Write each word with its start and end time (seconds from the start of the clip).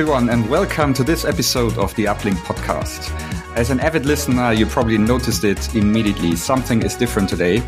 Everyone, 0.00 0.30
and 0.30 0.48
welcome 0.48 0.94
to 0.94 1.04
this 1.04 1.26
episode 1.26 1.76
of 1.76 1.94
the 1.94 2.06
Uplink 2.06 2.36
podcast. 2.36 3.10
As 3.54 3.68
an 3.68 3.80
avid 3.80 4.06
listener, 4.06 4.50
you 4.50 4.64
probably 4.64 4.96
noticed 4.96 5.44
it 5.44 5.74
immediately. 5.74 6.36
Something 6.36 6.82
is 6.82 6.96
different 6.96 7.28
today. 7.28 7.58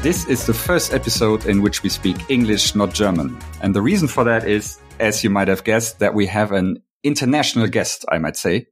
This 0.00 0.26
is 0.26 0.46
the 0.46 0.54
first 0.54 0.94
episode 0.94 1.44
in 1.44 1.60
which 1.60 1.82
we 1.82 1.90
speak 1.90 2.16
English, 2.30 2.74
not 2.74 2.94
German. 2.94 3.38
And 3.60 3.74
the 3.74 3.82
reason 3.82 4.08
for 4.08 4.24
that 4.24 4.48
is, 4.48 4.78
as 4.98 5.22
you 5.22 5.28
might 5.28 5.48
have 5.48 5.62
guessed, 5.62 5.98
that 5.98 6.14
we 6.14 6.24
have 6.24 6.52
an 6.52 6.82
international 7.02 7.66
guest, 7.66 8.06
I 8.10 8.16
might 8.16 8.38
say. 8.38 8.64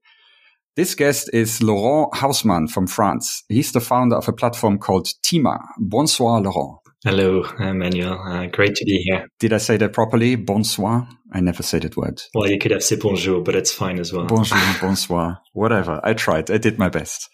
This 0.75 0.95
guest 0.95 1.29
is 1.35 1.63
Laurent 1.63 2.15
Hausmann 2.15 2.67
from 2.71 2.87
France. 2.87 3.45
He's 3.51 3.73
the 3.73 3.81
founder 3.81 4.17
of 4.17 4.27
a 4.27 4.33
platform 4.33 4.79
called 4.79 5.07
TIMAA. 5.23 5.61
Bonsoir, 5.77 6.41
Laurent. 6.41 6.82
Hello, 7.05 7.43
Emmanuel. 7.59 8.21
Uh, 8.23 8.47
great 8.47 8.77
to 8.77 8.85
be 8.85 8.99
here. 8.99 9.27
Did 9.41 9.53
I 9.53 9.59
say 9.59 9.77
that 9.77 9.93
properly? 9.93 10.37
Bonsoir? 10.37 11.09
I 11.33 11.41
never 11.41 11.65
say 11.65 11.81
that 11.81 11.97
word. 11.97 12.23
Well, 12.33 12.49
you 12.49 12.61
could 12.61 12.71
have 12.71 12.85
said 12.85 13.01
bonjour, 13.01 13.43
but 13.43 13.57
it's 13.57 13.73
fine 13.73 13.99
as 13.99 14.13
well. 14.13 14.27
Bonjour, 14.27 14.59
bonsoir, 14.81 15.41
whatever. 15.53 16.01
I 16.05 16.15
tried. 16.15 16.49
I 16.49 16.59
did 16.59 16.79
my 16.79 16.89
best. 16.89 17.29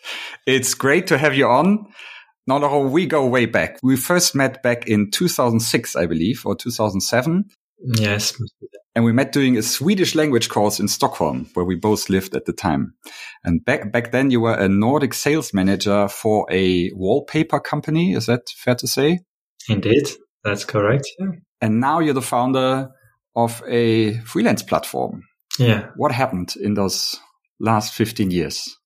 It's 0.47 0.73
great 0.73 1.07
to 1.09 1.19
have 1.19 1.35
you 1.35 1.49
on. 1.49 1.87
Now, 2.47 2.79
we 2.79 3.05
go 3.05 3.27
way 3.27 3.45
back. 3.45 3.79
We 3.83 3.97
first 3.97 4.35
met 4.35 4.63
back 4.63 4.89
in 4.89 5.11
2006, 5.11 5.97
I 5.97 6.07
believe, 6.07 6.47
or 6.47 6.57
2007. 6.57 7.45
Yes. 7.95 8.33
And 8.95 9.05
we 9.05 9.13
met 9.13 9.33
doing 9.33 9.59
a 9.59 9.63
Swedish 9.63 10.15
language 10.15 10.49
course 10.49 10.81
in 10.81 10.89
Stockholm, 10.89 11.51
where 11.53 11.67
we 11.67 11.77
both 11.77 12.09
lived 12.09 12.35
at 12.35 12.47
the 12.47 12.55
time. 12.55 12.95
And 13.45 13.63
back, 13.67 13.93
back 13.93 14.13
then 14.13 14.31
you 14.31 14.41
were 14.41 14.55
a 14.55 14.67
Nordic 14.67 15.13
sales 15.13 15.53
manager 15.53 16.09
for 16.09 16.47
a 16.51 16.91
wallpaper 16.95 17.61
company. 17.61 18.15
Is 18.15 18.25
that 18.27 18.49
fair 18.49 18.75
to 18.77 18.87
say? 18.87 19.21
Indeed. 19.69 20.09
That's 20.45 20.65
correct. 20.65 21.07
Yeah. 21.19 21.33
And 21.61 21.81
now 21.81 21.99
you're 22.01 22.15
the 22.15 22.23
founder 22.23 22.89
of 23.35 23.63
a 23.67 24.19
freelance 24.21 24.63
platform. 24.63 25.23
Yeah. 25.59 25.91
What 25.97 26.13
happened 26.13 26.55
in 26.61 26.75
those 26.75 27.19
last 27.61 27.93
15 27.95 28.31
years? 28.31 28.78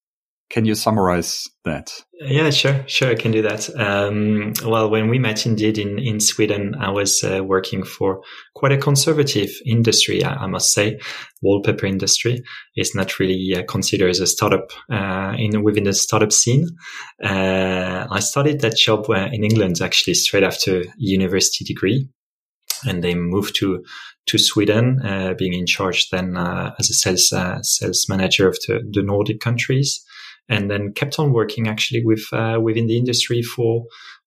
Can 0.52 0.66
you 0.66 0.74
summarize 0.74 1.48
that? 1.64 1.90
Yeah, 2.20 2.50
sure, 2.50 2.84
sure, 2.86 3.08
I 3.08 3.14
can 3.14 3.32
do 3.32 3.40
that. 3.40 3.70
Um, 3.74 4.52
well, 4.62 4.90
when 4.90 5.08
we 5.08 5.18
met 5.18 5.46
indeed 5.46 5.78
in, 5.78 5.98
in 5.98 6.20
Sweden, 6.20 6.74
I 6.78 6.90
was 6.90 7.24
uh, 7.24 7.42
working 7.42 7.84
for 7.84 8.20
quite 8.54 8.72
a 8.72 8.76
conservative 8.76 9.48
industry, 9.64 10.22
I, 10.22 10.44
I, 10.44 10.46
must 10.48 10.74
say. 10.74 11.00
Wallpaper 11.40 11.86
industry 11.86 12.42
is 12.76 12.94
not 12.94 13.18
really 13.18 13.56
uh, 13.56 13.62
considered 13.66 14.10
as 14.10 14.20
a 14.20 14.26
startup 14.26 14.72
uh, 14.92 15.34
in 15.38 15.62
within 15.62 15.84
the 15.84 15.94
startup 15.94 16.32
scene. 16.32 16.68
Uh, 17.24 18.06
I 18.10 18.20
started 18.20 18.60
that 18.60 18.76
job 18.76 19.08
uh, 19.08 19.30
in 19.32 19.44
England 19.44 19.80
actually 19.80 20.12
straight 20.12 20.44
after 20.44 20.84
university 20.98 21.64
degree, 21.64 22.10
and 22.84 23.02
they 23.02 23.14
moved 23.14 23.56
to 23.56 23.82
to 24.26 24.36
Sweden, 24.36 25.00
uh, 25.02 25.32
being 25.32 25.54
in 25.54 25.64
charge 25.64 26.10
then 26.10 26.36
as 26.36 26.90
a 26.90 26.92
sales 26.92 27.32
sales 27.62 28.06
manager 28.06 28.46
of 28.46 28.58
the, 28.66 28.86
the 28.92 29.02
Nordic 29.02 29.40
countries 29.40 30.04
and 30.52 30.70
then 30.70 30.92
kept 30.92 31.18
on 31.18 31.32
working 31.32 31.66
actually 31.66 32.04
with 32.04 32.24
uh, 32.32 32.58
within 32.62 32.86
the 32.86 32.98
industry 32.98 33.42
for 33.42 33.86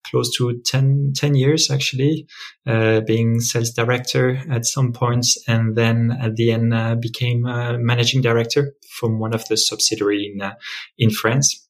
close 0.10 0.36
to 0.38 0.62
10, 0.66 1.14
10 1.16 1.36
years 1.36 1.72
actually, 1.72 2.28
uh, 2.68 3.02
being 3.02 3.40
sales 3.40 3.72
director 3.72 4.40
at 4.52 4.66
some 4.66 4.94
points, 4.94 5.38
and 5.48 5.76
then 5.76 6.16
at 6.22 6.36
the 6.36 6.52
end 6.52 6.74
uh, 6.74 6.96
became 6.96 7.42
managing 7.80 8.22
director 8.22 8.74
from 9.00 9.20
one 9.20 9.34
of 9.34 9.48
the 9.48 9.58
subsidiary 9.58 10.32
in 10.34 10.42
uh, 10.42 10.54
in 10.98 11.10
France. 11.10 11.62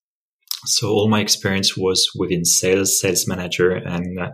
So 0.65 0.89
all 0.89 1.09
my 1.09 1.21
experience 1.21 1.77
was 1.77 2.09
within 2.17 2.43
sales, 2.43 2.99
sales 2.99 3.27
manager, 3.27 3.71
and 3.71 4.19
uh, 4.19 4.31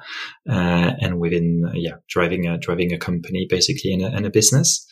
uh, 0.50 0.94
and 1.02 1.20
within 1.20 1.70
yeah 1.74 1.96
driving 2.10 2.48
a 2.48 2.58
driving 2.58 2.94
a 2.94 2.98
company 2.98 3.48
basically 3.50 3.92
in 3.92 4.02
a, 4.02 4.10
in 4.16 4.26
a 4.26 4.30
business. 4.30 4.88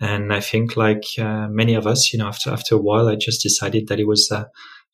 And 0.00 0.32
I 0.32 0.40
think, 0.40 0.76
like 0.76 1.04
uh, 1.18 1.48
many 1.48 1.74
of 1.74 1.86
us, 1.86 2.12
you 2.12 2.18
know, 2.18 2.26
after 2.26 2.50
after 2.50 2.74
a 2.74 2.78
while, 2.78 3.08
I 3.08 3.16
just 3.16 3.42
decided 3.42 3.88
that 3.88 4.00
it 4.00 4.06
was 4.06 4.30
uh, 4.32 4.44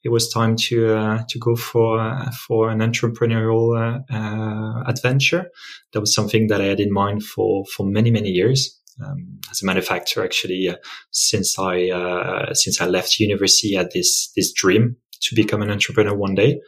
it 0.03 0.11
was 0.11 0.29
time 0.29 0.57
to 0.57 0.95
uh, 0.95 1.23
to 1.29 1.39
go 1.39 1.55
for 1.55 2.01
uh, 2.01 2.31
for 2.47 2.71
an 2.71 2.81
entrepreneurial 2.81 3.77
uh, 3.77 4.01
uh, 4.13 4.83
adventure. 4.87 5.51
That 5.93 6.01
was 6.01 6.15
something 6.15 6.49
that 6.49 6.61
I 6.61 6.65
had 6.65 6.81
in 6.81 6.93
mind 6.93 7.25
for 7.25 7.65
for 7.67 7.87
many 7.87 8.11
many 8.11 8.31
years. 8.31 8.81
Um, 9.05 9.41
as 9.51 9.63
a 9.63 9.67
manufacturer, 9.67 10.25
actually, 10.25 10.75
since 11.11 11.59
I 11.59 11.91
since 12.55 12.81
I 12.81 12.87
left 12.87 13.21
university, 13.21 13.77
I 13.77 13.83
had 13.83 13.93
this 13.93 14.33
this 14.35 14.53
dream 14.53 14.97
to 15.21 15.35
become 15.35 15.63
an 15.63 15.71
entrepreneur 15.71 16.15
one 16.15 16.35
day 16.35 16.61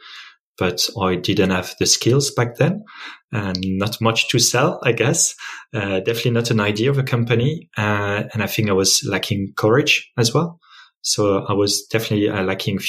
but 0.59 0.87
I 1.01 1.15
didn't 1.15 1.51
have 1.51 1.75
the 1.79 1.85
skills 1.85 2.31
back 2.31 2.57
then 2.57 2.83
and 3.31 3.57
not 3.61 4.01
much 4.01 4.29
to 4.29 4.39
sell, 4.39 4.79
I 4.83 4.91
guess. 4.91 5.35
Uh, 5.73 5.99
definitely 5.99 6.31
not 6.31 6.51
an 6.51 6.59
idea 6.59 6.89
of 6.89 6.97
a 6.97 7.03
company. 7.03 7.69
Uh, 7.77 8.23
and 8.33 8.43
I 8.43 8.47
think 8.47 8.69
I 8.69 8.73
was 8.73 9.03
lacking 9.07 9.53
courage 9.55 10.11
as 10.17 10.33
well. 10.33 10.59
So 11.01 11.45
I 11.45 11.53
was 11.53 11.85
definitely 11.87 12.29
uh, 12.29 12.43
lacking 12.43 12.79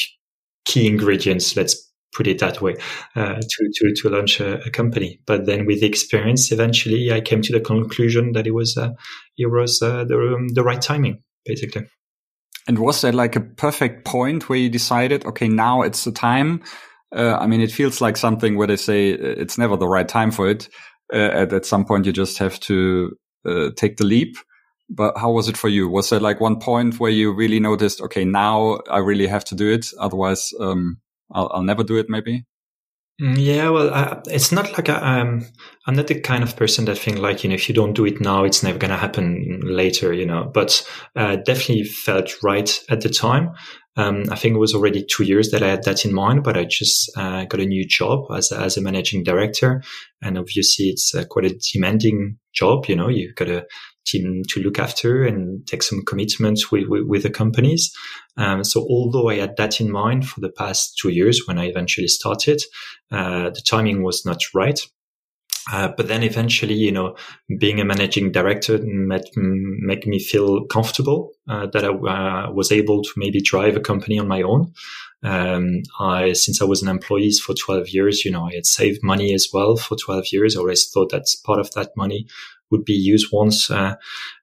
key 0.65 0.87
ingredients. 0.87 1.57
Let's 1.57 1.91
put 2.15 2.27
it 2.27 2.41
that 2.41 2.61
way, 2.61 2.75
uh, 3.15 3.35
to, 3.35 3.71
to, 3.75 3.95
to 3.95 4.09
launch 4.09 4.41
a, 4.41 4.61
a, 4.65 4.71
company. 4.71 5.21
But 5.27 5.47
then 5.47 5.65
with 5.65 5.81
the 5.81 5.87
experience, 5.87 6.51
eventually 6.51 7.13
I 7.13 7.21
came 7.21 7.41
to 7.43 7.53
the 7.53 7.61
conclusion 7.61 8.33
that 8.33 8.49
it 8.49 8.51
was, 8.51 8.77
uh, 8.77 8.91
it 9.39 9.47
was 9.47 9.81
uh, 9.81 10.05
the, 10.05 10.35
um, 10.35 10.49
the 10.49 10.65
right 10.65 10.83
timing, 10.83 11.23
basically. 11.45 11.87
And 12.67 12.79
was 12.79 13.01
there 13.01 13.13
like 13.13 13.37
a 13.37 13.41
perfect 13.41 14.05
point 14.05 14.49
where 14.49 14.59
you 14.59 14.69
decided, 14.69 15.25
okay, 15.25 15.49
now 15.49 15.83
it's 15.83 16.05
the 16.05 16.13
time? 16.13 16.63
Uh, 17.15 17.37
I 17.37 17.47
mean, 17.47 17.61
it 17.61 17.73
feels 17.73 18.01
like 18.01 18.17
something 18.17 18.57
where 18.57 18.67
they 18.67 18.77
say 18.77 19.15
uh, 19.15 19.19
it's 19.21 19.59
never 19.59 19.77
the 19.77 19.89
right 19.89 20.09
time 20.09 20.31
for 20.31 20.49
it. 20.49 20.69
Uh, 21.13 21.17
at, 21.17 21.53
at, 21.53 21.67
some 21.67 21.85
point, 21.85 22.07
you 22.07 22.13
just 22.13 22.39
have 22.39 22.61
to 22.61 23.17
uh, 23.45 23.71
take 23.77 23.97
the 23.97 24.05
leap. 24.05 24.37
But 24.89 25.17
how 25.17 25.31
was 25.31 25.49
it 25.49 25.57
for 25.57 25.69
you? 25.69 25.89
Was 25.89 26.11
there 26.11 26.21
like 26.21 26.41
one 26.41 26.59
point 26.59 26.99
where 26.99 27.11
you 27.11 27.33
really 27.33 27.61
noticed, 27.61 28.01
okay, 28.01 28.25
now 28.25 28.81
I 28.91 28.99
really 28.99 29.27
have 29.27 29.45
to 29.47 29.55
do 29.55 29.73
it. 29.73 29.87
Otherwise, 29.99 30.53
um, 30.61 31.01
I'll, 31.33 31.51
I'll 31.55 31.63
never 31.63 31.85
do 31.85 31.97
it 31.97 32.07
maybe. 32.09 32.45
Mm, 33.21 33.37
yeah, 33.39 33.69
well, 33.69 33.93
uh, 33.93 34.23
it's 34.27 34.51
not 34.51 34.73
like 34.73 34.89
I, 34.89 35.21
um, 35.21 35.45
I'm 35.87 35.95
not 35.95 36.07
the 36.07 36.19
kind 36.19 36.43
of 36.43 36.57
person 36.57 36.87
that 36.87 36.99
think 36.99 37.19
like 37.19 37.45
you 37.45 37.51
know 37.51 37.55
if 37.55 37.69
you 37.69 37.75
don't 37.75 37.93
do 37.93 38.07
it 38.07 38.21
now, 38.21 38.45
it's 38.45 38.63
never 38.63 38.79
going 38.79 38.93
to 38.93 38.97
happen 38.97 39.61
later, 39.63 40.13
you 40.13 40.25
know. 40.25 40.51
But 40.53 40.87
uh, 41.15 41.37
definitely 41.37 41.85
felt 41.85 42.43
right 42.43 42.81
at 42.89 43.03
the 43.03 43.11
time. 43.11 43.51
Um, 43.97 44.25
I 44.31 44.37
think 44.37 44.55
it 44.55 44.59
was 44.59 44.75
already 44.75 45.05
two 45.05 45.25
years 45.25 45.51
that 45.51 45.63
I 45.63 45.69
had 45.69 45.83
that 45.85 46.05
in 46.05 46.15
mind, 46.15 46.45
but 46.45 46.57
I 46.57 46.65
just 46.65 47.11
uh, 47.17 47.45
got 47.45 47.61
a 47.61 47.67
new 47.67 47.87
job 47.87 48.27
as 48.35 48.53
a, 48.53 48.61
as 48.61 48.77
a 48.77 48.83
managing 48.83 49.25
director, 49.25 49.83
and 50.23 50.39
obviously 50.39 50.87
it's 50.87 51.15
uh, 51.15 51.25
quite 51.25 51.45
a 51.45 51.59
demanding 51.73 52.39
job. 52.53 52.87
You 52.87 52.97
know, 52.97 53.09
you've 53.09 53.35
got 53.35 53.49
a 53.49 53.67
team 54.07 54.43
to 54.49 54.61
look 54.61 54.79
after 54.79 55.25
and 55.25 55.67
take 55.67 55.83
some 55.83 56.03
commitments 56.05 56.71
with, 56.71 56.89
with, 56.89 57.05
with 57.07 57.23
the 57.23 57.31
companies. 57.31 57.93
Um, 58.37 58.65
so 58.65 58.87
although 58.89 59.29
I 59.29 59.37
had 59.37 59.57
that 59.57 59.81
in 59.81 59.91
mind 59.91 60.29
for 60.29 60.41
the 60.41 60.51
past 60.51 60.99
two 60.99 61.11
years 61.11 61.43
when 61.47 61.59
I 61.59 61.67
eventually 61.67 62.09
started, 62.09 62.63
uh, 63.11 63.51
the 63.51 63.63
timing 63.67 64.03
was 64.03 64.25
not 64.25 64.43
right. 64.55 64.81
Uh, 65.71 65.89
but 65.97 66.09
then 66.09 66.23
eventually, 66.23 66.75
you 66.75 66.93
know, 66.93 67.17
being 67.59 67.81
a 67.81 67.85
managing 67.85 68.33
director 68.33 68.79
made, 68.83 69.25
make 69.37 70.07
me 70.07 70.19
feel 70.19 70.65
comfortable 70.67 71.33
uh, 71.49 71.67
that 71.67 71.85
I 71.85 71.89
uh, 71.89 72.53
was 72.53 72.73
able 72.73 73.03
to 73.03 73.11
maybe 73.17 73.41
drive 73.41 73.77
a 73.77 73.81
company 73.81 74.19
on 74.19 74.29
my 74.29 74.43
own. 74.43 74.73
Um, 75.23 75.83
I, 75.99 76.33
since 76.33 76.63
I 76.63 76.65
was 76.65 76.83
an 76.83 76.89
employee 76.89 77.33
for 77.33 77.55
12 77.55 77.91
years, 77.91 78.25
you 78.25 78.31
know, 78.31 78.47
I 78.47 78.55
had 78.55 78.67
saved 78.67 79.01
money 79.03 79.35
as 79.35 79.49
well 79.53 79.77
for 79.77 79.97
12 79.97 80.33
years. 80.33 80.57
I 80.57 80.61
always 80.61 80.89
thought 80.89 81.11
that 81.11 81.27
part 81.45 81.61
of 81.61 81.71
that 81.73 81.91
money 81.97 82.27
would 82.71 82.85
be 82.85 82.95
used 82.95 83.29
once 83.33 83.71
uh, 83.71 83.97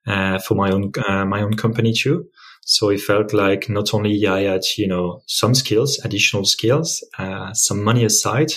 uh, 0.06 0.38
for 0.38 0.54
my 0.54 0.70
own 0.70 0.92
my 1.28 1.40
own 1.40 1.54
company 1.54 1.92
too. 1.92 2.28
So 2.64 2.90
it 2.90 3.00
felt 3.00 3.32
like 3.32 3.70
not 3.70 3.94
only 3.94 4.26
I 4.26 4.42
had 4.42 4.60
you 4.76 4.86
know 4.86 5.22
some 5.26 5.54
skills, 5.54 5.98
additional 6.04 6.44
skills, 6.44 7.02
some 7.54 7.82
money 7.82 8.04
aside, 8.04 8.52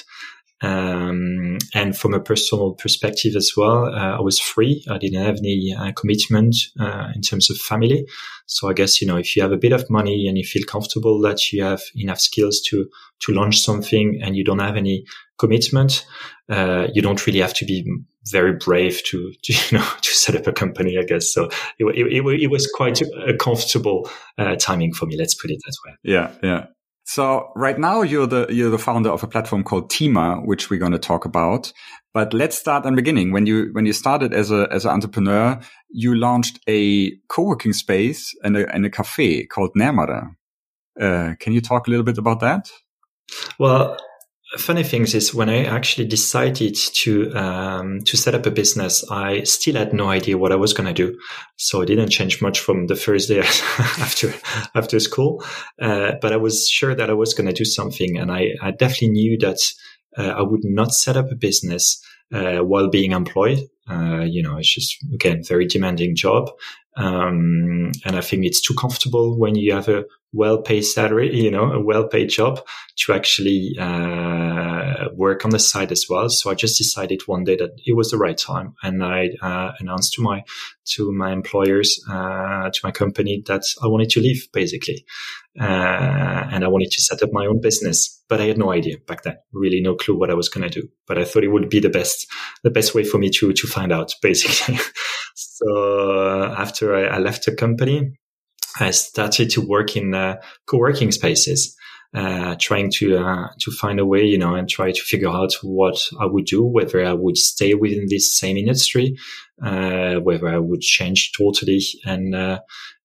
um, 0.62 1.58
and 1.74 1.98
from 1.98 2.14
a 2.14 2.20
personal 2.20 2.74
perspective 2.74 3.36
as 3.36 3.54
well, 3.58 3.86
uh, 3.86 4.18
I 4.18 4.22
was 4.22 4.40
free. 4.40 4.86
I 4.90 4.98
didn't 4.98 5.24
have 5.24 5.38
any 5.38 5.76
uh, 5.78 5.92
commitment 5.94 6.56
uh, 6.80 7.10
in 7.16 7.22
terms 7.22 7.50
of 7.50 7.58
family. 7.58 8.06
So 8.46 8.70
I 8.70 8.74
guess, 8.74 9.02
you 9.02 9.08
know, 9.08 9.18
if 9.18 9.36
you 9.36 9.42
have 9.42 9.52
a 9.52 9.58
bit 9.58 9.72
of 9.72 9.90
money 9.90 10.28
and 10.28 10.38
you 10.38 10.44
feel 10.44 10.64
comfortable 10.66 11.20
that 11.22 11.52
you 11.52 11.64
have 11.64 11.82
enough 11.96 12.20
skills 12.20 12.62
to, 12.68 12.88
to 13.22 13.34
launch 13.34 13.60
something 13.60 14.20
and 14.22 14.36
you 14.36 14.44
don't 14.44 14.60
have 14.60 14.78
any 14.78 15.06
commitment, 15.40 16.06
uh, 16.50 16.88
you 16.94 17.02
don't 17.02 17.26
really 17.26 17.40
have 17.40 17.56
to 17.56 17.66
be 17.66 17.84
very 18.30 18.54
brave 18.54 19.04
to, 19.06 19.34
to, 19.44 19.54
you 19.54 19.80
know, 19.80 19.88
to 20.02 20.10
set 20.12 20.36
up 20.36 20.46
a 20.46 20.54
company, 20.54 20.98
I 20.98 21.04
guess. 21.04 21.34
So 21.34 21.46
it, 21.80 21.86
it, 21.86 22.08
it, 22.08 22.42
it 22.44 22.52
was 22.52 22.72
quite 22.76 23.02
a 23.02 23.36
comfortable 23.36 24.10
uh, 24.38 24.56
timing 24.58 24.94
for 24.94 25.08
me. 25.08 25.18
Let's 25.18 25.34
put 25.34 25.50
it 25.50 25.60
that 25.66 25.76
way. 25.88 25.98
Yeah. 26.04 26.32
Yeah. 26.44 26.66
So 27.14 27.52
right 27.58 27.78
now 27.78 28.04
you're 28.04 28.26
the 28.26 28.48
you're 28.50 28.70
the 28.70 28.78
founder 28.78 29.10
of 29.10 29.22
a 29.22 29.28
platform 29.28 29.66
called 29.66 29.92
TIMAA, 29.92 30.46
which 30.46 30.70
we're 30.70 30.80
going 30.80 30.94
to 30.94 30.98
talk 30.98 31.26
about. 31.26 31.74
But 32.14 32.34
let's 32.34 32.58
start 32.58 32.86
at 32.86 32.90
the 32.90 32.96
beginning. 32.96 33.34
When 33.34 33.46
you 33.46 33.68
when 33.74 33.86
you 33.86 33.92
started 33.92 34.34
as 34.34 34.50
a 34.50 34.70
as 34.72 34.86
an 34.86 34.92
entrepreneur, 34.92 35.60
you 35.90 36.16
launched 36.16 36.62
a 36.70 37.12
co-working 37.28 37.74
space 37.74 38.34
and 38.46 38.56
a, 38.56 38.74
and 38.74 38.86
a 38.86 38.90
cafe 38.90 39.46
called 39.46 39.72
Närmare. 39.78 40.36
Uh, 40.98 41.36
can 41.42 41.52
you 41.52 41.60
talk 41.60 41.86
a 41.86 41.90
little 41.90 42.06
bit 42.06 42.18
about 42.18 42.40
that? 42.40 42.72
Well, 43.60 43.98
funny 44.58 44.84
things 44.84 45.16
is 45.16 45.34
when 45.34 45.50
I 45.50 45.64
actually 45.64 46.08
decided 46.08 46.76
to 46.76 47.34
um, 47.34 48.02
to 48.02 48.18
set 48.18 48.36
up 48.36 48.46
a 48.46 48.52
business, 48.52 49.04
I 49.10 49.44
still 49.44 49.76
had 49.76 49.94
no 49.94 50.10
idea 50.10 50.38
what 50.38 50.52
I 50.52 50.56
was 50.56 50.74
going 50.74 50.88
to 50.88 50.94
do. 50.94 51.18
So 51.58 51.82
it 51.82 51.88
didn't 51.88 52.10
change 52.10 52.42
much 52.42 52.60
from 52.60 52.88
the 52.88 52.96
first 52.96 53.30
day 53.30 53.40
after 54.00 54.34
after 54.76 55.00
school. 55.00 55.44
Uh, 55.82 56.14
but 56.22 56.34
I 56.34 56.38
was 56.38 56.68
sure 56.68 56.96
that 56.96 57.10
I 57.10 57.14
was 57.14 57.34
going 57.34 57.48
to 57.48 57.54
do 57.54 57.66
something, 57.66 58.18
and 58.18 58.32
I, 58.32 58.50
I 58.62 58.72
definitely 58.72 59.10
knew 59.10 59.38
that 59.40 59.60
uh, 60.18 60.34
I 60.38 60.42
would 60.42 60.64
not 60.64 60.94
set 60.94 61.18
up 61.18 61.32
a 61.32 61.36
business 61.36 62.02
uh, 62.34 62.60
while 62.60 62.90
being 62.90 63.12
employed. 63.12 63.60
Uh, 63.90 64.22
you 64.22 64.44
know, 64.44 64.58
it's 64.58 64.74
just 64.74 64.98
again 65.14 65.44
very 65.44 65.66
demanding 65.66 66.16
job, 66.16 66.50
um, 66.98 67.92
and 68.06 68.16
I 68.16 68.22
think 68.22 68.46
it's 68.46 68.62
too 68.62 68.76
comfortable 68.76 69.38
when 69.38 69.56
you 69.56 69.74
have 69.74 69.88
a 69.88 70.04
well-paid 70.34 70.84
salary, 70.84 71.36
you 71.36 71.52
know, 71.52 71.72
a 71.72 71.80
well-paid 71.80 72.30
job 72.30 72.66
to 72.98 73.14
actually 73.14 73.76
uh, 73.80 75.10
work 75.14 75.44
on 75.44 75.52
the 75.52 75.60
side 75.60 75.92
as 75.92 76.06
well. 76.10 76.30
So 76.30 76.50
I 76.50 76.56
just 76.56 76.78
decided 76.78 77.22
one 77.26 77.44
day 77.44 77.58
that 77.58 77.72
it 77.86 77.96
was 77.96 78.12
the 78.12 78.18
right 78.18 78.38
time, 78.38 78.74
and 78.82 79.04
I 79.04 79.32
uh, 79.42 79.72
announced 79.80 80.14
to 80.14 80.22
my 80.22 80.44
to 80.94 81.12
my 81.12 81.32
employers, 81.32 82.04
uh, 82.10 82.70
to 82.70 82.80
my 82.84 82.92
company, 82.92 83.44
that 83.48 83.64
I 83.84 83.88
wanted 83.88 84.10
to 84.12 84.22
leave, 84.22 84.48
basically, 84.54 85.06
uh, 85.60 85.64
and 85.64 86.64
I 86.64 86.68
wanted 86.68 86.92
to 86.92 87.02
set 87.02 87.22
up 87.24 87.30
my 87.32 87.46
own 87.46 87.60
business. 87.62 88.24
But 88.30 88.40
I 88.40 88.46
had 88.46 88.58
no 88.58 88.72
idea 88.72 88.98
back 89.06 89.24
then, 89.24 89.38
really 89.52 89.82
no 89.82 89.96
clue 89.96 90.18
what 90.18 90.30
I 90.30 90.36
was 90.36 90.48
going 90.48 90.70
to 90.70 90.82
do. 90.82 90.88
But 91.08 91.18
I 91.18 91.26
thought 91.26 91.44
it 91.44 91.52
would 91.52 91.70
be 91.70 91.80
the 91.80 91.90
best, 91.90 92.28
the 92.64 92.70
best 92.70 92.96
way 92.96 93.04
for 93.04 93.18
me 93.18 93.30
to 93.32 93.52
to 93.52 93.68
find 93.68 93.92
out, 93.92 94.14
basically. 94.22 94.80
so 95.36 96.54
after 96.58 96.96
I, 96.96 97.16
I 97.16 97.20
left 97.20 97.46
the 97.46 97.56
company. 97.56 98.14
I 98.80 98.92
started 98.92 99.50
to 99.52 99.62
work 99.62 99.96
in 99.96 100.14
uh, 100.14 100.42
co-working 100.66 101.12
spaces, 101.12 101.76
uh, 102.14 102.56
trying 102.60 102.92
to 102.92 103.18
uh, 103.18 103.48
to 103.60 103.72
find 103.72 104.00
a 104.00 104.06
way, 104.06 104.24
you 104.24 104.38
know, 104.38 104.56
and 104.56 104.70
try 104.70 104.92
to 104.92 105.02
figure 105.02 105.30
out 105.30 105.54
what 105.62 106.02
I 106.20 106.26
would 106.26 106.46
do, 106.46 106.64
whether 106.64 107.06
I 107.06 107.14
would 107.14 107.38
stay 107.38 107.74
within 107.74 108.08
this 108.10 108.36
same 108.36 108.58
industry, 108.58 109.18
uh, 109.64 110.16
whether 110.16 110.48
I 110.48 110.58
would 110.58 110.82
change 110.82 111.32
totally, 111.38 111.82
and 112.06 112.36
uh, 112.36 112.60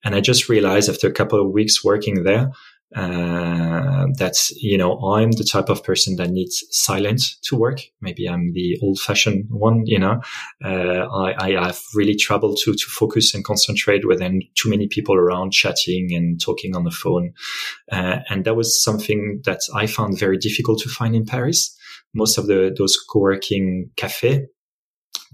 and 0.04 0.14
I 0.14 0.20
just 0.20 0.48
realized 0.48 0.88
after 0.88 1.08
a 1.08 1.12
couple 1.12 1.40
of 1.40 1.52
weeks 1.52 1.84
working 1.84 2.24
there 2.24 2.50
uh, 2.94 4.06
that 4.18 4.34
you 4.56 4.78
know 4.78 4.98
I'm 4.98 5.32
the 5.32 5.48
type 5.50 5.68
of 5.68 5.82
person 5.82 6.16
that 6.16 6.30
needs 6.30 6.64
silence 6.70 7.38
to 7.44 7.56
work. 7.56 7.80
Maybe 8.00 8.28
I'm 8.28 8.52
the 8.52 8.78
old-fashioned 8.82 9.46
one. 9.50 9.82
You 9.86 9.98
know, 9.98 10.20
uh, 10.64 10.68
I, 10.68 11.34
I 11.56 11.66
have 11.66 11.80
really 11.94 12.14
trouble 12.14 12.54
to 12.54 12.72
to 12.74 12.86
focus 12.88 13.34
and 13.34 13.44
concentrate 13.44 14.06
when 14.06 14.40
too 14.54 14.70
many 14.70 14.86
people 14.86 15.16
around 15.16 15.52
chatting 15.52 16.14
and 16.14 16.40
talking 16.40 16.76
on 16.76 16.84
the 16.84 16.90
phone, 16.90 17.32
uh, 17.90 18.20
and 18.28 18.44
that 18.44 18.54
was 18.54 18.82
something 18.82 19.40
that 19.44 19.60
I 19.74 19.86
found 19.86 20.18
very 20.18 20.38
difficult 20.38 20.80
to 20.82 20.88
find 20.88 21.16
in 21.16 21.26
Paris. 21.26 21.76
Most 22.14 22.38
of 22.38 22.46
the 22.46 22.74
those 22.76 22.96
co-working 22.96 23.90
cafe 23.96 24.46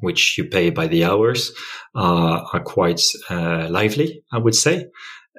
which 0.00 0.36
you 0.36 0.44
pay 0.44 0.70
by 0.70 0.86
the 0.86 1.04
hours, 1.04 1.52
uh, 1.94 2.40
are 2.52 2.62
quite 2.62 3.00
uh, 3.30 3.68
lively, 3.70 4.22
I 4.32 4.38
would 4.38 4.54
say. 4.54 4.86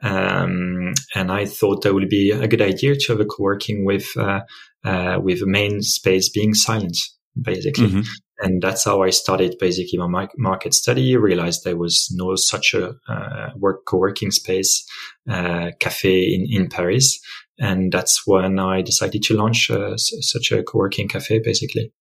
Um, 0.04 0.94
and 1.16 1.32
I 1.32 1.46
thought 1.46 1.82
that 1.84 1.94
would 1.94 2.10
be 2.10 2.32
a 2.32 2.48
good 2.48 2.62
idea 2.62 2.96
to 2.96 3.14
have 3.14 3.22
a 3.22 3.26
co-working 3.26 3.86
with, 3.86 4.06
uh, 4.18 4.42
uh, 4.84 5.20
with 5.24 5.40
the 5.40 5.48
main 5.48 5.82
space 5.82 6.30
being 6.30 6.54
silent, 6.54 6.98
basically. 7.42 7.88
Mm-hmm. 7.88 8.02
And 8.40 8.62
that's 8.62 8.84
how 8.84 9.02
I 9.02 9.12
started 9.12 9.56
basically 9.60 9.98
my 9.98 10.28
market 10.38 10.74
study, 10.74 11.16
realized 11.16 11.64
there 11.64 11.78
was 11.78 12.10
no 12.14 12.36
such 12.36 12.74
a, 12.74 12.96
uh, 13.08 13.52
work 13.56 13.86
co-working 13.86 14.32
space, 14.32 14.86
uh, 15.30 15.72
cafe 15.80 16.34
in, 16.34 16.48
in 16.50 16.68
Paris. 16.68 17.20
And 17.58 17.92
that's 17.94 18.24
when 18.26 18.60
I 18.60 18.82
decided 18.82 19.24
to 19.24 19.36
launch 19.36 19.72
uh, 19.72 19.96
such 19.96 20.52
a 20.52 20.64
co-working 20.64 21.08
cafe, 21.08 21.40
basically. 21.40 21.94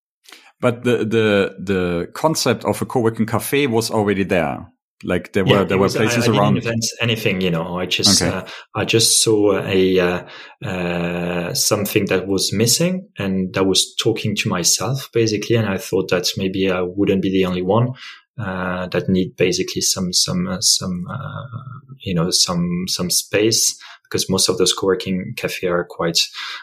But 0.61 0.83
the, 0.83 0.99
the, 0.99 1.57
the 1.59 2.09
concept 2.15 2.65
of 2.65 2.83
a 2.83 2.87
co-working 2.87 3.27
cafe 3.27 3.69
was 3.69 3.91
already 3.91 4.25
there. 4.25 4.72
Like 5.05 5.33
there 5.33 5.45
were 5.45 5.51
yeah, 5.51 5.65
there 5.65 5.79
were 5.79 5.85
was, 5.85 5.97
places 5.97 6.29
I, 6.29 6.33
I 6.33 6.39
around. 6.39 6.67
Anything, 7.01 7.41
you 7.41 7.51
know. 7.51 7.79
I 7.79 7.87
just 7.87 8.23
okay. 8.23 8.31
uh, 8.31 8.45
I 8.75 8.85
just 8.85 9.23
saw 9.23 9.59
a 9.59 9.99
uh, 9.99 10.27
uh, 10.65 11.55
something 11.55 12.07
that 12.07 12.27
was 12.27 12.53
missing, 12.53 13.09
and 13.19 13.53
that 13.55 13.65
was 13.65 13.95
talking 13.97 14.37
to 14.37 14.49
myself 14.49 15.11
basically. 15.13 15.57
And 15.57 15.69
I 15.69 15.79
thought 15.79 16.11
that 16.11 16.27
maybe 16.37 16.71
I 16.71 16.83
wouldn't 16.83 17.23
be 17.23 17.31
the 17.31 17.47
only 17.47 17.63
one 17.63 17.95
uh, 18.39 18.87
that 18.89 19.09
need 19.09 19.37
basically 19.37 19.83
some 19.83 20.13
some 20.13 20.49
uh, 20.49 20.61
some 20.61 21.07
uh, 21.11 21.89
you 22.01 22.15
know 22.15 22.31
some 22.31 22.85
some 22.87 23.11
space 23.11 23.79
because 24.13 24.29
most 24.29 24.51
of 24.51 24.59
those 24.59 24.75
co-working 24.75 25.33
cafe 25.37 25.69
are 25.69 25.85
quite 25.85 26.19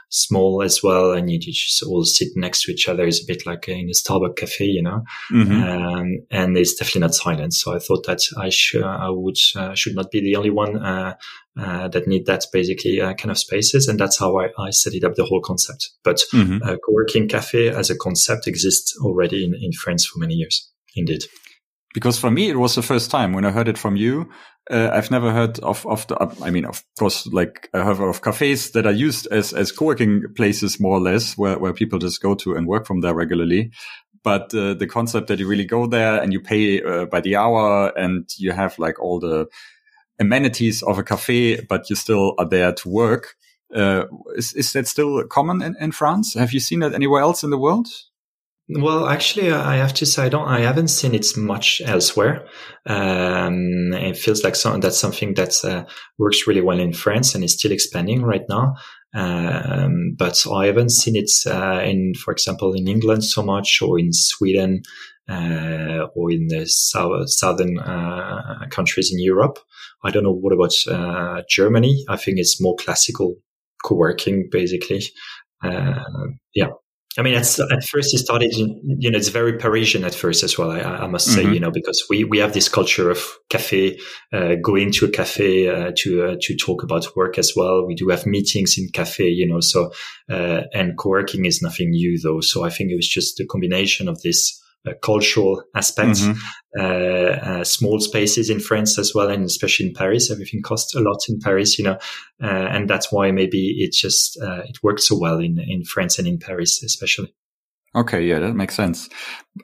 small 0.10 0.62
as 0.62 0.84
well, 0.84 1.12
and 1.12 1.32
you 1.32 1.40
just 1.40 1.82
all 1.82 2.04
sit 2.04 2.30
next 2.36 2.64
to 2.64 2.72
each 2.72 2.88
other. 2.88 3.08
It's 3.08 3.24
a 3.24 3.26
bit 3.26 3.46
like 3.48 3.68
in 3.68 3.90
a 3.90 3.94
Starbucks 3.94 4.38
cafe, 4.38 4.66
you 4.66 4.84
know, 4.84 5.04
mm-hmm. 5.32 5.64
um, 5.64 6.20
and 6.30 6.56
it's 6.56 6.76
definitely 6.76 7.02
not 7.02 7.16
silent. 7.16 7.56
So 7.56 7.76
I 7.76 7.80
thought 7.80 8.06
that 8.06 8.22
I 8.38 8.50
should 8.50 8.84
I 8.84 9.10
would 9.10 9.38
uh, 9.56 9.74
should 9.74 9.96
not 9.96 10.12
be 10.12 10.22
the 10.22 10.36
only 10.36 10.52
one. 10.52 10.78
Uh, 10.78 11.16
uh, 11.60 11.90
that 11.90 12.08
need 12.08 12.26
that 12.26 12.46
basically 12.54 13.02
uh, 13.02 13.14
kind 13.16 13.32
of 13.32 13.38
spaces. 13.38 13.90
And 13.90 14.00
that's 14.00 14.18
how 14.18 14.40
I, 14.40 14.48
I, 14.58 14.70
set 14.70 14.94
it 14.94 15.04
up 15.04 15.16
the 15.16 15.26
whole 15.26 15.42
concept. 15.42 15.90
But 16.06 16.22
mm-hmm. 16.34 16.60
Co-working 16.60 17.28
cafe 17.28 17.68
as 17.68 17.90
a 17.90 17.98
concept 17.98 18.48
exists 18.48 18.98
already 19.02 19.44
in, 19.44 19.54
in 19.56 19.74
France 19.74 20.06
for 20.06 20.20
many 20.20 20.36
years. 20.36 20.70
Indeed 20.96 21.24
because 21.94 22.20
for 22.20 22.32
me 22.32 22.50
it 22.50 22.58
was 22.58 22.76
the 22.76 22.82
first 22.82 23.12
time 23.12 23.34
when 23.34 23.46
I 23.46 23.52
heard 23.52 23.68
it 23.68 23.78
from 23.78 23.96
you. 23.96 24.30
Uh, 24.70 24.92
I've 24.94 25.10
never 25.10 25.32
heard 25.32 25.58
of 25.60 25.86
of 25.88 26.06
the. 26.08 26.16
I 26.44 26.52
mean, 26.52 26.66
of 26.66 26.84
course, 27.00 27.26
like 27.28 27.70
I 27.74 27.84
have 27.84 28.00
of 28.00 28.22
cafes 28.22 28.72
that 28.72 28.86
are 28.86 28.92
used 28.92 29.28
as 29.32 29.52
as 29.52 29.72
co-working 29.72 30.24
places, 30.36 30.80
more 30.80 30.98
or 30.98 31.02
less, 31.02 31.36
where 31.36 31.58
where 31.58 31.74
people 31.74 31.98
just 31.98 32.22
go 32.22 32.36
to 32.36 32.56
and 32.56 32.68
work 32.68 32.86
from 32.86 33.02
there 33.02 33.16
regularly. 33.16 33.72
But 34.24 34.54
uh, 34.54 34.76
the 34.76 34.86
concept 34.86 35.28
that 35.28 35.40
you 35.40 35.48
really 35.48 35.66
go 35.66 35.88
there 35.88 36.22
and 36.22 36.32
you 36.32 36.40
pay 36.40 36.84
uh, 36.84 37.06
by 37.06 37.22
the 37.22 37.38
hour 37.38 37.98
and 37.98 38.30
you 38.38 38.52
have 38.52 38.78
like 38.78 39.00
all 39.00 39.20
the 39.20 39.48
amenities 40.20 40.84
of 40.84 41.00
a 41.00 41.04
cafe, 41.04 41.62
but 41.62 41.90
you 41.90 41.96
still 41.96 42.36
are 42.38 42.48
there 42.48 42.74
to 42.74 42.90
work. 42.90 43.36
Uh, 43.74 44.06
is 44.36 44.54
is 44.54 44.74
that 44.74 44.88
still 44.88 45.24
common 45.28 45.62
in, 45.62 45.76
in 45.80 45.92
France? 45.92 46.34
Have 46.34 46.54
you 46.54 46.60
seen 46.60 46.80
that 46.80 46.94
anywhere 46.94 47.22
else 47.22 47.44
in 47.44 47.50
the 47.50 47.58
world? 47.58 47.88
Well, 48.72 49.08
actually, 49.08 49.52
I 49.52 49.78
have 49.78 49.96
to 49.96 50.06
say 50.06 50.26
I 50.26 50.30
don't. 50.30 50.48
I 50.48 50.60
haven't 50.60 50.90
seen 50.90 51.16
it 51.16 51.26
much 51.36 51.82
elsewhere. 51.84 52.48
Um, 52.86 53.94
it 53.94 54.16
feels 54.16 54.44
like 54.44 54.56
some, 54.56 54.80
that's 54.80 55.00
something 55.00 55.34
that 55.34 55.56
uh, 55.66 55.86
works 56.20 56.46
really 56.46 56.62
well 56.62 56.80
in 56.80 56.94
France 56.94 57.34
and 57.34 57.44
is 57.44 57.54
still 57.54 57.72
expanding 57.72 58.22
right 58.22 58.44
now. 58.48 58.76
Um, 59.16 60.14
but 60.16 60.46
I 60.54 60.68
haven't 60.68 60.92
seen 60.92 61.16
it 61.16 61.32
uh, 61.48 61.82
in, 61.84 62.14
for 62.14 62.32
example, 62.32 62.74
in 62.74 62.88
England 62.88 63.24
so 63.24 63.42
much, 63.42 63.82
or 63.82 63.98
in 63.98 64.14
Sweden, 64.14 64.84
uh, 65.28 66.06
or 66.16 66.32
in 66.32 66.48
the 66.50 66.68
south, 66.68 67.28
southern 67.32 67.80
uh, 67.80 68.68
countries 68.70 69.12
in 69.12 69.20
Europe. 69.20 69.58
I 70.04 70.12
don't 70.12 70.24
know 70.24 70.32
what 70.32 70.54
about 70.54 70.74
uh, 70.88 71.42
Germany. 71.50 72.06
I 72.08 72.18
think 72.18 72.38
it's 72.38 72.62
more 72.62 72.76
classical 72.76 73.34
co-working, 73.84 74.48
basically. 74.52 75.02
Uh, 75.64 76.04
yeah. 76.54 76.68
I 77.20 77.22
mean, 77.22 77.34
at, 77.34 77.60
at 77.60 77.84
first 77.84 78.14
it 78.14 78.20
started, 78.20 78.54
you 78.56 79.12
know, 79.12 79.18
it's 79.18 79.28
very 79.28 79.58
Parisian 79.58 80.06
at 80.06 80.16
first 80.16 80.42
as 80.42 80.58
well. 80.58 80.72
I, 80.72 80.80
I 80.80 81.08
must 81.08 81.28
say, 81.28 81.44
mm-hmm. 81.44 81.54
you 81.54 81.60
know, 81.60 81.70
because 81.70 82.02
we, 82.10 82.24
we 82.24 82.38
have 82.38 82.54
this 82.54 82.70
culture 82.70 83.12
of 83.12 83.20
cafe, 83.50 84.00
uh, 84.32 84.56
going 84.64 84.92
to 84.94 85.06
a 85.06 85.10
cafe, 85.10 85.68
uh, 85.68 85.92
to, 85.98 86.24
uh, 86.24 86.36
to 86.40 86.56
talk 86.56 86.82
about 86.82 87.14
work 87.18 87.38
as 87.38 87.52
well. 87.58 87.86
We 87.86 87.96
do 87.96 88.08
have 88.08 88.26
meetings 88.26 88.78
in 88.78 88.88
cafe, 88.94 89.28
you 89.28 89.46
know, 89.46 89.60
so, 89.60 89.92
uh, 90.30 90.62
and 90.74 90.98
co-working 90.98 91.44
is 91.44 91.62
nothing 91.62 91.90
new 91.90 92.18
though. 92.18 92.40
So 92.40 92.64
I 92.64 92.70
think 92.70 92.90
it 92.90 92.96
was 92.96 93.10
just 93.10 93.36
the 93.36 93.46
combination 93.46 94.08
of 94.08 94.22
this, 94.22 94.58
uh, 94.88 94.94
cultural 95.02 95.64
aspects, 95.76 96.22
mm-hmm. 96.22 96.40
Uh, 96.80 96.84
uh, 96.84 97.64
small 97.64 98.00
spaces 98.00 98.48
in 98.48 98.60
France 98.60 99.00
as 99.00 99.14
well, 99.16 99.30
and 99.30 99.44
especially 99.44 99.88
in 99.88 99.94
Paris. 99.94 100.30
Everything 100.30 100.62
costs 100.62 100.94
a 100.94 101.00
lot 101.00 101.18
in 101.28 101.40
Paris, 101.40 101.80
you 101.80 101.84
know, 101.84 101.98
uh, 102.44 102.68
and 102.72 102.88
that's 102.88 103.12
why 103.12 103.32
maybe 103.32 103.76
it 103.80 103.92
just 103.92 104.38
it 104.40 104.78
works 104.84 105.08
so 105.08 105.18
well 105.18 105.40
in 105.40 105.60
in 105.60 105.84
France 105.84 106.20
and 106.20 106.28
in 106.28 106.38
Paris, 106.38 106.84
especially. 106.84 107.34
Okay, 107.96 108.24
yeah, 108.24 108.40
that 108.40 108.54
makes 108.54 108.76
sense. 108.76 109.10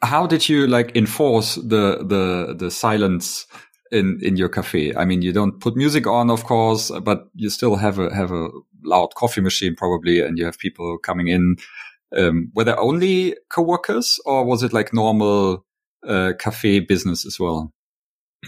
How 0.01 0.25
did 0.25 0.49
you 0.49 0.65
like 0.65 0.95
enforce 0.95 1.55
the 1.55 2.03
the 2.03 2.55
the 2.57 2.71
silence 2.71 3.45
in 3.91 4.19
in 4.23 4.35
your 4.35 4.49
cafe? 4.49 4.95
I 4.95 5.05
mean, 5.05 5.21
you 5.21 5.31
don't 5.31 5.59
put 5.59 5.75
music 5.75 6.07
on, 6.07 6.31
of 6.31 6.43
course, 6.43 6.91
but 7.03 7.27
you 7.35 7.51
still 7.51 7.75
have 7.75 7.99
a 7.99 8.13
have 8.13 8.31
a 8.31 8.49
loud 8.83 9.13
coffee 9.13 9.41
machine 9.41 9.75
probably, 9.75 10.21
and 10.21 10.39
you 10.39 10.45
have 10.45 10.57
people 10.57 10.97
coming 10.97 11.27
in 11.27 11.57
um, 12.15 12.51
were 12.55 12.63
there 12.63 12.79
only 12.79 13.35
co-workers 13.49 14.19
or 14.25 14.45
was 14.45 14.63
it 14.63 14.73
like 14.73 14.93
normal 14.93 15.65
uh, 16.07 16.33
cafe 16.39 16.79
business 16.79 17.25
as 17.25 17.39
well? 17.39 17.71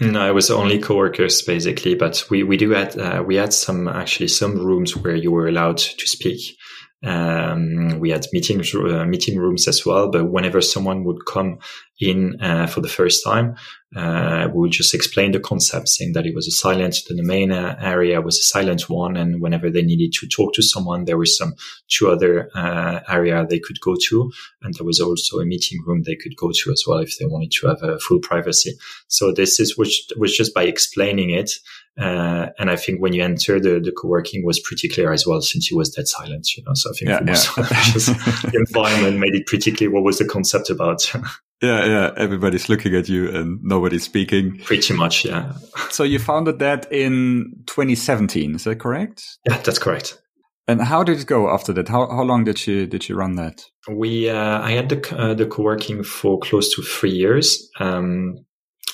No, 0.00 0.28
it 0.28 0.34
was 0.34 0.50
only 0.50 0.78
co-workers 0.78 1.42
basically, 1.42 1.94
but 1.94 2.24
we, 2.30 2.44
we 2.44 2.56
do 2.56 2.70
had, 2.70 2.96
uh, 2.96 3.22
we 3.26 3.34
had 3.34 3.52
some, 3.52 3.88
actually 3.88 4.28
some 4.28 4.64
rooms 4.64 4.96
where 4.96 5.16
you 5.16 5.32
were 5.32 5.48
allowed 5.48 5.78
to 5.78 6.06
speak. 6.06 6.56
Um, 7.04 8.00
we 8.00 8.10
had 8.10 8.26
meeting 8.32 8.60
uh, 8.60 9.04
meeting 9.04 9.38
rooms 9.38 9.68
as 9.68 9.86
well. 9.86 10.10
But 10.10 10.30
whenever 10.30 10.60
someone 10.60 11.04
would 11.04 11.26
come 11.26 11.58
in 12.00 12.40
uh, 12.40 12.66
for 12.66 12.80
the 12.80 12.88
first 12.88 13.24
time, 13.24 13.56
uh, 13.96 14.48
we 14.52 14.60
would 14.60 14.72
just 14.72 14.94
explain 14.94 15.32
the 15.32 15.40
concept, 15.40 15.88
saying 15.88 16.12
that 16.12 16.26
it 16.26 16.34
was 16.34 16.46
a 16.46 16.50
silent, 16.50 17.00
the 17.08 17.22
main 17.22 17.50
uh, 17.50 17.76
area 17.80 18.20
was 18.20 18.38
a 18.38 18.42
silent 18.42 18.88
one, 18.90 19.16
and 19.16 19.40
whenever 19.40 19.70
they 19.70 19.82
needed 19.82 20.12
to 20.12 20.28
talk 20.28 20.52
to 20.54 20.62
someone, 20.62 21.06
there 21.06 21.16
was 21.16 21.36
some 21.36 21.54
two 21.88 22.08
other 22.08 22.50
uh, 22.54 23.00
area 23.08 23.46
they 23.48 23.58
could 23.58 23.80
go 23.80 23.96
to, 24.08 24.30
and 24.62 24.74
there 24.74 24.84
was 24.84 25.00
also 25.00 25.38
a 25.38 25.46
meeting 25.46 25.78
room 25.86 26.02
they 26.02 26.16
could 26.16 26.36
go 26.36 26.50
to 26.52 26.70
as 26.70 26.84
well 26.86 26.98
if 26.98 27.16
they 27.18 27.26
wanted 27.26 27.50
to 27.52 27.66
have 27.68 27.82
a 27.82 27.98
full 28.00 28.20
privacy. 28.20 28.72
So 29.08 29.32
this 29.32 29.58
is 29.58 29.78
which 29.78 30.08
was 30.16 30.36
just 30.36 30.54
by 30.54 30.64
explaining 30.64 31.30
it. 31.30 31.52
Uh, 31.98 32.50
and 32.58 32.70
I 32.70 32.76
think 32.76 33.00
when 33.00 33.12
you 33.12 33.22
enter 33.24 33.58
the, 33.58 33.80
the 33.80 33.92
co-working 33.92 34.44
was 34.44 34.60
pretty 34.60 34.88
clear 34.88 35.12
as 35.12 35.26
well, 35.26 35.40
since 35.40 35.70
it 35.70 35.74
was 35.74 35.90
dead 35.90 36.06
silent, 36.06 36.56
you 36.56 36.62
know. 36.64 36.74
So 36.74 36.90
I 36.90 36.92
think 36.92 37.08
yeah, 37.08 37.20
yeah. 37.26 37.34
the 37.56 38.50
environment 38.68 39.18
made 39.18 39.34
it 39.34 39.46
pretty 39.46 39.72
clear 39.72 39.90
what 39.90 40.04
was 40.04 40.18
the 40.18 40.24
concept 40.24 40.70
about. 40.70 41.10
Yeah, 41.60 41.86
yeah. 41.86 42.10
Everybody's 42.16 42.68
looking 42.68 42.94
at 42.94 43.08
you 43.08 43.34
and 43.34 43.60
nobody's 43.64 44.04
speaking. 44.04 44.58
Pretty 44.58 44.94
much, 44.94 45.24
yeah. 45.24 45.54
So 45.90 46.04
you 46.04 46.20
founded 46.20 46.60
that 46.60 46.86
in 46.92 47.52
2017, 47.66 48.54
is 48.54 48.62
that 48.62 48.78
correct? 48.78 49.24
Yeah, 49.44 49.58
that's 49.62 49.80
correct. 49.80 50.22
And 50.68 50.82
how 50.82 51.02
did 51.02 51.18
it 51.18 51.26
go 51.26 51.50
after 51.50 51.72
that? 51.72 51.88
How 51.88 52.06
how 52.08 52.22
long 52.22 52.44
did 52.44 52.64
you 52.66 52.86
did 52.86 53.08
you 53.08 53.16
run 53.16 53.36
that? 53.36 53.64
We 53.90 54.28
uh, 54.28 54.60
I 54.60 54.72
had 54.72 54.90
the 54.90 55.16
uh, 55.16 55.34
the 55.34 55.46
co-working 55.46 56.04
for 56.04 56.38
close 56.38 56.72
to 56.76 56.82
three 56.82 57.10
years. 57.10 57.68
Um, 57.80 58.44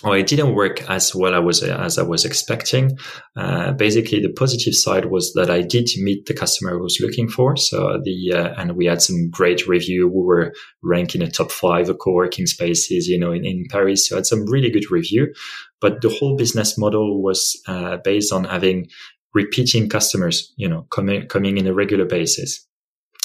or 0.03 0.17
it 0.17 0.27
didn't 0.27 0.55
work 0.55 0.89
as 0.91 1.15
well 1.15 1.35
I 1.35 1.39
was 1.39 1.63
as 1.63 1.99
I 1.99 2.03
was 2.03 2.25
expecting. 2.25 2.99
Uh, 3.37 3.73
basically, 3.73 4.21
the 4.21 4.33
positive 4.33 4.75
side 4.75 5.07
was 5.07 5.33
that 5.35 5.51
I 5.51 5.63
did 5.63 5.89
meet 5.99 6.27
the 6.27 6.35
customer 6.35 6.73
I 6.73 6.81
was 6.81 6.99
looking 7.01 7.29
for. 7.29 7.57
So 7.57 8.01
the 8.03 8.33
uh, 8.33 8.55
and 8.61 8.77
we 8.77 8.87
had 8.87 9.03
some 9.03 9.31
great 9.31 9.67
review. 9.67 10.09
We 10.09 10.23
were 10.23 10.53
ranked 10.83 11.15
in 11.15 11.21
the 11.21 11.31
top 11.31 11.51
five 11.51 11.89
of 11.89 11.99
co-working 11.99 12.47
spaces, 12.47 13.07
you 13.09 13.19
know, 13.19 13.33
in, 13.33 13.45
in 13.45 13.67
Paris. 13.71 14.09
So 14.09 14.17
I 14.17 14.19
had 14.19 14.27
some 14.27 14.51
really 14.51 14.71
good 14.71 14.91
review. 14.91 15.33
But 15.81 16.01
the 16.01 16.09
whole 16.09 16.37
business 16.37 16.77
model 16.79 17.23
was 17.23 17.61
uh, 17.69 17.99
based 17.99 18.33
on 18.33 18.45
having 18.45 18.89
repeating 19.35 19.89
customers, 19.89 20.53
you 20.57 20.69
know, 20.69 20.87
coming 20.91 21.27
coming 21.29 21.59
in 21.59 21.67
a 21.67 21.75
regular 21.75 22.05
basis 22.05 22.67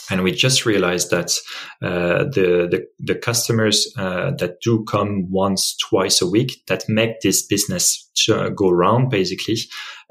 and 0.09 0.23
we 0.23 0.31
just 0.31 0.65
realized 0.65 1.11
that 1.11 1.31
uh, 1.81 2.25
the, 2.25 2.67
the, 2.69 2.85
the 2.99 3.15
customers 3.15 3.91
uh, 3.97 4.31
that 4.31 4.61
do 4.61 4.83
come 4.85 5.29
once 5.31 5.75
twice 5.77 6.21
a 6.21 6.27
week 6.27 6.63
that 6.67 6.87
make 6.87 7.21
this 7.21 7.45
business 7.45 8.09
go 8.55 8.69
round 8.69 9.09
basically 9.09 9.55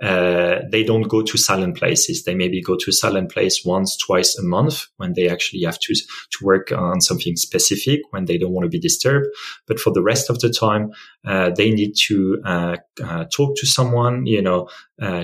uh, 0.01 0.61
they 0.71 0.85
don't 0.85 1.09
go 1.09 1.23
to 1.23 1.37
silent 1.37 1.77
places. 1.77 2.23
They 2.23 2.35
maybe 2.35 2.63
go 2.63 2.77
to 2.77 2.91
a 2.91 2.93
silent 2.93 3.33
place 3.33 3.65
once 3.65 3.97
twice 3.97 4.39
a 4.39 4.45
month 4.45 4.87
when 4.97 5.15
they 5.15 5.29
actually 5.29 5.63
have 5.65 5.79
to 5.81 5.95
to 5.95 6.45
work 6.45 6.71
on 6.71 7.01
something 7.01 7.35
specific 7.35 8.01
when 8.11 8.27
they 8.27 8.39
don't 8.39 8.53
want 8.53 8.65
to 8.65 8.71
be 8.71 8.79
disturbed. 8.79 9.27
But 9.67 9.81
for 9.81 9.93
the 9.93 10.03
rest 10.03 10.31
of 10.31 10.39
the 10.39 10.51
time 10.51 10.93
uh, 11.27 11.51
they 11.51 11.71
need 11.71 11.95
to 12.07 12.41
uh, 12.45 12.77
uh, 13.03 13.25
talk 13.25 13.57
to 13.57 13.67
someone 13.67 14.25
you 14.25 14.41
know 14.41 14.69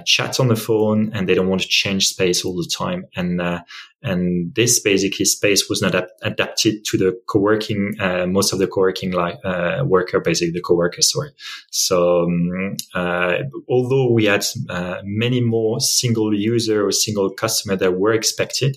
chat 0.06 0.40
on 0.40 0.48
the 0.48 0.56
phone 0.56 1.10
and 1.14 1.28
they 1.28 1.34
don't 1.34 1.48
want 1.48 1.62
to 1.62 1.68
change 1.68 2.08
space 2.08 2.44
all 2.44 2.56
the 2.56 2.70
time. 2.76 3.04
And 3.14 3.40
and 4.04 4.54
this 4.54 4.80
basically 4.80 5.25
space 5.25 5.68
was 5.68 5.80
not 5.82 5.94
adapted 6.23 6.84
to 6.84 6.99
the 6.99 7.18
co-working, 7.26 7.94
uh, 7.99 8.26
most 8.26 8.52
of 8.52 8.58
the 8.58 8.66
co-working 8.66 9.12
like, 9.12 9.38
uh, 9.44 9.82
worker, 9.84 10.20
basically 10.20 10.52
the 10.52 10.61
co-workers, 10.61 11.11
sorry. 11.11 11.30
So, 11.70 12.25
um, 12.25 12.76
uh, 12.94 13.38
although 13.68 14.12
we 14.12 14.26
had, 14.26 14.44
uh, 14.68 15.00
many 15.04 15.40
more 15.40 15.80
single 15.80 16.34
user 16.34 16.87
or 16.87 16.92
single 16.92 17.30
customer 17.30 17.76
that 17.76 17.99
were 17.99 18.12
expected, 18.12 18.76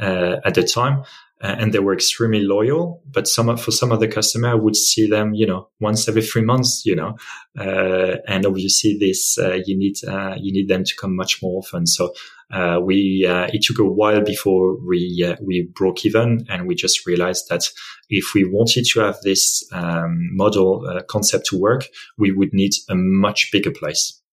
uh, 0.00 0.36
at 0.44 0.54
the 0.54 0.62
time, 0.64 1.04
and 1.46 1.72
they 1.72 1.78
were 1.78 1.92
extremely 1.92 2.40
loyal. 2.40 3.02
But 3.12 3.28
some 3.28 3.56
for 3.56 3.70
some 3.70 3.92
of 3.92 4.00
the 4.00 4.08
customer, 4.08 4.48
I 4.48 4.54
would 4.54 4.76
see 4.76 5.08
them, 5.08 5.34
you 5.34 5.46
know, 5.46 5.68
once 5.80 6.08
every 6.08 6.22
three 6.22 6.42
months, 6.42 6.82
you 6.84 6.96
know, 6.96 7.16
uh, 7.58 8.16
and 8.26 8.46
obviously 8.46 8.96
this 8.98 9.38
uh, 9.38 9.58
you 9.66 9.76
need 9.76 9.96
uh, 10.06 10.34
you 10.38 10.52
need 10.52 10.68
them 10.68 10.84
to 10.84 10.94
come 11.00 11.14
much 11.14 11.42
more 11.42 11.58
often. 11.58 11.86
So 11.86 12.14
uh, 12.52 12.80
we 12.82 13.26
uh, 13.28 13.48
it 13.52 13.62
took 13.62 13.78
a 13.78 13.84
while 13.84 14.22
before 14.22 14.76
we 14.88 15.36
we 15.42 15.68
broke 15.74 16.04
even, 16.06 16.46
and 16.48 16.66
we 16.66 16.74
just 16.74 17.06
realized 17.06 17.44
that 17.50 17.68
if 18.08 18.32
we 18.34 18.44
wanted 18.44 18.86
to 18.92 19.00
have 19.00 19.20
this 19.22 19.62
um, 19.72 20.30
model 20.34 21.02
concept 21.08 21.46
to 21.46 21.60
work, 21.60 21.88
we 22.18 22.32
would 22.32 22.52
need 22.52 22.72
a 22.88 22.94
much 22.94 23.50
bigger 23.52 23.70
place. 23.70 24.23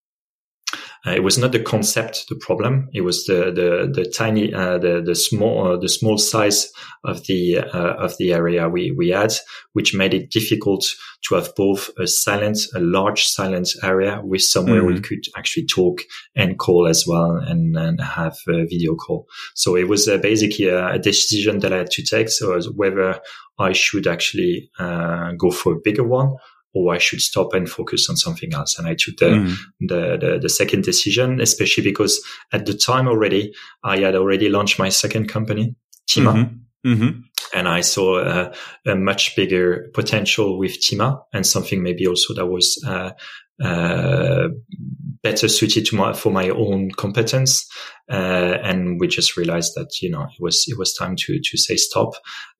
Uh, 1.05 1.11
it 1.11 1.23
was 1.23 1.37
not 1.37 1.51
the 1.51 1.59
concept 1.59 2.25
the 2.29 2.35
problem. 2.35 2.87
It 2.93 3.01
was 3.01 3.25
the 3.25 3.51
the 3.51 3.91
the 3.91 4.05
tiny 4.05 4.53
uh, 4.53 4.77
the 4.77 5.01
the 5.03 5.15
small 5.15 5.73
uh, 5.73 5.77
the 5.77 5.89
small 5.89 6.17
size 6.17 6.71
of 7.03 7.25
the 7.25 7.57
uh, 7.57 7.95
of 7.95 8.15
the 8.17 8.33
area 8.33 8.69
we 8.69 8.91
we 8.91 9.09
had, 9.09 9.33
which 9.73 9.95
made 9.95 10.13
it 10.13 10.29
difficult 10.29 10.85
to 11.27 11.35
have 11.35 11.55
both 11.55 11.89
a 11.97 12.05
silent 12.05 12.59
a 12.75 12.79
large 12.79 13.25
silent 13.25 13.69
area 13.83 14.21
with 14.23 14.43
somewhere 14.43 14.81
mm-hmm. 14.81 14.95
we 14.95 15.01
could 15.01 15.25
actually 15.35 15.65
talk 15.65 16.01
and 16.35 16.59
call 16.59 16.87
as 16.87 17.05
well 17.07 17.35
and, 17.35 17.75
and 17.77 17.99
have 18.01 18.37
a 18.47 18.65
video 18.65 18.95
call. 18.95 19.27
So 19.55 19.75
it 19.75 19.87
was 19.87 20.07
uh, 20.07 20.17
basically 20.17 20.67
a, 20.67 20.93
a, 20.93 20.99
decision 20.99 21.59
that 21.59 21.73
I 21.73 21.77
had 21.77 21.91
to 21.91 22.03
take. 22.03 22.29
So 22.29 22.59
whether 22.75 23.19
I 23.57 23.73
should 23.73 24.07
actually 24.07 24.69
uh, 24.79 25.31
go 25.33 25.51
for 25.51 25.73
a 25.73 25.79
bigger 25.83 26.03
one 26.03 26.35
or 26.73 26.93
I 26.93 26.97
should 26.97 27.21
stop 27.21 27.53
and 27.53 27.69
focus 27.69 28.09
on 28.09 28.17
something 28.17 28.53
else. 28.53 28.77
And 28.77 28.87
I 28.87 28.95
took 28.95 29.17
the, 29.17 29.25
mm. 29.25 29.55
the, 29.81 30.17
the, 30.19 30.39
the, 30.41 30.49
second 30.49 30.83
decision, 30.83 31.41
especially 31.41 31.83
because 31.83 32.21
at 32.53 32.65
the 32.65 32.73
time 32.73 33.07
already, 33.07 33.53
I 33.83 33.97
had 33.99 34.15
already 34.15 34.49
launched 34.49 34.79
my 34.79 34.89
second 34.89 35.27
company, 35.27 35.75
TIMAA. 36.09 36.33
Mm-hmm. 36.33 36.93
Mm-hmm. 36.93 37.19
And 37.53 37.67
I 37.67 37.81
saw 37.81 38.19
uh, 38.19 38.53
a 38.85 38.95
much 38.95 39.35
bigger 39.35 39.89
potential 39.93 40.57
with 40.57 40.79
TIMAA 40.81 41.21
and 41.33 41.45
something 41.45 41.83
maybe 41.83 42.07
also 42.07 42.33
that 42.33 42.47
was, 42.47 42.81
uh, 42.87 43.11
uh, 43.63 44.47
better 45.23 45.47
suited 45.47 45.85
to 45.85 45.95
my, 45.95 46.13
for 46.13 46.31
my 46.31 46.49
own 46.49 46.89
competence. 46.91 47.69
Uh, 48.09 48.57
and 48.63 48.99
we 48.99 49.07
just 49.07 49.37
realized 49.37 49.73
that, 49.75 50.01
you 50.01 50.09
know, 50.09 50.23
it 50.23 50.39
was, 50.39 50.65
it 50.67 50.77
was 50.77 50.93
time 50.93 51.15
to, 51.15 51.39
to 51.39 51.57
say 51.57 51.75
stop. 51.75 52.13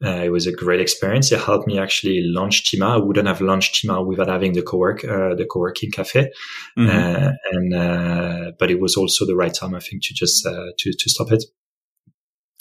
Uh, 0.04 0.22
it 0.24 0.30
was 0.30 0.48
a 0.48 0.52
great 0.52 0.80
experience. 0.80 1.32
It 1.32 1.40
helped 1.40 1.68
me 1.68 1.80
actually 1.80 2.22
launch 2.24 2.72
TIMAA. 2.72 2.96
I 2.96 2.98
wouldn't 2.98 3.28
have 3.28 3.42
launched 3.42 3.84
TIMAA 3.84 4.06
without 4.06 4.30
having 4.30 4.54
the 4.54 4.62
co-work, 4.62 5.04
uh, 5.04 5.36
the 5.36 5.48
co-working 5.50 5.92
cafe. 5.92 6.32
Mm-hmm. 6.78 6.90
Uh, 6.90 7.32
and, 7.52 7.74
uh, 7.74 8.52
but 8.60 8.70
it 8.70 8.80
was 8.80 8.96
also 8.96 9.26
the 9.26 9.36
right 9.36 9.54
time, 9.54 9.74
I 9.74 9.80
think, 9.80 10.04
to 10.04 10.14
just, 10.14 10.44
to, 10.44 10.94
to 10.94 11.10
stop 11.10 11.32
it. 11.32 11.44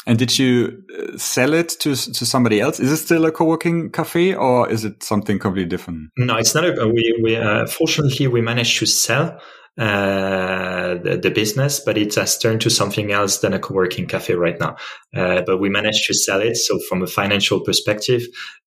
And 0.07 0.19
did 0.19 0.39
you 0.39 0.83
uh, 0.99 1.19
sell 1.19 1.53
it 1.53 1.69
to 1.81 1.95
to 1.95 2.27
somebody 2.27 2.61
else? 2.61 2.81
Is 2.81 2.91
it 2.91 2.97
still 2.97 3.27
a 3.27 3.33
co-working 3.33 3.91
cafe, 3.91 4.35
or 4.35 4.69
is 4.69 4.85
it 4.85 5.03
something 5.03 5.39
completely 5.39 5.69
different? 5.69 6.11
No, 6.17 6.37
it's 6.37 6.55
not. 6.55 6.65
A, 6.65 6.89
we 6.89 7.21
we 7.23 7.37
uh, 7.37 7.67
fortunately 7.67 8.27
we 8.27 8.41
managed 8.41 8.79
to 8.79 8.87
sell 8.87 9.39
uh, 9.79 10.95
the, 11.03 11.19
the, 11.23 11.31
business, 11.31 11.81
but 11.81 11.97
it 11.97 12.15
has 12.15 12.37
turned 12.37 12.61
to 12.61 12.69
something 12.69 13.13
else 13.13 13.39
than 13.39 13.55
a 13.55 13.59
co-working 13.59 14.07
cafe 14.07 14.35
right 14.35 14.59
now. 14.59 14.77
Uh, 15.15 15.43
but 15.47 15.59
we 15.59 15.71
managed 15.71 16.07
to 16.07 16.13
sell 16.13 16.41
it. 16.41 16.57
So 16.57 16.79
from 16.89 17.03
a 17.03 17.07
financial 17.07 17.61
perspective, 17.61 18.23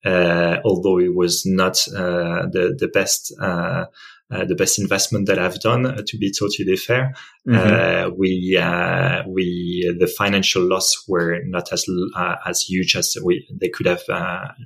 uh, 0.06 0.58
although 0.66 1.00
it 1.00 1.14
was 1.14 1.46
not 1.46 1.78
uh, 1.90 2.48
the 2.52 2.76
the 2.78 2.88
best 2.88 3.34
uh, 3.40 3.86
the 4.48 4.56
best 4.56 4.80
investment 4.80 5.28
that 5.28 5.40
I've 5.40 5.60
done, 5.60 5.86
uh, 5.86 6.02
to 6.06 6.18
be 6.18 6.32
totally 6.32 6.78
fair. 6.78 7.14
Mm-hmm. 7.48 7.56
Uh, 7.56 8.16
we 8.16 8.58
we 9.28 9.96
the 10.00 10.08
financial 10.08 10.64
loss 10.64 11.04
were 11.08 11.40
not 11.46 11.72
as 11.72 11.86
as 12.46 12.62
huge 12.62 12.96
as 12.96 13.16
we 13.24 13.48
they 13.60 13.70
could 13.70 13.88
have 13.88 14.04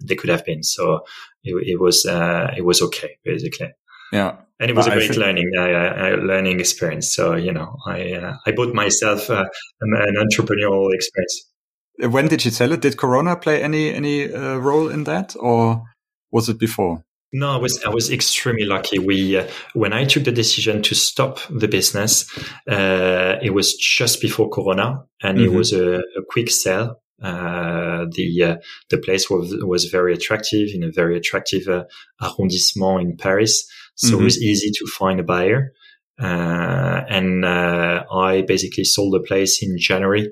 they 0.03 0.15
could 0.15 0.29
have 0.29 0.45
been. 0.45 0.63
So 0.63 1.01
it, 1.43 1.55
it 1.67 1.79
was 1.79 2.05
it 2.05 2.65
was 2.65 2.81
okay 2.81 3.17
basically. 3.24 3.71
Yeah. 4.12 4.38
And 4.59 4.71
it 4.71 4.75
was 4.75 4.88
but 4.88 4.97
a 4.97 5.00
great 5.00 5.17
learning, 5.17 5.51
uh, 5.55 6.15
learning 6.24 6.59
experience. 6.59 7.13
So, 7.13 7.36
you 7.36 7.51
know, 7.51 7.75
I, 7.86 8.13
uh, 8.13 8.38
I 8.47 8.51
bought 8.53 8.74
myself 8.74 9.29
uh, 9.29 9.45
an 9.81 10.15
entrepreneurial 10.15 10.91
experience. 10.93 11.51
When 12.00 12.27
did 12.27 12.43
you 12.43 12.51
sell 12.51 12.71
it? 12.71 12.81
Did 12.81 12.97
Corona 12.97 13.36
play 13.36 13.62
any, 13.62 13.93
any 13.93 14.27
role 14.27 14.89
in 14.89 15.03
that 15.03 15.36
or 15.39 15.83
was 16.31 16.50
it 16.50 16.57
before? 16.57 17.03
No, 17.34 17.51
I 17.51 17.57
was 17.57 17.84
I 17.84 17.89
was 17.89 18.10
extremely 18.10 18.65
lucky. 18.65 19.00
We 19.00 19.38
uh, 19.38 19.48
when 19.74 19.91
I 19.91 20.05
took 20.05 20.24
the 20.24 20.31
decision 20.31 20.81
to 20.84 20.96
stop 20.96 21.39
the 21.50 21.67
business, 21.67 22.25
uh, 22.69 23.36
it 23.41 23.53
was 23.53 23.75
just 23.75 24.22
before 24.22 24.50
Corona, 24.50 25.03
and 25.22 25.38
mm-hmm. 25.38 25.53
it 25.53 25.57
was 25.57 25.74
a, 25.74 25.98
a 25.98 26.24
quick 26.29 26.50
sale. 26.50 27.01
Uh, 27.22 28.05
the 28.12 28.43
uh, 28.43 28.55
the 28.89 28.98
place 28.98 29.29
was 29.29 29.53
was 29.62 29.86
very 29.86 30.13
attractive 30.13 30.69
in 30.74 30.84
a 30.84 30.91
very 30.91 31.17
attractive 31.17 31.67
uh, 31.67 31.84
arrondissement 32.22 33.01
in 33.01 33.17
Paris, 33.17 33.69
so 33.96 34.13
mm-hmm. 34.13 34.22
it 34.22 34.24
was 34.24 34.41
easy 34.41 34.72
to 34.72 34.86
find 34.98 35.19
a 35.19 35.24
buyer. 35.24 35.74
Uh, 36.19 37.01
and 37.10 37.46
I 37.46 38.43
basically 38.48 38.86
sold 38.86 39.13
the 39.13 39.19
place 39.19 39.62
in 39.62 39.77
January. 39.77 40.31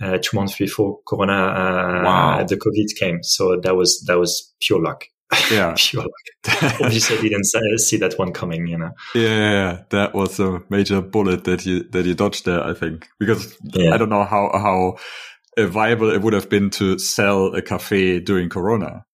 two 0.00 0.36
months 0.36 0.56
before 0.56 1.00
Corona, 1.08 1.34
wow. 2.04 2.44
the 2.44 2.56
COVID 2.56 2.96
came, 3.00 3.22
so 3.24 3.58
that 3.60 3.74
was 3.74 4.04
that 4.06 4.18
was 4.18 4.54
pure 4.60 4.80
luck. 4.80 5.06
Yeah. 5.50 5.74
you 5.92 6.08
Obviously, 6.80 7.18
I 7.18 7.22
didn't 7.22 7.78
see 7.78 7.96
that 7.96 8.14
one 8.18 8.32
coming, 8.32 8.66
you 8.66 8.78
know. 8.78 8.90
Yeah, 9.14 9.82
that 9.90 10.14
was 10.14 10.38
a 10.38 10.62
major 10.70 11.00
bullet 11.00 11.44
that 11.44 11.66
you 11.66 11.82
that 11.90 12.06
you 12.06 12.14
dodged 12.14 12.44
there. 12.44 12.62
I 12.62 12.74
think 12.74 13.08
because 13.18 13.56
yeah. 13.62 13.92
I 13.92 13.96
don't 13.96 14.08
know 14.08 14.24
how 14.24 14.50
how 14.52 14.98
uh, 15.58 15.66
viable 15.66 16.10
it 16.10 16.22
would 16.22 16.32
have 16.32 16.48
been 16.48 16.70
to 16.70 16.98
sell 16.98 17.54
a 17.54 17.62
cafe 17.62 18.20
during 18.20 18.48
Corona. 18.48 19.04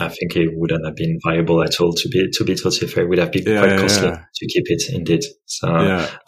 I 0.00 0.08
think 0.08 0.36
it 0.36 0.50
wouldn't 0.52 0.84
have 0.84 0.96
been 0.96 1.18
viable 1.24 1.62
at 1.62 1.80
all 1.80 1.92
to 1.92 2.08
be 2.08 2.28
to 2.32 2.44
be 2.44 2.54
totally 2.54 2.86
fair. 2.86 3.04
It 3.04 3.08
would 3.08 3.18
have 3.18 3.32
been 3.32 3.44
yeah, 3.44 3.60
quite 3.60 3.78
costly 3.78 4.08
yeah. 4.08 4.24
to 4.34 4.46
keep 4.46 4.64
it 4.66 4.82
indeed. 4.92 5.22
So. 5.46 5.68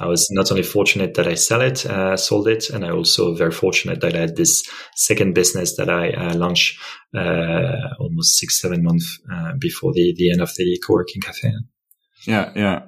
I 0.00 0.06
was 0.06 0.28
not 0.30 0.50
only 0.50 0.62
fortunate 0.62 1.14
that 1.14 1.26
I 1.26 1.34
sell 1.34 1.60
it, 1.60 1.86
uh, 1.86 2.16
sold 2.16 2.48
it, 2.48 2.70
and 2.70 2.84
I 2.84 2.90
also 2.90 3.34
very 3.34 3.52
fortunate 3.52 4.00
that 4.00 4.14
I 4.14 4.18
had 4.18 4.36
this 4.36 4.68
second 4.96 5.34
business 5.34 5.76
that 5.76 5.88
I 5.88 6.10
uh, 6.10 6.34
launched 6.34 6.78
uh, 7.16 7.94
almost 7.98 8.38
six 8.38 8.60
seven 8.60 8.82
months 8.82 9.18
uh, 9.32 9.52
before 9.58 9.92
the 9.92 10.14
the 10.16 10.30
end 10.32 10.40
of 10.40 10.50
the 10.56 10.80
co-working 10.86 11.22
cafe. 11.22 11.52
Yeah, 12.26 12.52
yeah. 12.54 12.82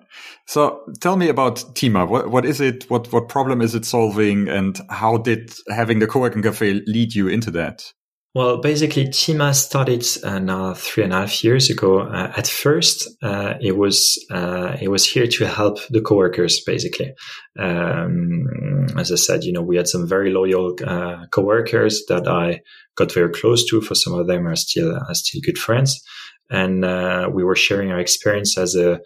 So 0.46 0.82
tell 1.00 1.16
me 1.16 1.28
about 1.28 1.56
TIMAA. 1.74 2.08
What 2.08 2.30
what 2.30 2.44
is 2.44 2.60
it? 2.60 2.90
What 2.90 3.12
what 3.12 3.28
problem 3.28 3.62
is 3.62 3.74
it 3.74 3.84
solving? 3.84 4.48
And 4.48 4.78
how 4.90 5.16
did 5.16 5.54
having 5.68 5.98
the 6.00 6.06
co-working 6.06 6.42
cafe 6.42 6.82
lead 6.86 7.14
you 7.14 7.28
into 7.28 7.50
that? 7.52 7.92
Well, 8.34 8.62
basically, 8.62 9.08
TIMAA 9.08 9.54
started 9.54 10.06
uh, 10.24 10.38
now 10.38 10.72
three 10.72 11.04
and 11.04 11.12
a 11.12 11.16
half 11.16 11.44
years 11.44 11.68
ago. 11.68 12.00
Uh, 12.00 12.32
at 12.34 12.46
first, 12.46 13.06
uh, 13.22 13.54
it 13.60 13.76
was 13.76 14.18
uh, 14.30 14.74
it 14.80 14.88
was 14.88 15.04
here 15.04 15.26
to 15.26 15.46
help 15.46 15.80
the 15.90 16.00
coworkers. 16.00 16.62
Basically, 16.64 17.12
um, 17.58 18.86
as 18.96 19.12
I 19.12 19.16
said, 19.16 19.44
you 19.44 19.52
know, 19.52 19.60
we 19.60 19.76
had 19.76 19.86
some 19.86 20.08
very 20.08 20.32
loyal 20.32 20.74
uh, 20.82 21.26
coworkers 21.30 22.04
that 22.08 22.26
I 22.26 22.62
got 22.94 23.12
very 23.12 23.30
close 23.30 23.68
to. 23.68 23.82
For 23.82 23.94
some 23.94 24.14
of 24.14 24.26
them, 24.26 24.48
are 24.48 24.56
still 24.56 24.96
are 24.96 25.14
still 25.14 25.42
good 25.44 25.58
friends, 25.58 26.02
and 26.48 26.86
uh, 26.86 27.28
we 27.30 27.44
were 27.44 27.56
sharing 27.56 27.90
our 27.90 28.00
experience 28.00 28.56
as 28.56 28.74
a 28.74 29.00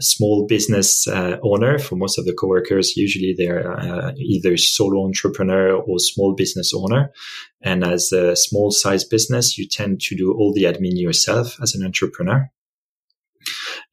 small 0.00 0.46
business 0.46 1.06
uh, 1.08 1.38
owner 1.42 1.78
for 1.78 1.96
most 1.96 2.18
of 2.18 2.24
the 2.24 2.34
coworkers. 2.34 2.96
Usually 2.96 3.34
they're 3.36 3.72
uh, 3.72 4.12
either 4.16 4.56
solo 4.56 5.04
entrepreneur 5.04 5.72
or 5.72 5.98
small 5.98 6.34
business 6.34 6.72
owner. 6.74 7.10
And 7.62 7.84
as 7.84 8.12
a 8.12 8.36
small 8.36 8.70
size 8.70 9.04
business, 9.04 9.58
you 9.58 9.66
tend 9.66 10.00
to 10.02 10.16
do 10.16 10.32
all 10.32 10.52
the 10.52 10.64
admin 10.64 11.00
yourself 11.00 11.56
as 11.62 11.74
an 11.74 11.84
entrepreneur. 11.84 12.50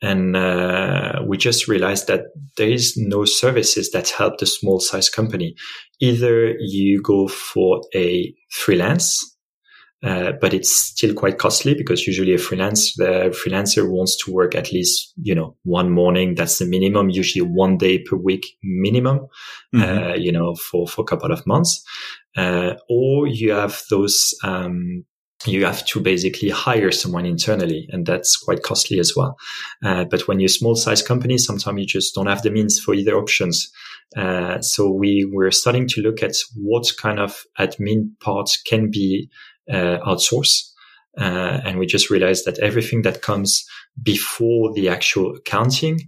And 0.02 0.36
uh, 0.36 1.22
we 1.26 1.38
just 1.38 1.68
realized 1.68 2.08
that 2.08 2.26
there 2.58 2.70
is 2.70 2.96
no 2.98 3.26
services 3.26 3.92
that 3.92 4.10
help 4.10 4.40
the 4.40 4.46
small 4.46 4.80
size 4.80 5.10
company. 5.10 5.56
Either 6.02 6.56
you 6.60 7.02
go 7.02 7.28
for 7.28 7.82
a 7.96 8.34
freelance 8.50 9.35
uh, 10.04 10.34
but 10.40 10.54
it's 10.54 10.72
still 10.72 11.14
quite 11.14 11.38
costly 11.38 11.74
because 11.74 12.06
usually 12.06 12.34
a 12.34 12.38
freelance, 12.38 12.96
the 12.96 13.36
freelancer 13.44 13.90
wants 13.90 14.16
to 14.24 14.32
work 14.32 14.54
at 14.54 14.72
least, 14.72 15.14
you 15.22 15.34
know, 15.34 15.56
one 15.64 15.90
morning. 15.90 16.36
That's 16.36 16.60
the 16.60 16.66
minimum, 16.66 17.10
usually 17.10 17.46
one 17.46 17.78
day 17.78 18.00
per 18.00 18.16
week 18.16 18.46
minimum, 18.62 19.28
mm-hmm. 19.74 19.82
uh, 19.82 20.14
you 20.16 20.32
know, 20.32 20.56
for, 20.56 20.88
for 20.88 21.02
a 21.02 21.06
couple 21.06 21.32
of 21.32 21.46
months. 21.48 21.84
Uh, 22.38 22.76
or 22.90 23.28
you 23.28 23.52
have 23.52 23.82
those, 23.90 24.34
um, 24.44 25.06
you 25.46 25.66
have 25.66 25.86
to 25.86 26.00
basically 26.00 26.50
hire 26.50 26.92
someone 26.92 27.26
internally 27.26 27.88
and 27.90 28.06
that's 28.06 28.38
quite 28.38 28.64
costly 28.64 29.00
as 29.00 29.14
well. 29.16 29.38
Uh, 29.84 30.06
but 30.06 30.28
when 30.28 30.40
you're 30.40 30.48
a 30.48 30.50
small 30.50 30.76
size 30.76 31.02
company, 31.02 31.38
sometimes 31.38 31.80
you 31.80 31.86
just 31.86 32.14
don't 32.14 32.28
have 32.28 32.42
the 32.42 32.52
means 32.52 32.80
for 32.80 32.94
either 32.94 33.16
options. 33.16 33.72
Uh, 34.16 34.62
so 34.62 34.90
we 34.90 35.30
were 35.32 35.52
starting 35.52 35.88
to 35.88 36.02
look 36.02 36.22
at 36.22 36.36
what 36.56 36.92
kind 36.98 37.20
of 37.20 37.44
admin 37.60 38.10
parts 38.20 38.62
can 38.62 38.90
be 38.90 39.30
outsource. 39.70 40.72
Uh, 41.18 41.62
and 41.64 41.80
we 41.80 41.86
just 41.86 42.10
realized 42.10 42.46
that 42.46 42.60
everything 42.60 43.04
that 43.04 43.22
comes 43.22 43.66
before 44.02 44.74
the 44.74 44.90
actual 44.90 45.36
accounting, 45.36 46.00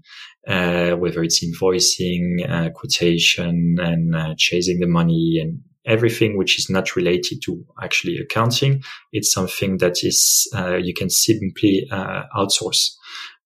uh, 0.48 0.92
whether 0.92 1.24
it's 1.24 1.44
invoicing, 1.44 2.50
uh, 2.50 2.70
quotation 2.72 3.78
and 3.80 4.16
uh, 4.16 4.34
chasing 4.38 4.80
the 4.80 4.88
money 4.88 5.40
and 5.42 5.60
everything 5.86 6.38
which 6.38 6.60
is 6.60 6.70
not 6.70 6.96
related 6.98 7.42
to 7.42 7.64
actually 7.82 8.18
accounting, 8.18 8.84
it's 9.14 9.32
something 9.32 9.78
that 9.78 10.04
is, 10.04 10.48
uh, 10.54 10.76
you 10.76 10.94
can 10.94 11.10
simply 11.10 11.88
outsource. 11.92 12.92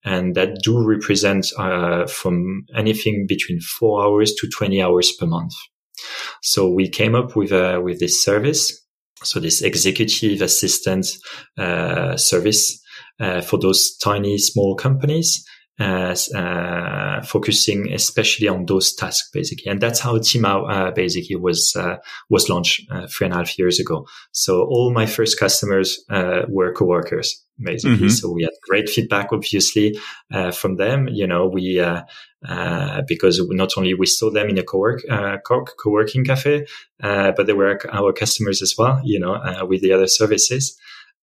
And 0.03 0.33
that 0.33 0.63
do 0.63 0.83
represent, 0.83 1.45
from 2.09 2.65
anything 2.75 3.27
between 3.27 3.59
four 3.59 4.03
hours 4.03 4.33
to 4.33 4.49
20 4.49 4.81
hours 4.81 5.11
per 5.11 5.27
month. 5.27 5.53
So 6.41 6.67
we 6.67 6.89
came 6.89 7.13
up 7.13 7.35
with, 7.35 7.51
with 7.83 8.00
this 8.00 8.24
service 8.24 8.80
so 9.24 9.40
this 9.40 9.62
executive 9.62 10.42
assistant 10.42 11.07
uh, 11.57 12.18
service 12.18 12.81
uh, 13.20 13.42
for 13.42 13.60
those 13.60 13.98
tiny 13.98 14.38
small 14.38 14.75
companies 14.75 15.46
uh, 15.81 17.22
focusing 17.24 17.92
especially 17.94 18.48
on 18.48 18.66
those 18.66 18.94
tasks 18.94 19.29
basically. 19.34 19.72
And 19.72 19.81
that's 19.81 20.00
how 20.00 20.18
TIMAA 20.18 20.72
uh, 20.72 20.92
basically 20.92 21.36
was 21.36 21.75
uh, 21.75 21.98
was 22.29 22.50
launched 22.50 22.81
uh, 22.92 23.07
three 23.07 23.25
and 23.25 23.34
a 23.34 23.38
half 23.38 23.57
years 23.57 23.79
ago. 23.79 24.05
So 24.31 24.62
all 24.64 24.94
my 24.94 25.05
first 25.05 25.40
customers 25.40 26.03
uh, 26.10 26.42
were 26.50 26.74
coworkers 26.74 27.44
basically. 27.63 27.97
Mm-hmm. 27.97 28.09
So 28.09 28.31
we 28.31 28.43
had 28.43 28.53
great 28.67 28.89
feedback, 28.89 29.31
obviously, 29.31 29.97
from 30.53 30.77
them. 30.77 31.07
You 31.07 31.27
know, 31.27 31.47
we 31.47 31.83
because 33.07 33.41
not 33.50 33.77
only 33.77 33.93
we 33.93 34.05
saw 34.05 34.31
them 34.31 34.50
in 34.50 34.57
a 34.57 34.63
co-work 34.63 35.01
co- 35.45 35.65
working 35.85 36.25
cafe, 36.25 36.65
but 37.00 37.45
they 37.45 37.53
were 37.53 37.79
our 37.91 38.13
customers 38.13 38.61
as 38.61 38.75
well. 38.77 39.01
You 39.03 39.19
know, 39.19 39.65
with 39.67 39.81
the 39.81 39.93
other 39.93 40.07
services. 40.07 40.77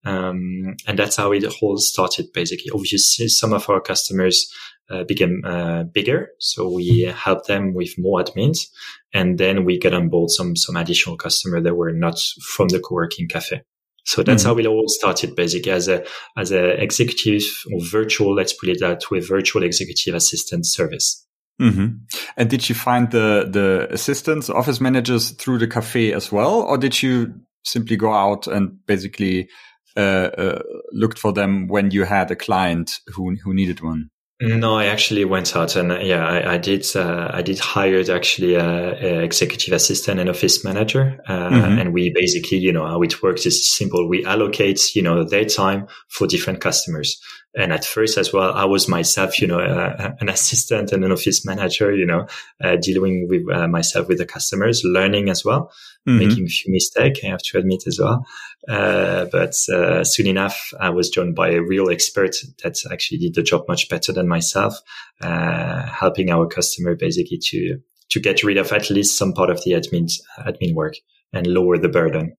Um, 0.05 0.77
and 0.87 0.97
that's 0.97 1.17
how 1.17 1.33
it 1.33 1.43
all 1.61 1.77
started, 1.77 2.31
basically. 2.33 2.71
Obviously, 2.73 3.27
some 3.27 3.51
of 3.51 3.69
our 3.69 3.81
customers 3.81 4.49
uh, 4.89 5.03
became 5.03 5.41
uh, 5.43 5.83
bigger, 5.83 6.29
so 6.39 6.69
we 6.73 7.01
helped 7.01 7.47
them 7.47 7.73
with 7.73 7.95
more 7.97 8.23
admins, 8.23 8.69
and 9.13 9.37
then 9.37 9.65
we 9.65 9.77
got 9.77 9.93
on 9.93 10.09
board 10.09 10.31
some 10.31 10.55
some 10.55 10.77
additional 10.77 11.17
customers 11.17 11.63
that 11.63 11.75
were 11.75 11.91
not 11.91 12.17
from 12.41 12.69
the 12.69 12.79
co-working 12.79 13.27
cafe. 13.27 13.61
So 14.09 14.23
that's 14.23 14.41
mm-hmm. 14.41 14.53
how 14.53 14.57
it 14.57 14.65
all 14.65 14.85
started, 14.87 15.35
basically, 15.35 15.71
as 15.71 15.87
a 15.87 16.03
as 16.35 16.51
a 16.51 16.81
executive 16.81 17.43
or 17.71 17.79
virtual, 17.79 18.33
let's 18.33 18.53
put 18.53 18.69
it 18.69 18.79
that 18.79 19.03
way, 19.11 19.19
virtual 19.19 19.61
executive 19.61 20.15
assistant 20.15 20.65
service. 20.65 21.27
Mm-hmm. 21.61 21.97
And 22.35 22.49
did 22.49 22.67
you 22.67 22.73
find 22.73 23.11
the 23.11 23.47
the 23.47 23.87
assistants, 23.91 24.49
office 24.49 24.81
managers 24.81 25.29
through 25.29 25.59
the 25.59 25.67
cafe 25.67 26.11
as 26.11 26.31
well, 26.31 26.61
or 26.61 26.79
did 26.79 27.03
you 27.03 27.35
simply 27.63 27.97
go 27.97 28.11
out 28.11 28.47
and 28.47 28.83
basically 28.87 29.47
uh, 29.95 29.99
uh, 29.99 30.61
looked 30.91 31.19
for 31.19 31.31
them 31.31 31.67
when 31.67 31.91
you 31.91 32.03
had 32.03 32.31
a 32.31 32.35
client 32.35 33.01
who 33.13 33.35
who 33.43 33.53
needed 33.53 33.81
one? 33.81 34.09
No, 34.41 34.77
I 34.77 34.85
actually 34.85 35.25
went 35.25 35.53
out 35.53 35.75
and 35.75 35.91
uh, 35.91 35.99
yeah, 35.99 36.25
I, 36.25 36.53
I 36.53 36.57
did. 36.57 36.85
Uh, 36.95 37.29
I 37.33 37.41
did 37.41 37.59
hired 37.59 38.09
actually 38.09 38.55
a, 38.55 38.93
a, 38.93 39.19
executive 39.19 39.73
assistant 39.73 40.17
and 40.17 40.29
office 40.29 40.63
manager, 40.63 41.21
uh, 41.27 41.49
mm-hmm. 41.49 41.77
and 41.77 41.93
we 41.93 42.13
basically, 42.15 42.57
you 42.59 42.71
know, 42.71 42.87
how 42.87 43.01
it 43.01 43.21
works 43.21 43.45
is 43.45 43.69
simple. 43.69 44.07
We 44.07 44.25
allocate, 44.25 44.95
you 44.95 45.01
know, 45.01 45.25
their 45.25 45.43
time 45.43 45.87
for 46.07 46.25
different 46.25 46.61
customers. 46.61 47.21
And 47.55 47.73
at 47.73 47.83
first 47.83 48.17
as 48.17 48.31
well, 48.31 48.53
I 48.53 48.65
was 48.65 48.87
myself, 48.87 49.41
you 49.41 49.47
know, 49.47 49.59
uh, 49.59 50.13
an 50.19 50.29
assistant 50.29 50.91
and 50.91 51.03
an 51.03 51.11
office 51.11 51.45
manager, 51.45 51.93
you 51.95 52.05
know, 52.05 52.27
uh, 52.63 52.75
dealing 52.75 53.27
with 53.27 53.49
uh, 53.51 53.67
myself 53.67 54.07
with 54.07 54.19
the 54.19 54.25
customers, 54.25 54.83
learning 54.83 55.29
as 55.29 55.43
well, 55.43 55.71
mm-hmm. 56.07 56.19
making 56.19 56.45
a 56.45 56.49
few 56.49 56.71
mistakes, 56.71 57.21
I 57.23 57.27
have 57.27 57.41
to 57.41 57.57
admit 57.57 57.87
as 57.87 57.99
well. 57.99 58.23
Uh, 58.67 59.25
but 59.31 59.55
uh, 59.73 60.03
soon 60.03 60.27
enough, 60.27 60.73
I 60.79 60.91
was 60.91 61.09
joined 61.09 61.35
by 61.35 61.49
a 61.49 61.61
real 61.61 61.89
expert 61.89 62.35
that 62.63 62.77
actually 62.91 63.17
did 63.17 63.33
the 63.33 63.43
job 63.43 63.65
much 63.67 63.89
better 63.89 64.13
than 64.13 64.27
myself, 64.27 64.79
uh, 65.21 65.87
helping 65.87 66.29
our 66.29 66.47
customer 66.47 66.95
basically 66.95 67.39
to, 67.45 67.79
to 68.09 68.19
get 68.19 68.43
rid 68.43 68.57
of 68.57 68.71
at 68.71 68.91
least 68.91 69.17
some 69.17 69.33
part 69.33 69.49
of 69.49 69.63
the 69.63 69.71
admin, 69.71 70.11
admin 70.37 70.75
work 70.75 70.93
and 71.33 71.47
lower 71.47 71.79
the 71.79 71.89
burden. 71.89 72.35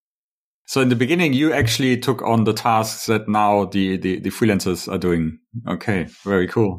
So 0.65 0.79
in 0.81 0.89
the 0.89 0.95
beginning, 0.95 1.33
you 1.33 1.51
actually 1.51 1.97
took 1.97 2.21
on 2.21 2.45
the 2.45 2.53
tasks 2.53 3.07
that 3.07 3.27
now 3.27 3.65
the, 3.65 3.97
the, 3.97 4.19
the 4.19 4.29
freelancers 4.29 4.91
are 4.91 4.97
doing. 4.97 5.39
Okay. 5.67 6.07
Very 6.23 6.47
cool. 6.47 6.77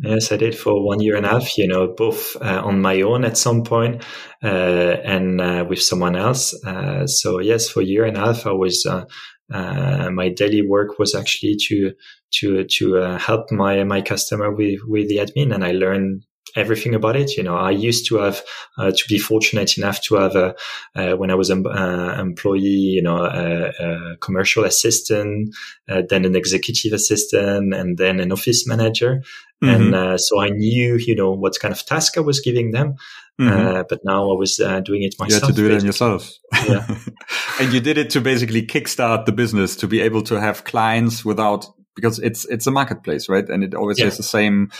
Yes, 0.00 0.30
I 0.30 0.36
did 0.36 0.58
for 0.58 0.84
one 0.84 1.00
year 1.00 1.16
and 1.16 1.24
a 1.24 1.30
half, 1.30 1.56
you 1.56 1.66
know, 1.66 1.94
both 1.96 2.36
uh, 2.42 2.60
on 2.62 2.82
my 2.82 3.00
own 3.00 3.24
at 3.24 3.38
some 3.38 3.62
point, 3.62 4.04
uh, 4.42 4.46
and 4.46 5.40
uh, 5.40 5.64
with 5.66 5.80
someone 5.80 6.16
else. 6.16 6.52
Uh, 6.64 7.06
so 7.06 7.38
yes, 7.40 7.70
for 7.70 7.80
a 7.80 7.84
year 7.84 8.04
and 8.04 8.16
a 8.16 8.20
half, 8.20 8.46
I 8.46 8.52
was, 8.52 8.84
uh, 8.84 9.04
uh, 9.50 10.10
my 10.10 10.28
daily 10.28 10.60
work 10.60 10.98
was 10.98 11.14
actually 11.14 11.56
to, 11.68 11.92
to, 12.34 12.64
to 12.64 12.94
help 13.18 13.50
my, 13.50 13.84
my 13.84 14.02
customer 14.02 14.54
with, 14.54 14.80
with 14.86 15.08
the 15.08 15.18
admin. 15.18 15.54
And 15.54 15.64
I 15.64 15.72
learned 15.72 16.24
everything 16.56 16.94
about 16.94 17.16
it. 17.16 17.36
You 17.36 17.42
know, 17.42 17.56
I 17.56 17.70
used 17.70 18.06
to 18.08 18.16
have 18.16 18.42
uh, 18.78 18.90
to 18.90 19.04
be 19.08 19.18
fortunate 19.18 19.76
enough 19.78 20.02
to 20.02 20.16
have 20.16 20.34
a 20.34 20.54
uh, 20.94 21.16
when 21.16 21.30
I 21.30 21.34
was 21.34 21.50
an 21.50 21.66
uh, 21.66 22.16
employee, 22.18 22.96
you 22.96 23.02
know, 23.02 23.18
a, 23.18 23.68
a 23.68 24.16
commercial 24.16 24.64
assistant, 24.64 25.54
uh, 25.88 26.02
then 26.08 26.24
an 26.24 26.34
executive 26.34 26.92
assistant, 26.92 27.74
and 27.74 27.98
then 27.98 28.18
an 28.20 28.32
office 28.32 28.66
manager. 28.66 29.22
Mm-hmm. 29.62 29.68
And 29.68 29.94
uh, 29.94 30.18
so 30.18 30.40
I 30.40 30.48
knew, 30.48 30.96
you 30.96 31.14
know, 31.14 31.32
what 31.32 31.58
kind 31.60 31.72
of 31.72 31.84
task 31.84 32.18
I 32.18 32.20
was 32.20 32.40
giving 32.40 32.72
them. 32.72 32.96
Mm-hmm. 33.38 33.82
but 33.90 34.00
now 34.02 34.30
I 34.30 34.34
was 34.34 34.56
doing 34.56 35.02
it 35.02 35.14
myself. 35.18 35.42
You 35.42 35.46
had 35.46 35.54
to 35.54 35.60
do 35.60 35.66
it 35.66 35.68
basically. 35.68 35.86
yourself. 35.88 36.32
Yeah. 36.66 36.86
and 37.60 37.70
you 37.70 37.80
did 37.80 37.98
it 37.98 38.08
to 38.10 38.22
basically 38.22 38.66
kickstart 38.66 39.26
the 39.26 39.32
business 39.32 39.76
to 39.76 39.86
be 39.86 40.00
able 40.00 40.22
to 40.22 40.40
have 40.40 40.64
clients 40.64 41.22
without 41.22 41.66
because 41.96 42.18
it's 42.18 42.44
it's 42.44 42.66
a 42.66 42.70
marketplace, 42.70 43.28
right? 43.28 43.48
And 43.48 43.64
it 43.64 43.74
always 43.74 43.98
yeah. 43.98 44.04
has 44.04 44.16
the 44.16 44.22
same 44.22 44.70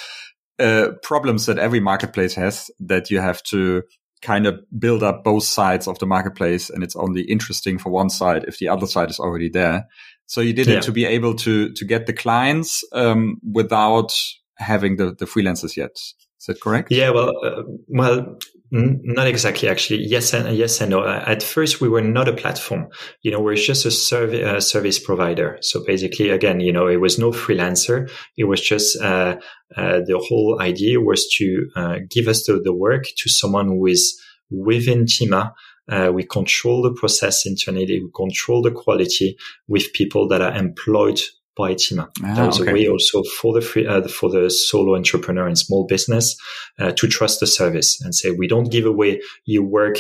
uh, 0.59 0.89
problems 1.03 1.47
that 1.47 1.59
every 1.59 1.81
marketplace 1.81 2.35
has 2.35 2.71
that 2.81 3.11
you 3.11 3.21
have 3.21 3.43
to 3.45 3.83
kind 4.23 4.47
of 4.47 4.59
build 4.79 5.03
up 5.03 5.23
both 5.23 5.45
sides 5.45 5.87
of 5.87 5.99
the 5.99 6.07
marketplace 6.07 6.71
and 6.71 6.83
it's 6.83 6.97
only 6.97 7.23
interesting 7.23 7.79
for 7.79 7.91
one 7.91 8.09
side 8.09 8.45
if 8.49 8.59
the 8.59 8.69
other 8.69 8.87
side 8.87 9.11
is 9.11 9.21
already 9.21 9.49
there. 9.49 9.87
So 10.27 10.41
you 10.41 10.53
did 10.53 10.67
yeah. 10.67 10.79
it 10.79 10.83
to 10.85 10.93
be 10.93 11.05
able 11.05 11.35
to, 11.37 11.73
to 11.73 11.85
get 11.85 12.07
the 12.07 12.13
clients, 12.13 12.83
um, 12.93 13.41
without 13.53 14.13
having 14.57 14.97
the, 14.97 15.15
the 15.15 15.27
freelancers 15.27 15.77
yet. 15.77 15.93
Is 15.93 16.47
that 16.47 16.61
correct? 16.61 16.91
Yeah. 16.91 17.11
Well, 17.11 17.33
uh, 17.45 17.63
well, 17.89 18.39
not 18.71 19.27
exactly, 19.27 19.69
actually. 19.69 20.05
Yes 20.05 20.35
and 20.35 20.57
yes 20.57 20.81
and 20.81 20.91
no. 20.91 21.07
At 21.07 21.43
first, 21.43 21.81
we 21.81 21.89
were 21.89 22.03
not 22.03 22.29
a 22.29 22.33
platform. 22.33 22.89
You 23.23 23.31
know, 23.31 23.41
we're 23.41 23.57
just 23.57 23.87
a 23.87 23.91
service 23.91 24.47
uh, 24.47 24.61
service 24.61 24.99
provider. 24.99 25.59
So 25.61 25.85
basically, 25.85 26.31
again, 26.31 26.61
you 26.61 26.73
know, 26.73 26.87
it 26.87 27.01
was 27.01 27.19
no 27.19 27.31
freelancer. 27.31 28.11
It 28.37 28.45
was 28.45 28.61
just 28.61 29.01
uh, 29.01 29.37
uh, 29.77 30.01
the 30.07 30.19
whole 30.29 30.59
idea 30.61 31.01
was 31.01 31.29
to 31.39 31.69
uh, 31.77 31.97
give 32.11 32.29
us 32.29 32.45
the, 32.47 32.61
the, 32.63 32.73
work 32.73 33.05
to 33.17 33.29
someone 33.29 33.69
who 33.69 33.87
is 33.87 34.21
within 34.51 35.05
TIMAA. 35.05 35.53
Uh, 35.89 36.11
we 36.13 36.25
control 36.25 36.83
the 36.83 36.93
process 36.93 37.47
internally. 37.47 38.03
We 38.03 38.11
control 38.15 38.63
the 38.63 38.73
quality 38.73 39.37
with 39.69 39.93
people 39.93 40.29
that 40.29 40.43
are 40.43 40.55
employed 40.55 41.21
by 41.57 41.75
TIMAA. 41.75 42.09
Ah, 42.23 42.35
that 42.35 42.47
was 42.47 42.61
okay. 42.61 42.71
a 42.71 42.75
way 42.75 42.89
also 42.89 43.23
for 43.41 43.55
the 43.55 43.61
free, 43.61 43.87
uh, 43.87 44.07
for 44.09 44.31
the 44.31 44.51
solo 44.51 44.95
entrepreneur 44.95 45.47
and 45.47 45.59
small 45.59 45.85
business 45.87 46.37
uh, 46.79 46.93
to 46.93 47.09
trust 47.09 47.41
the 47.41 47.47
service 47.47 48.01
and 48.03 48.15
say 48.15 48.31
we 48.31 48.47
don't 48.47 48.71
give 48.71 48.85
away 48.85 49.23
your 49.47 49.63
work, 49.63 49.97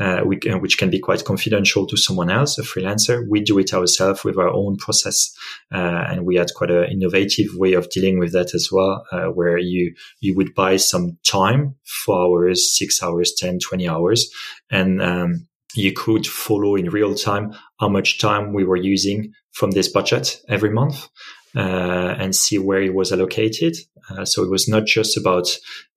uh, 0.00 0.22
we, 0.24 0.40
which 0.60 0.78
can 0.78 0.90
be 0.90 0.98
quite 0.98 1.24
confidential 1.24 1.86
to 1.86 1.96
someone 1.96 2.30
else, 2.30 2.58
a 2.58 2.62
freelancer. 2.62 3.24
We 3.28 3.42
do 3.42 3.58
it 3.58 3.74
ourselves 3.74 4.24
with 4.24 4.38
our 4.38 4.48
own 4.48 4.76
process, 4.76 5.32
uh, 5.72 6.04
and 6.08 6.24
we 6.24 6.36
had 6.36 6.48
quite 6.54 6.70
an 6.70 6.90
innovative 6.90 7.54
way 7.54 7.74
of 7.74 7.90
dealing 7.90 8.18
with 8.18 8.32
that 8.32 8.54
as 8.54 8.70
well, 8.72 9.06
uh, 9.12 9.26
where 9.26 9.58
you 9.58 9.94
you 10.20 10.34
would 10.34 10.54
buy 10.54 10.76
some 10.78 11.18
time, 11.22 11.76
four 11.84 12.18
hours, 12.18 12.76
six 12.76 13.02
hours, 13.02 13.34
10, 13.34 13.58
20 13.58 13.88
hours, 13.88 14.30
and 14.70 15.02
um, 15.02 15.46
you 15.74 15.92
could 15.92 16.26
follow 16.26 16.76
in 16.76 16.88
real 16.88 17.14
time 17.14 17.52
how 17.78 17.88
much 17.88 18.18
time 18.18 18.54
we 18.54 18.64
were 18.64 18.76
using 18.76 19.32
from 19.54 19.70
this 19.70 19.88
budget 19.88 20.40
every 20.48 20.70
month 20.70 21.08
uh, 21.56 22.14
and 22.18 22.34
see 22.34 22.58
where 22.58 22.82
it 22.82 22.94
was 22.94 23.12
allocated. 23.12 23.76
Uh, 24.10 24.24
so 24.24 24.42
it 24.42 24.50
was 24.50 24.68
not 24.68 24.84
just 24.84 25.16
about 25.16 25.48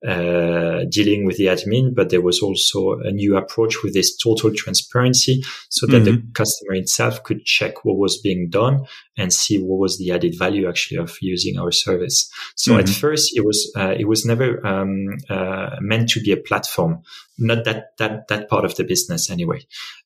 uh, 0.08 0.86
dealing 0.90 1.26
with 1.26 1.38
the 1.38 1.48
admin, 1.48 1.94
but 1.94 2.10
there 2.10 2.22
was 2.22 2.40
also 2.40 3.00
a 3.00 3.12
new 3.12 3.36
approach 3.36 3.84
with 3.84 3.94
this 3.94 4.16
total 4.16 4.54
transparency 4.54 5.44
so 5.70 5.88
that 5.88 6.04
mm-hmm. 6.04 6.16
the 6.16 6.32
customer 6.34 6.76
itself 6.76 7.24
could 7.24 7.44
check 7.44 7.84
what 7.84 7.98
was 7.98 8.18
being 8.22 8.50
done 8.50 8.86
and 9.18 9.34
see 9.34 9.58
what 9.58 9.80
was 9.80 9.98
the 9.98 10.12
added 10.12 10.38
value 10.38 10.70
actually 10.70 10.98
of 10.98 11.18
using 11.20 11.60
our 11.60 11.72
service. 11.72 12.32
So 12.56 12.72
mm-hmm. 12.72 12.82
at 12.82 12.90
first 12.90 13.36
it 13.36 13.44
was, 13.44 13.70
uh, 13.76 13.96
it 13.98 14.08
was 14.08 14.26
never 14.26 14.66
um, 14.66 15.18
uh, 15.30 15.76
meant 15.82 16.10
to 16.10 16.22
be 16.22 16.32
a 16.32 16.38
platform, 16.38 17.02
not 17.40 17.66
that, 17.66 17.98
that, 17.98 18.28
that 18.30 18.48
part 18.48 18.64
of 18.64 18.76
the 18.76 18.84
business 18.84 19.30
anyway. 19.30 19.66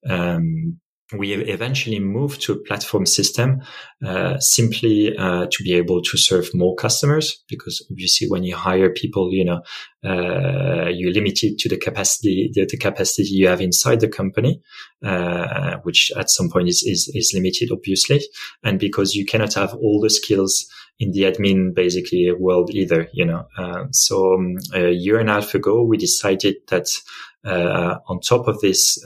Um, 0.10 0.80
we 1.14 1.34
eventually 1.34 2.00
moved 2.00 2.42
to 2.42 2.54
a 2.54 2.58
platform 2.58 3.06
system 3.06 3.62
uh, 4.06 4.40
simply 4.40 5.16
uh, 5.18 5.46
to 5.52 5.64
be 5.64 5.74
able 5.74 6.02
to 6.02 6.18
serve 6.18 6.50
more 6.54 6.76
customers 6.76 7.44
because 7.48 7.86
obviously 7.92 8.28
when 8.30 8.44
you 8.44 8.56
hire 8.56 8.90
people 8.90 9.32
you 9.34 9.44
know 9.44 9.62
uh, 10.04 10.90
you're 10.90 11.14
limited 11.14 11.58
to 11.60 11.70
the 11.70 11.78
capacity 11.78 12.50
the, 12.54 12.66
the, 12.66 12.78
capacity 12.78 13.30
you 13.30 13.48
have 13.48 13.62
inside 13.62 14.00
the 14.00 14.08
company 14.08 14.62
uh, 15.04 15.78
which 15.84 16.12
at 16.18 16.30
some 16.30 16.50
point 16.50 16.68
is, 16.68 16.84
is, 16.84 17.12
is 17.14 17.32
limited 17.34 17.70
obviously 17.72 18.22
and 18.64 18.80
because 18.80 19.14
you 19.14 19.26
cannot 19.26 19.54
have 19.54 19.74
all 19.76 20.00
the 20.02 20.10
skills 20.10 20.66
in 21.00 21.12
the 21.12 21.24
admin 21.24 21.74
basically 21.74 22.32
world 22.32 22.70
either 22.74 23.10
you 23.12 23.26
know. 23.26 23.46
Uh, 23.58 23.86
so 23.92 24.36
um, 24.36 24.58
a 24.74 24.92
year 24.92 25.20
and 25.20 25.30
a 25.30 25.34
half 25.34 25.56
ago 25.56 25.84
we 25.84 25.98
decided 25.98 26.56
that 26.68 26.88
uh, 27.44 27.98
on 28.08 28.20
top 28.20 28.48
of 28.48 28.62
this 28.62 29.04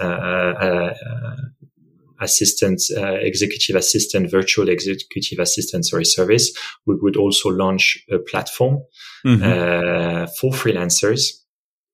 assistant, 2.22 2.82
uh, 2.96 3.14
executive 3.14 3.76
assistant, 3.76 4.30
virtual 4.32 4.70
executive 4.70 5.40
assistant, 5.40 5.86
sorry, 5.86 6.06
service, 6.06 6.52
we 6.86 6.96
would 7.02 7.18
also 7.18 7.50
launch 7.50 7.98
a 8.12 8.20
platform 8.20 8.80
mm-hmm. 9.26 9.44
uh, 9.44 10.28
for 10.40 10.52
freelancers 10.52 11.32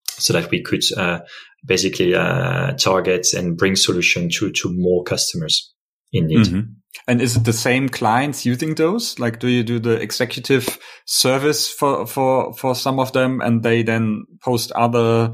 so 0.09 0.33
that 0.33 0.51
we 0.51 0.61
could 0.61 0.83
uh, 0.97 1.19
basically 1.65 2.15
uh, 2.15 2.73
target 2.73 3.33
and 3.33 3.57
bring 3.57 3.75
solution 3.75 4.29
to 4.29 4.51
to 4.51 4.71
more 4.71 5.03
customers 5.03 5.73
in 6.11 6.27
need. 6.27 6.45
Mm-hmm. 6.47 6.71
And 7.07 7.21
is 7.21 7.37
it 7.37 7.45
the 7.45 7.53
same 7.53 7.89
clients 7.89 8.45
using 8.45 8.75
those? 8.75 9.17
Like, 9.17 9.39
do 9.39 9.47
you 9.47 9.63
do 9.63 9.79
the 9.79 9.99
executive 10.01 10.77
service 11.05 11.69
for 11.69 12.05
for 12.05 12.53
for 12.53 12.75
some 12.75 12.99
of 12.99 13.13
them, 13.13 13.41
and 13.41 13.63
they 13.63 13.83
then 13.83 14.25
post 14.41 14.71
other 14.73 15.31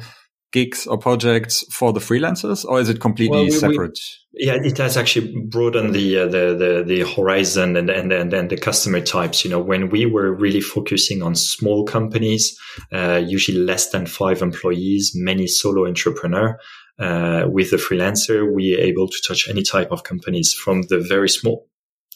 gigs 0.52 0.88
or 0.88 0.98
projects 0.98 1.64
for 1.72 1.92
the 1.94 2.00
freelancers, 2.00 2.66
or 2.66 2.80
is 2.80 2.90
it 2.90 3.00
completely 3.00 3.38
well, 3.38 3.46
we, 3.46 3.52
separate? 3.52 4.00
We, 4.34 4.46
yeah, 4.46 4.58
it 4.62 4.78
has 4.78 4.98
actually 4.98 5.36
broadened 5.50 5.94
the, 5.94 6.20
uh, 6.20 6.26
the, 6.26 6.56
the 6.56 6.84
the 6.86 7.14
horizon 7.16 7.76
and 7.76 7.90
and 7.90 8.12
and 8.12 8.32
then 8.32 8.48
the 8.48 8.58
customer 8.58 9.02
types. 9.02 9.44
You 9.44 9.52
know, 9.52 9.60
when 9.60 9.90
we 9.90 10.06
were 10.06 10.34
really 10.34 10.62
focusing 10.62 11.22
on 11.22 11.36
small 11.36 11.86
companies, 11.86 12.58
uh, 12.92 13.22
usually 13.26 13.60
less 13.60 13.90
than 13.90 14.06
five 14.06 14.42
employees, 14.42 15.12
many 15.16 15.48
solo 15.48 15.86
entrepreneur. 15.88 16.58
Uh, 17.00 17.46
with 17.48 17.70
the 17.70 17.78
freelancer, 17.78 18.52
we 18.52 18.76
are 18.76 18.80
able 18.80 19.08
to 19.08 19.18
touch 19.28 19.48
any 19.48 19.62
type 19.62 19.92
of 19.92 20.04
companies 20.04 20.52
from 20.54 20.82
the 20.90 21.00
very 21.00 21.30
small 21.30 21.68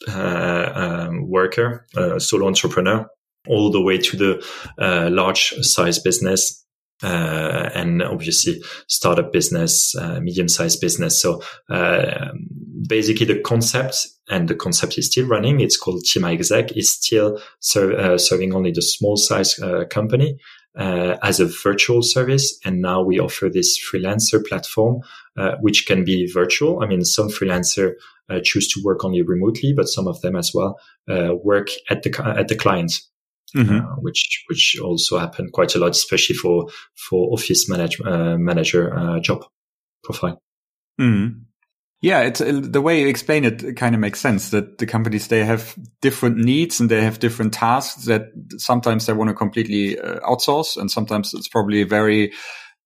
uh, 0.08 0.72
um, 0.74 1.30
worker, 1.30 1.86
uh, 1.96 2.18
solo 2.18 2.48
entrepreneur, 2.48 3.06
all 3.48 3.70
the 3.70 3.80
way 3.80 4.00
to 4.00 4.18
the 4.18 4.48
uh, 4.80 5.08
large 5.12 5.54
size 5.62 6.00
business 6.00 6.61
uh, 7.04 7.70
and 7.74 8.02
obviously 8.02 8.62
startup 8.88 9.32
business, 9.32 9.96
uh, 9.96 10.20
medium-sized 10.22 10.80
business. 10.82 11.20
So 11.20 11.42
uh, 11.70 12.30
basically, 12.88 13.26
the 13.26 13.40
concept 13.40 14.08
and 14.30 14.48
the 14.48 14.56
concept 14.56 14.98
is 14.98 15.08
still 15.08 15.28
running. 15.28 15.60
It's 15.60 15.78
called 15.78 16.04
TIMAA 16.04 16.34
Exec. 16.34 16.78
is 16.78 16.94
still 16.94 17.40
ser- 17.60 17.98
uh, 17.98 18.18
serving 18.18 18.54
only 18.54 18.72
the 18.72 18.82
small 18.82 19.18
size 19.18 19.60
uh, 19.60 19.86
company. 19.90 20.38
Uh, 20.74 21.18
as 21.22 21.42
a 21.42 21.46
virtual 21.46 22.02
service. 22.02 22.58
And 22.64 22.82
now 22.82 23.04
we 23.04 23.20
offer 23.20 23.50
this 23.50 23.78
freelancer 23.78 24.42
platform, 24.42 25.02
which 25.60 25.86
can 25.86 26.06
be 26.06 26.32
virtual. 26.32 26.82
I 26.82 26.88
mean, 26.88 27.04
some 27.04 27.28
freelancer 27.28 27.96
choose 28.44 28.70
to 28.70 28.82
work 28.82 29.04
only 29.04 29.22
remotely, 29.22 29.74
but 29.74 29.90
some 29.90 30.08
of 30.08 30.22
them 30.22 30.38
as 30.38 30.54
well 30.54 30.80
work 31.44 31.68
at 31.90 32.04
the 32.04 32.24
at 32.38 32.48
the 32.48 32.56
client 32.56 33.02
mm-hmm. 33.56 33.86
uh, 33.86 33.96
which 33.98 34.44
which 34.48 34.78
also 34.84 35.20
happened 35.20 35.52
quite 35.52 35.76
a 35.76 35.80
lot, 35.80 35.92
especially 35.92 36.36
for 36.36 36.68
for 36.96 37.34
office 37.34 37.70
manage, 37.70 38.00
uh, 38.02 38.38
manager 38.38 38.98
uh, 38.98 39.20
job 39.20 39.44
profile. 40.04 40.42
Mm-hmm. 41.00 41.40
Yeah, 42.02 42.22
it's 42.22 42.42
uh, 42.42 42.62
the 42.64 42.82
way 42.82 43.02
you 43.02 43.08
explain 43.08 43.46
it, 43.46 43.64
it 43.64 43.78
kind 43.78 43.94
of 43.94 44.02
makes 44.02 44.20
sense 44.20 44.50
that 44.50 44.80
the 44.80 44.88
companies 44.88 45.28
they 45.28 45.46
have 45.46 45.76
different 46.02 46.38
needs 46.38 46.80
and 46.80 46.90
they 46.90 47.04
have 47.04 47.20
different 47.20 47.54
tasks 47.54 48.06
that 48.06 48.24
sometimes 48.58 49.06
they 49.06 49.14
want 49.14 49.30
to 49.30 49.36
completely 49.36 50.00
uh, 50.00 50.20
outsource 50.22 50.78
and 50.78 50.90
sometimes 50.90 51.32
it's 51.36 51.48
probably 51.48 51.84
very 51.84 52.34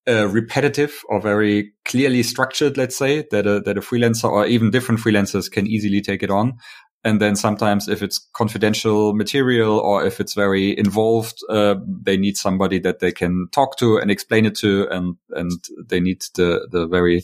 uh, 0.08 0.28
repetitive 0.28 1.02
or 1.08 1.22
very 1.22 1.72
clearly 1.86 2.24
structured, 2.24 2.78
let's 2.78 2.96
say, 2.96 3.26
that 3.32 3.48
a, 3.48 3.62
that 3.62 3.78
a 3.78 3.82
freelancer 3.82 4.30
or 4.30 4.46
even 4.46 4.70
different 4.70 5.00
freelancers 5.00 5.50
can 5.50 5.66
easily 5.66 6.02
take 6.02 6.22
it 6.22 6.30
on. 6.30 6.58
And 7.06 7.22
then 7.22 7.36
sometimes 7.36 7.88
if 7.88 8.02
it's 8.02 8.18
confidential 8.34 9.14
material 9.14 9.80
or 9.80 10.04
if 10.04 10.20
it's 10.20 10.34
very 10.34 10.78
involved, 10.78 11.40
uh, 11.48 11.76
they 11.88 12.18
need 12.18 12.36
somebody 12.36 12.80
that 12.80 13.00
they 13.00 13.12
can 13.12 13.48
talk 13.52 13.78
to 13.78 13.98
and 13.98 14.10
explain 14.10 14.48
it 14.48 14.56
to. 14.56 14.88
And, 14.90 15.16
and 15.30 15.52
they 15.88 16.00
need 16.00 16.24
the, 16.34 16.68
the 16.72 16.88
very, 16.88 17.24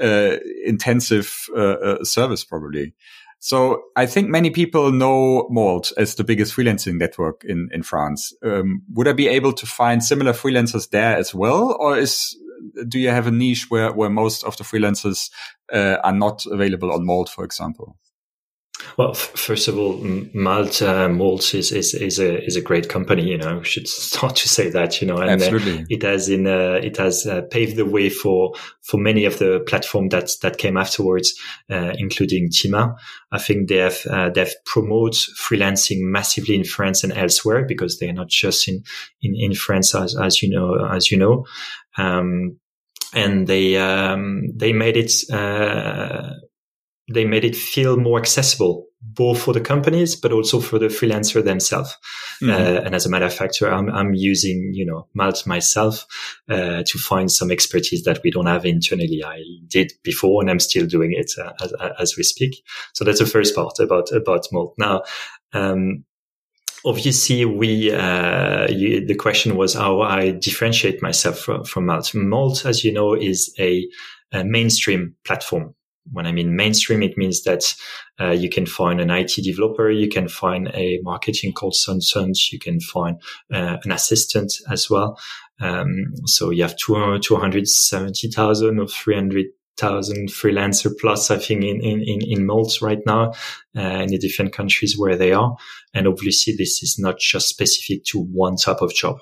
uh, 0.00 0.36
intensive, 0.64 1.46
uh, 1.54 1.58
uh 1.58 2.04
service 2.04 2.44
probably. 2.44 2.94
So 3.40 3.82
I 3.96 4.06
think 4.06 4.28
many 4.28 4.50
people 4.50 4.92
know 4.92 5.48
Malt 5.50 5.92
as 5.96 6.14
the 6.14 6.24
biggest 6.24 6.54
freelancing 6.54 6.98
network 6.98 7.44
in, 7.44 7.68
in 7.72 7.82
France. 7.82 8.32
Um, 8.44 8.82
would 8.94 9.08
I 9.08 9.12
be 9.12 9.26
able 9.26 9.52
to 9.54 9.66
find 9.66 10.02
similar 10.02 10.32
freelancers 10.32 10.90
there 10.90 11.16
as 11.16 11.34
well? 11.34 11.76
Or 11.80 11.96
is, 11.96 12.36
do 12.88 13.00
you 13.00 13.10
have 13.10 13.26
a 13.26 13.32
niche 13.32 13.66
where, 13.68 13.92
where 13.92 14.10
most 14.10 14.44
of 14.44 14.56
the 14.56 14.64
freelancers, 14.64 15.30
uh, 15.72 15.96
are 16.04 16.12
not 16.12 16.46
available 16.46 16.92
on 16.92 17.04
Malt, 17.04 17.28
for 17.28 17.44
example? 17.44 17.96
Well, 18.96 19.10
f- 19.10 19.32
first 19.34 19.68
of 19.68 19.78
all, 19.78 19.94
Malta 20.32 21.08
Malts 21.08 21.54
is, 21.54 21.72
is, 21.72 21.94
is 21.94 22.18
a 22.18 22.44
is 22.44 22.56
a 22.56 22.60
great 22.60 22.88
company. 22.88 23.30
You 23.30 23.38
know, 23.38 23.58
we 23.58 23.64
should 23.64 23.88
start 23.88 24.36
to 24.36 24.48
say 24.48 24.70
that. 24.70 25.00
You 25.00 25.08
know, 25.08 25.18
and 25.18 25.30
uh, 25.30 25.44
Absolutely. 25.44 25.80
Uh, 25.80 25.86
it 25.88 26.02
has 26.02 26.28
in 26.28 26.46
uh, 26.46 26.80
it 26.82 26.96
has 26.96 27.26
uh, 27.26 27.42
paved 27.50 27.76
the 27.76 27.86
way 27.86 28.08
for 28.08 28.54
for 28.82 28.98
many 28.98 29.24
of 29.24 29.38
the 29.38 29.60
platform 29.66 30.08
that 30.10 30.30
that 30.42 30.58
came 30.58 30.76
afterwards, 30.76 31.34
uh, 31.70 31.94
including 31.98 32.50
TIMAA. 32.50 32.96
I 33.32 33.38
think 33.38 33.68
they 33.68 33.76
have 33.76 33.98
uh, 34.08 34.30
they've 34.30 34.54
promoted 34.64 35.14
freelancing 35.38 36.00
massively 36.02 36.54
in 36.54 36.64
France 36.64 37.04
and 37.04 37.12
elsewhere 37.12 37.64
because 37.64 37.98
they're 37.98 38.12
not 38.12 38.28
just 38.28 38.68
in 38.68 38.82
in, 39.22 39.34
in 39.36 39.54
France 39.54 39.94
as 39.94 40.16
as 40.16 40.42
you 40.42 40.50
know 40.50 40.86
as 40.88 41.10
you 41.10 41.18
know. 41.18 41.46
Um, 41.96 42.58
and 43.14 43.46
they 43.46 43.76
um, 43.76 44.48
they 44.54 44.72
made 44.72 44.96
it 44.96 45.12
they 47.12 47.24
made 47.24 47.44
it 47.44 47.56
feel 47.56 47.96
more 47.96 48.18
accessible 48.18 48.88
both 49.00 49.40
for 49.40 49.52
the 49.52 49.60
companies, 49.60 50.16
but 50.16 50.32
also 50.32 50.60
for 50.60 50.78
the 50.78 50.86
freelancer 50.86 51.42
themselves. 51.42 51.96
Mm-hmm. 52.42 52.50
Uh, 52.50 52.80
and 52.84 52.94
as 52.94 53.06
a 53.06 53.08
matter 53.08 53.26
of 53.26 53.34
fact, 53.34 53.60
I'm, 53.62 53.88
I'm 53.90 54.14
using, 54.14 54.70
you 54.74 54.84
know, 54.84 55.06
Malt 55.14 55.46
myself, 55.46 56.04
uh, 56.48 56.82
to 56.84 56.98
find 56.98 57.30
some 57.30 57.50
expertise 57.50 58.02
that 58.04 58.20
we 58.24 58.30
don't 58.30 58.46
have 58.46 58.66
internally. 58.66 59.22
I 59.24 59.42
did 59.68 59.92
before 60.02 60.42
and 60.42 60.50
I'm 60.50 60.60
still 60.60 60.86
doing 60.86 61.12
it 61.12 61.32
uh, 61.38 61.52
as, 61.62 61.72
as, 61.98 62.16
we 62.16 62.24
speak. 62.24 62.62
So 62.94 63.04
that's 63.04 63.20
the 63.20 63.26
first 63.26 63.54
part 63.54 63.78
about, 63.78 64.10
about 64.12 64.46
Malt. 64.52 64.74
Now, 64.78 65.02
um, 65.52 66.04
obviously 66.84 67.44
we 67.44 67.92
uh, 67.92 68.68
you, 68.70 69.04
the 69.04 69.14
question 69.14 69.56
was 69.56 69.74
how 69.74 70.00
i 70.00 70.30
differentiate 70.30 71.02
myself 71.02 71.36
from, 71.36 71.64
from 71.64 71.86
malt 71.86 72.14
malt 72.14 72.64
as 72.64 72.84
you 72.84 72.92
know 72.92 73.14
is 73.14 73.52
a, 73.58 73.84
a 74.32 74.44
mainstream 74.44 75.12
platform 75.24 75.74
when 76.12 76.26
I 76.26 76.32
mean 76.32 76.56
mainstream, 76.56 77.02
it 77.02 77.16
means 77.16 77.42
that 77.42 77.74
uh, 78.20 78.30
you 78.30 78.48
can 78.48 78.66
find 78.66 79.00
an 79.00 79.10
IT 79.10 79.32
developer, 79.42 79.90
you 79.90 80.08
can 80.08 80.28
find 80.28 80.68
a 80.74 81.00
marketing 81.02 81.52
consultant, 81.52 82.52
you 82.52 82.58
can 82.58 82.80
find 82.80 83.20
uh, 83.52 83.78
an 83.84 83.92
assistant 83.92 84.52
as 84.70 84.90
well. 84.90 85.18
Um, 85.60 86.12
so 86.26 86.50
you 86.50 86.62
have 86.62 86.76
270,000 86.76 88.78
or 88.78 88.86
300,000 88.86 90.28
freelancer 90.28 90.92
plus, 91.00 91.30
I 91.30 91.38
think, 91.38 91.64
in, 91.64 91.80
in, 91.80 92.02
in, 92.02 92.22
in 92.22 92.46
Malt 92.46 92.80
right 92.80 93.00
now, 93.06 93.32
uh, 93.76 94.02
in 94.02 94.08
the 94.08 94.18
different 94.18 94.52
countries 94.52 94.96
where 94.96 95.16
they 95.16 95.32
are. 95.32 95.56
And 95.94 96.06
obviously 96.06 96.54
this 96.56 96.82
is 96.82 96.98
not 96.98 97.18
just 97.18 97.48
specific 97.48 98.04
to 98.06 98.20
one 98.20 98.56
type 98.56 98.80
of 98.80 98.94
job. 98.94 99.18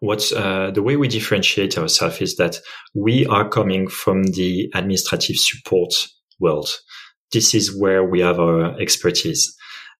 What 0.00 0.30
uh, 0.32 0.70
the 0.70 0.82
way 0.82 0.96
we 0.96 1.08
differentiate 1.08 1.78
ourselves 1.78 2.20
is 2.20 2.36
that 2.36 2.58
we 2.94 3.26
are 3.26 3.48
coming 3.48 3.88
from 3.88 4.24
the 4.24 4.70
administrative 4.74 5.36
support 5.36 5.92
world. 6.40 6.68
This 7.32 7.54
is 7.54 7.76
where 7.76 8.04
we 8.04 8.20
have 8.20 8.38
our 8.38 8.78
expertise. 8.80 9.54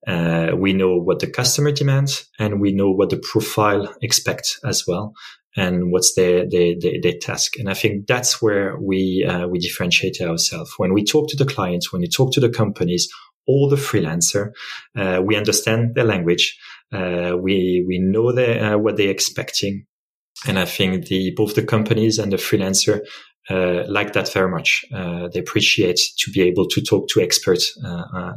Uh, 0.06 0.52
we 0.56 0.72
know 0.72 0.96
what 0.96 1.18
the 1.18 1.26
customer 1.26 1.72
demands 1.72 2.28
and 2.38 2.60
we 2.60 2.72
know 2.72 2.90
what 2.90 3.10
the 3.10 3.18
profile 3.18 3.92
expects 4.02 4.60
as 4.64 4.84
well 4.86 5.12
and 5.56 5.90
what's 5.90 6.14
their, 6.14 6.48
their, 6.48 6.74
their, 6.78 7.00
their 7.02 7.18
task. 7.20 7.58
And 7.58 7.68
I 7.68 7.74
think 7.74 8.06
that's 8.06 8.40
where 8.40 8.78
we, 8.78 9.26
uh, 9.28 9.48
we 9.48 9.58
differentiate 9.58 10.20
ourselves. 10.20 10.72
When 10.76 10.92
we 10.92 11.02
talk 11.02 11.28
to 11.30 11.36
the 11.36 11.46
clients, 11.46 11.92
when 11.92 12.02
we 12.02 12.08
talk 12.08 12.32
to 12.34 12.40
the 12.40 12.50
companies, 12.50 13.08
all 13.46 13.68
the 13.68 13.76
freelancer. 13.76 14.52
Uh, 14.96 15.20
we 15.24 15.36
understand 15.36 15.94
their 15.94 16.04
language. 16.04 16.58
Uh, 16.92 17.36
we 17.36 17.84
we 17.86 17.98
know 17.98 18.32
their, 18.32 18.74
uh, 18.74 18.78
what 18.78 18.96
they're 18.96 19.10
expecting, 19.10 19.86
and 20.46 20.58
I 20.58 20.64
think 20.64 21.06
the 21.06 21.32
both 21.36 21.54
the 21.54 21.64
companies 21.64 22.18
and 22.18 22.32
the 22.32 22.36
freelancer 22.36 23.00
uh, 23.48 23.84
like 23.88 24.12
that 24.12 24.32
very 24.32 24.50
much. 24.50 24.84
Uh, 24.92 25.28
they 25.32 25.40
appreciate 25.40 26.00
to 26.18 26.30
be 26.32 26.42
able 26.42 26.66
to 26.68 26.80
talk 26.82 27.08
to 27.08 27.20
experts 27.20 27.76
uh, 27.84 28.04
uh 28.14 28.32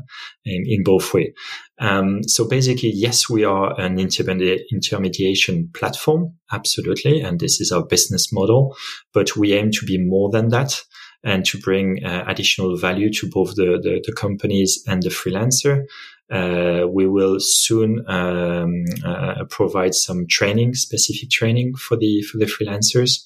in, 0.46 0.64
in, 0.68 0.84
both 0.84 1.14
way. 1.14 1.34
Um, 1.80 2.24
so 2.24 2.48
basically, 2.48 2.92
yes, 2.94 3.30
we 3.30 3.44
are 3.44 3.80
an 3.80 3.98
intermedi- 3.98 4.62
intermediation 4.72 5.70
platform, 5.74 6.36
absolutely, 6.52 7.22
and 7.22 7.40
this 7.40 7.60
is 7.60 7.72
our 7.72 7.86
business 7.86 8.32
model. 8.32 8.76
But 9.14 9.36
we 9.36 9.54
aim 9.54 9.72
to 9.72 9.86
be 9.86 9.98
more 9.98 10.30
than 10.30 10.50
that 10.50 10.80
and 11.24 11.44
to 11.46 11.58
bring 11.58 12.04
uh, 12.06 12.24
additional 12.28 12.78
value 12.78 13.12
to 13.12 13.30
both 13.30 13.56
the, 13.56 13.80
the, 13.82 14.02
the 14.06 14.14
companies 14.14 14.84
and 14.88 15.04
the 15.04 15.10
freelancer. 15.10 15.86
Uh, 16.32 16.86
we 16.88 17.08
will 17.08 17.38
soon 17.40 18.06
um, 18.08 18.86
uh, 19.04 19.44
provide 19.50 19.96
some 19.96 20.28
training, 20.28 20.76
specific 20.76 21.30
training 21.30 21.74
for 21.76 21.98
the 21.98 22.22
for 22.22 22.38
the 22.38 22.46
freelancers 22.46 23.24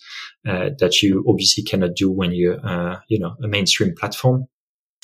uh, 0.47 0.69
that 0.79 1.01
you 1.01 1.23
obviously 1.27 1.63
cannot 1.63 1.95
do 1.95 2.09
when 2.09 2.31
you're 2.31 2.65
uh, 2.65 2.99
you 3.09 3.19
know 3.19 3.35
a 3.43 3.47
mainstream 3.47 3.93
platform. 3.95 4.47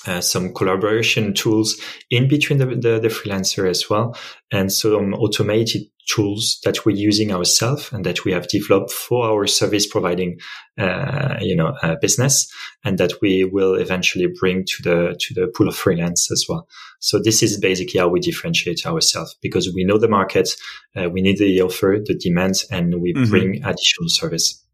Uh, 0.08 0.22
some 0.22 0.54
collaboration 0.54 1.34
tools 1.34 1.76
in 2.10 2.30
between 2.30 2.58
the, 2.58 2.66
the, 2.68 3.00
the 3.02 3.10
freelancer 3.10 3.70
as 3.70 3.90
well, 3.90 4.16
and 4.50 4.72
some 4.72 5.14
automated 5.14 5.82
tools 6.10 6.60
that 6.64 6.86
we're 6.86 6.96
using 6.96 7.32
ourselves 7.32 7.92
and 7.92 8.06
that 8.06 8.26
we 8.26 8.32
have 8.32 8.48
developed 8.48 8.92
for 8.92 9.26
our 9.26 9.46
service 9.46 9.86
providing, 9.86 10.40
uh, 10.78 11.36
you 11.40 11.56
know, 11.56 11.74
uh, 11.84 11.96
business 12.02 12.52
and 12.84 12.98
that 12.98 13.14
we 13.22 13.44
will 13.44 13.76
eventually 13.76 14.28
bring 14.40 14.66
to 14.66 14.84
the, 14.84 15.16
to 15.20 15.34
the 15.34 15.48
pool 15.56 15.68
of 15.68 15.76
freelance 15.76 16.32
as 16.32 16.46
well. 16.50 16.68
So 17.00 17.20
this 17.20 17.44
is 17.44 17.60
basically 17.60 18.00
how 18.00 18.08
we 18.08 18.20
differentiate 18.20 18.86
ourselves 18.86 19.36
because 19.42 19.72
we 19.74 19.84
know 19.84 19.98
the 19.98 20.08
market, 20.08 20.50
uh, 20.96 21.10
we 21.10 21.22
need 21.22 21.38
the 21.38 21.62
offer, 21.62 22.00
the 22.04 22.16
demand, 22.16 22.64
and 22.72 23.02
we 23.02 23.14
mm-hmm. 23.14 23.30
bring 23.30 23.56
additional 23.64 24.10
service. 24.10 24.66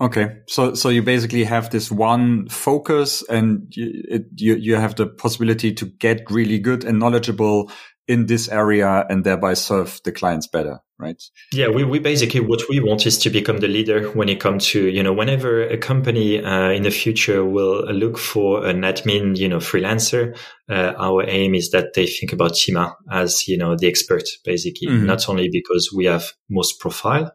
Okay, 0.00 0.38
so 0.48 0.74
so 0.74 0.88
you 0.88 1.02
basically 1.02 1.44
have 1.44 1.70
this 1.70 1.90
one 1.90 2.48
focus, 2.48 3.22
and 3.28 3.66
you, 3.70 4.02
it, 4.08 4.24
you 4.36 4.54
you 4.56 4.74
have 4.76 4.96
the 4.96 5.06
possibility 5.06 5.72
to 5.74 5.86
get 5.86 6.30
really 6.30 6.58
good 6.58 6.84
and 6.84 6.98
knowledgeable 6.98 7.70
in 8.08 8.26
this 8.26 8.48
area 8.48 9.06
and 9.08 9.24
thereby 9.24 9.54
serve 9.54 10.00
the 10.04 10.10
clients 10.10 10.48
better 10.48 10.80
right? 11.02 11.22
Yeah 11.52 11.68
we, 11.68 11.84
we 11.84 11.98
basically 11.98 12.40
what 12.40 12.62
we 12.70 12.80
want 12.80 13.06
is 13.06 13.18
to 13.18 13.30
become 13.30 13.58
the 13.58 13.68
leader 13.68 14.08
when 14.10 14.28
it 14.28 14.40
comes 14.40 14.66
to 14.68 14.88
you 14.88 15.02
know 15.02 15.12
whenever 15.12 15.62
a 15.62 15.76
company 15.76 16.42
uh, 16.42 16.70
in 16.70 16.84
the 16.84 16.90
future 16.90 17.44
will 17.44 17.84
look 17.92 18.16
for 18.16 18.64
an 18.64 18.82
admin 18.82 19.36
you 19.36 19.48
know 19.48 19.58
freelancer 19.58 20.36
uh, 20.70 20.94
our 20.96 21.28
aim 21.28 21.54
is 21.54 21.70
that 21.70 21.94
they 21.94 22.06
think 22.06 22.32
about 22.32 22.52
TIMAA 22.52 22.94
as 23.10 23.46
you 23.48 23.58
know 23.58 23.76
the 23.76 23.88
expert 23.88 24.24
basically. 24.44 24.88
Mm-hmm. 24.88 25.06
not 25.06 25.28
only 25.28 25.48
because 25.50 25.92
we 25.94 26.06
have 26.06 26.32
most 26.48 26.80
profile 26.80 27.32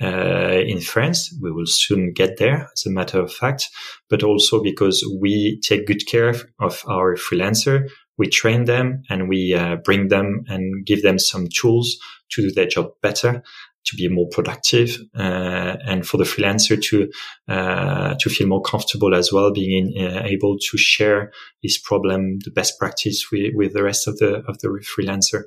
uh, 0.00 0.62
in 0.66 0.80
France. 0.80 1.36
We 1.40 1.52
will 1.52 1.66
soon 1.66 2.12
get 2.12 2.38
there, 2.38 2.68
as 2.74 2.86
a 2.86 2.90
matter 2.90 3.20
of 3.20 3.32
fact, 3.32 3.68
but 4.08 4.22
also 4.22 4.62
because 4.62 5.04
we 5.20 5.60
take 5.60 5.86
good 5.86 6.06
care 6.06 6.34
of 6.60 6.82
our 6.86 7.16
freelancer 7.16 7.88
we 8.18 8.28
train 8.28 8.64
them 8.64 9.02
and 9.08 9.28
we 9.28 9.54
uh, 9.54 9.76
bring 9.76 10.08
them 10.08 10.44
and 10.46 10.84
give 10.86 11.02
them 11.02 11.18
some 11.18 11.48
tools 11.48 11.96
to 12.30 12.42
do 12.42 12.50
their 12.52 12.66
job 12.66 12.90
better 13.02 13.42
to 13.84 13.96
be 13.96 14.08
more 14.08 14.28
productive 14.30 14.96
uh, 15.16 15.76
and 15.84 16.06
for 16.06 16.18
the 16.18 16.24
freelancer 16.24 16.80
to 16.80 17.10
uh, 17.48 18.14
to 18.20 18.30
feel 18.30 18.46
more 18.46 18.62
comfortable 18.62 19.12
as 19.14 19.32
well 19.32 19.52
being 19.52 19.92
in, 19.96 20.06
uh, 20.06 20.22
able 20.24 20.56
to 20.56 20.78
share 20.78 21.32
his 21.62 21.78
problem 21.78 22.38
the 22.44 22.50
best 22.50 22.78
practice 22.78 23.26
with, 23.32 23.52
with 23.54 23.72
the 23.72 23.82
rest 23.82 24.06
of 24.06 24.18
the 24.18 24.36
of 24.46 24.58
the 24.60 24.68
freelancer 24.96 25.44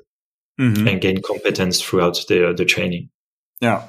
mm-hmm. 0.60 0.86
and 0.86 1.00
gain 1.00 1.22
competence 1.22 1.80
throughout 1.80 2.18
the 2.28 2.52
the 2.54 2.64
training 2.64 3.08
yeah. 3.60 3.84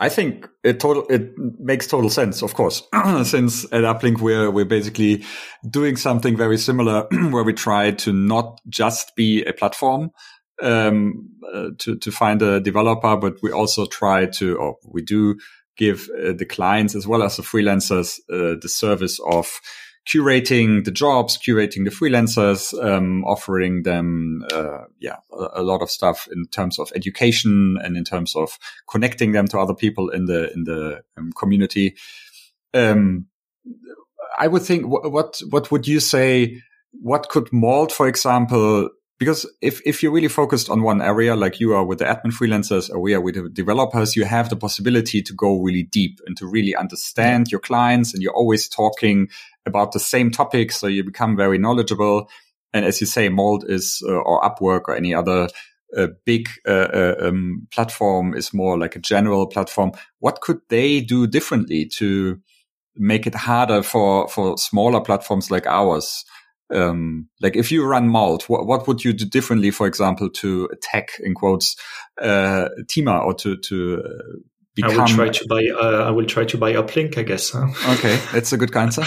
I 0.00 0.08
think 0.08 0.48
it 0.64 0.80
total 0.80 1.06
it 1.08 1.36
makes 1.36 1.86
total 1.86 2.10
sense, 2.10 2.42
of 2.42 2.54
course, 2.54 2.82
since 3.24 3.64
at 3.64 3.82
Uplink 3.82 4.20
we're 4.20 4.50
we're 4.50 4.64
basically 4.64 5.24
doing 5.68 5.96
something 5.96 6.36
very 6.36 6.56
similar, 6.56 7.06
where 7.30 7.44
we 7.44 7.52
try 7.52 7.90
to 7.92 8.12
not 8.12 8.60
just 8.68 9.14
be 9.16 9.44
a 9.44 9.52
platform 9.52 10.10
um, 10.62 11.28
uh, 11.52 11.70
to 11.78 11.96
to 11.96 12.10
find 12.10 12.42
a 12.42 12.60
developer, 12.60 13.16
but 13.16 13.42
we 13.42 13.50
also 13.50 13.86
try 13.86 14.26
to, 14.26 14.56
or 14.56 14.76
we 14.84 15.02
do 15.02 15.36
give 15.76 16.08
uh, 16.10 16.32
the 16.32 16.46
clients 16.46 16.94
as 16.94 17.06
well 17.06 17.22
as 17.22 17.36
the 17.36 17.42
freelancers 17.42 18.18
uh, 18.32 18.56
the 18.60 18.68
service 18.68 19.20
of 19.26 19.60
curating 20.08 20.84
the 20.84 20.90
jobs, 20.90 21.36
curating 21.36 21.84
the 21.84 21.90
freelancers, 21.90 22.72
um, 22.82 23.24
offering 23.24 23.82
them, 23.82 24.44
uh, 24.52 24.84
yeah, 24.98 25.16
a, 25.32 25.60
a, 25.60 25.62
lot 25.62 25.82
of 25.82 25.90
stuff 25.90 26.26
in 26.32 26.46
terms 26.46 26.78
of 26.78 26.90
education 26.94 27.76
and 27.82 27.96
in 27.96 28.04
terms 28.04 28.34
of 28.34 28.58
connecting 28.88 29.32
them 29.32 29.46
to 29.46 29.58
other 29.58 29.74
people 29.74 30.08
in 30.08 30.24
the 30.24 30.52
in 30.54 30.64
the 30.64 31.02
um, 31.18 31.32
community. 31.32 31.94
Um, 32.72 33.26
I 34.38 34.46
would 34.46 34.62
think 34.62 34.86
what 34.86 35.40
what 35.50 35.70
would 35.70 35.86
you 35.86 36.00
say? 36.00 36.62
What 36.92 37.28
could 37.28 37.52
Malt, 37.52 37.92
for 37.92 38.08
example, 38.08 38.88
because 39.18 39.50
if, 39.60 39.80
if 39.84 40.02
you're 40.02 40.12
really 40.12 40.28
focused 40.28 40.70
on 40.70 40.82
one 40.82 41.02
area, 41.02 41.34
like 41.34 41.58
you 41.58 41.74
are 41.74 41.84
with 41.84 41.98
the 41.98 42.04
admin 42.04 42.32
freelancers 42.32 42.88
or 42.88 43.00
we 43.00 43.14
are 43.14 43.20
with 43.20 43.34
the 43.34 43.48
developers, 43.48 44.14
you 44.14 44.24
have 44.24 44.48
the 44.48 44.56
possibility 44.56 45.22
to 45.22 45.34
go 45.34 45.60
really 45.60 45.82
deep 45.82 46.20
and 46.26 46.36
to 46.36 46.46
really 46.46 46.76
understand 46.76 47.50
your 47.50 47.60
clients 47.60 48.14
and 48.14 48.22
you're 48.22 48.34
always 48.34 48.68
talking 48.68 49.28
about 49.68 49.92
the 49.92 50.00
same 50.00 50.30
topic. 50.30 50.72
So 50.72 50.88
you 50.88 51.04
become 51.04 51.36
very 51.36 51.58
knowledgeable. 51.58 52.28
And 52.72 52.84
as 52.84 53.00
you 53.00 53.06
say, 53.06 53.28
Malt 53.28 53.64
is, 53.68 54.02
uh, 54.06 54.12
or 54.12 54.42
Upwork 54.42 54.82
or 54.88 54.96
any 54.96 55.14
other 55.14 55.48
uh, 55.96 56.08
big 56.24 56.48
uh, 56.66 56.88
uh, 56.92 57.14
um, 57.20 57.66
platform 57.70 58.34
is 58.34 58.52
more 58.52 58.78
like 58.78 58.96
a 58.96 59.00
general 59.00 59.46
platform. 59.46 59.92
What 60.18 60.40
could 60.40 60.60
they 60.68 61.00
do 61.00 61.26
differently 61.26 61.86
to 61.96 62.40
make 62.96 63.26
it 63.26 63.34
harder 63.34 63.82
for, 63.82 64.28
for 64.28 64.58
smaller 64.58 65.00
platforms 65.00 65.50
like 65.50 65.66
ours? 65.66 66.24
Um, 66.70 67.28
like 67.40 67.56
if 67.56 67.72
you 67.72 67.86
run 67.86 68.08
Malt, 68.08 68.48
what, 68.48 68.66
what 68.66 68.86
would 68.86 69.02
you 69.02 69.14
do 69.14 69.24
differently, 69.24 69.70
for 69.70 69.86
example, 69.86 70.28
to 70.30 70.68
attack 70.70 71.12
in 71.20 71.34
quotes, 71.34 71.76
uh, 72.20 72.68
TIMAA 72.82 73.24
or 73.24 73.34
to, 73.34 73.56
to 73.56 74.02
uh. 74.04 74.38
I 74.84 74.88
will 74.88 75.06
try 75.06 75.28
to 75.28 75.46
buy. 75.48 75.64
Uh, 75.66 76.04
I 76.06 76.10
will 76.10 76.26
try 76.26 76.44
to 76.44 76.58
buy 76.58 76.72
uplink. 76.74 77.18
I 77.18 77.22
guess. 77.22 77.50
Huh? 77.50 77.66
Okay, 77.94 78.18
that's 78.32 78.52
a 78.52 78.56
good 78.56 78.74
answer. 78.76 79.02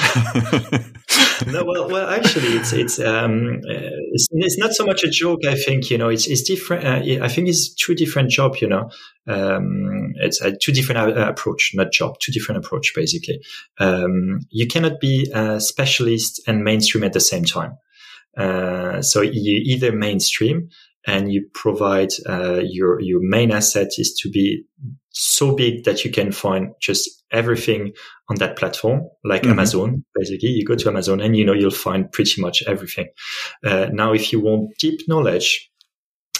no, 1.47 1.63
well, 1.63 1.89
well, 1.89 2.09
actually, 2.09 2.49
it's 2.57 2.73
it's 2.73 2.99
um, 2.99 3.61
uh, 3.69 3.95
it's, 4.11 4.27
it's, 4.31 4.57
not 4.57 4.73
so 4.73 4.85
much 4.85 5.03
a 5.03 5.09
joke. 5.09 5.45
I 5.45 5.55
think 5.55 5.89
you 5.89 5.97
know, 5.97 6.09
it's 6.09 6.27
it's 6.27 6.43
different. 6.43 6.85
Uh, 6.85 7.23
I 7.23 7.27
think 7.27 7.47
it's 7.47 7.73
two 7.73 7.95
different 7.95 8.29
job. 8.29 8.57
You 8.57 8.67
know, 8.67 8.89
um, 9.27 10.13
it's 10.15 10.41
a 10.41 10.55
two 10.55 10.71
different 10.71 11.17
uh, 11.17 11.29
approach, 11.29 11.71
not 11.73 11.91
job, 11.91 12.19
two 12.19 12.31
different 12.31 12.65
approach. 12.65 12.93
Basically, 12.95 13.39
um, 13.79 14.39
you 14.49 14.67
cannot 14.67 14.99
be 14.99 15.31
a 15.33 15.59
specialist 15.59 16.41
and 16.47 16.63
mainstream 16.63 17.03
at 17.03 17.13
the 17.13 17.19
same 17.19 17.45
time. 17.45 17.77
Uh, 18.37 19.01
so 19.01 19.21
you 19.21 19.61
either 19.65 19.91
mainstream 19.91 20.69
and 21.05 21.31
you 21.31 21.47
provide 21.53 22.09
uh, 22.27 22.61
your 22.63 22.99
your 23.01 23.19
main 23.21 23.51
asset 23.51 23.89
is 23.97 24.13
to 24.21 24.29
be 24.29 24.63
so 25.11 25.55
big 25.55 25.83
that 25.83 26.03
you 26.03 26.11
can 26.11 26.31
find 26.31 26.73
just 26.81 27.23
everything 27.31 27.93
on 28.29 28.37
that 28.37 28.57
platform, 28.57 29.01
like 29.23 29.43
mm-hmm. 29.43 29.51
Amazon. 29.51 30.05
Basically, 30.17 30.49
you 30.49 30.65
go 30.65 30.75
to 30.75 30.89
Amazon 30.89 31.19
and 31.19 31.35
you 31.35 31.45
know 31.45 31.53
you'll 31.53 31.71
find 31.71 32.11
pretty 32.11 32.41
much 32.41 32.63
everything. 32.67 33.07
Uh, 33.65 33.87
now, 33.91 34.13
if 34.13 34.31
you 34.31 34.39
want 34.39 34.71
deep 34.79 35.01
knowledge, 35.07 35.71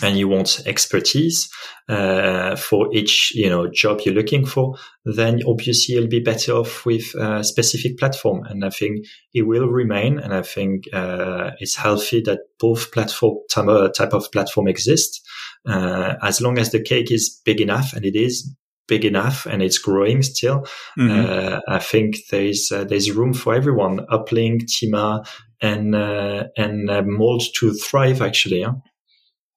and 0.02 0.18
you 0.18 0.28
want 0.28 0.62
expertise 0.66 1.50
uh, 1.90 2.56
for 2.56 2.94
each 2.94 3.34
you 3.36 3.50
know 3.50 3.68
job 3.68 4.02
you're 4.04 4.16
looking 4.16 4.46
for, 4.46 4.76
then 5.06 5.42
obviously 5.48 5.96
you'll 5.96 6.08
be 6.08 6.20
better 6.20 6.54
off 6.54 6.86
with 6.86 7.14
a 7.16 7.44
specific 7.44 7.98
platform. 7.98 8.44
And 8.46 8.66
I 8.66 8.70
think 8.70 9.06
it 9.34 9.44
will 9.44 9.68
remain. 9.68 10.20
And 10.20 10.34
I 10.34 10.42
think 10.42 10.86
uh, 10.94 11.52
it's 11.60 11.76
healthy 11.76 12.22
that 12.22 12.40
both 12.60 12.92
platform 12.92 13.38
type 13.50 14.14
of 14.14 14.32
platform 14.32 14.68
exist, 14.68 15.22
uh, 15.68 16.16
as 16.22 16.42
long 16.42 16.58
as 16.58 16.72
the 16.72 16.82
cake 16.82 17.12
is 17.12 17.42
big 17.46 17.62
enough, 17.62 17.94
and 17.94 18.06
it 18.06 18.16
is 18.16 18.54
big 18.92 19.06
enough 19.06 19.46
and 19.46 19.64
it's 19.64 19.78
growing 19.78 20.22
still. 20.22 20.68
Mm-hmm. 21.00 21.10
Uh, 21.12 21.60
I 21.66 21.80
think 21.80 22.18
there's 22.30 22.70
uh, 22.74 22.84
there's 22.84 23.10
room 23.10 23.34
for 23.34 23.56
everyone. 23.56 24.06
Uplink, 24.12 24.64
TIMAA, 24.66 25.26
and 25.62 25.96
uh, 25.96 26.44
and 26.58 26.90
Malt 27.08 27.44
to 27.56 27.74
thrive 27.74 28.22
actually. 28.22 28.64
Huh? 28.64 28.74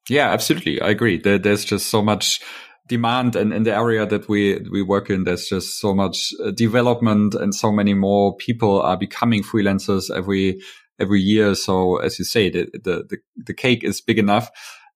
Yeah, 0.08 0.30
absolutely. 0.30 0.80
I 0.80 0.90
agree. 0.90 1.18
There, 1.18 1.38
there's 1.38 1.64
just 1.64 1.86
so 1.86 2.00
much 2.00 2.40
demand 2.86 3.34
and 3.34 3.52
in 3.52 3.64
the 3.64 3.74
area 3.74 4.06
that 4.06 4.28
we 4.28 4.60
we 4.70 4.82
work 4.82 5.10
in 5.10 5.24
there's 5.24 5.48
just 5.48 5.80
so 5.80 5.94
much 5.94 6.34
development 6.54 7.34
and 7.34 7.54
so 7.54 7.72
many 7.72 7.94
more 7.94 8.36
people 8.36 8.82
are 8.82 8.98
becoming 8.98 9.42
freelancers 9.42 10.14
every 10.14 10.60
every 11.00 11.18
year 11.18 11.54
so 11.54 11.96
as 11.96 12.18
you 12.18 12.26
say 12.26 12.50
the 12.50 12.68
the 12.74 12.96
the, 13.08 13.16
the 13.46 13.54
cake 13.54 13.82
is 13.82 14.02
big 14.02 14.18
enough 14.18 14.50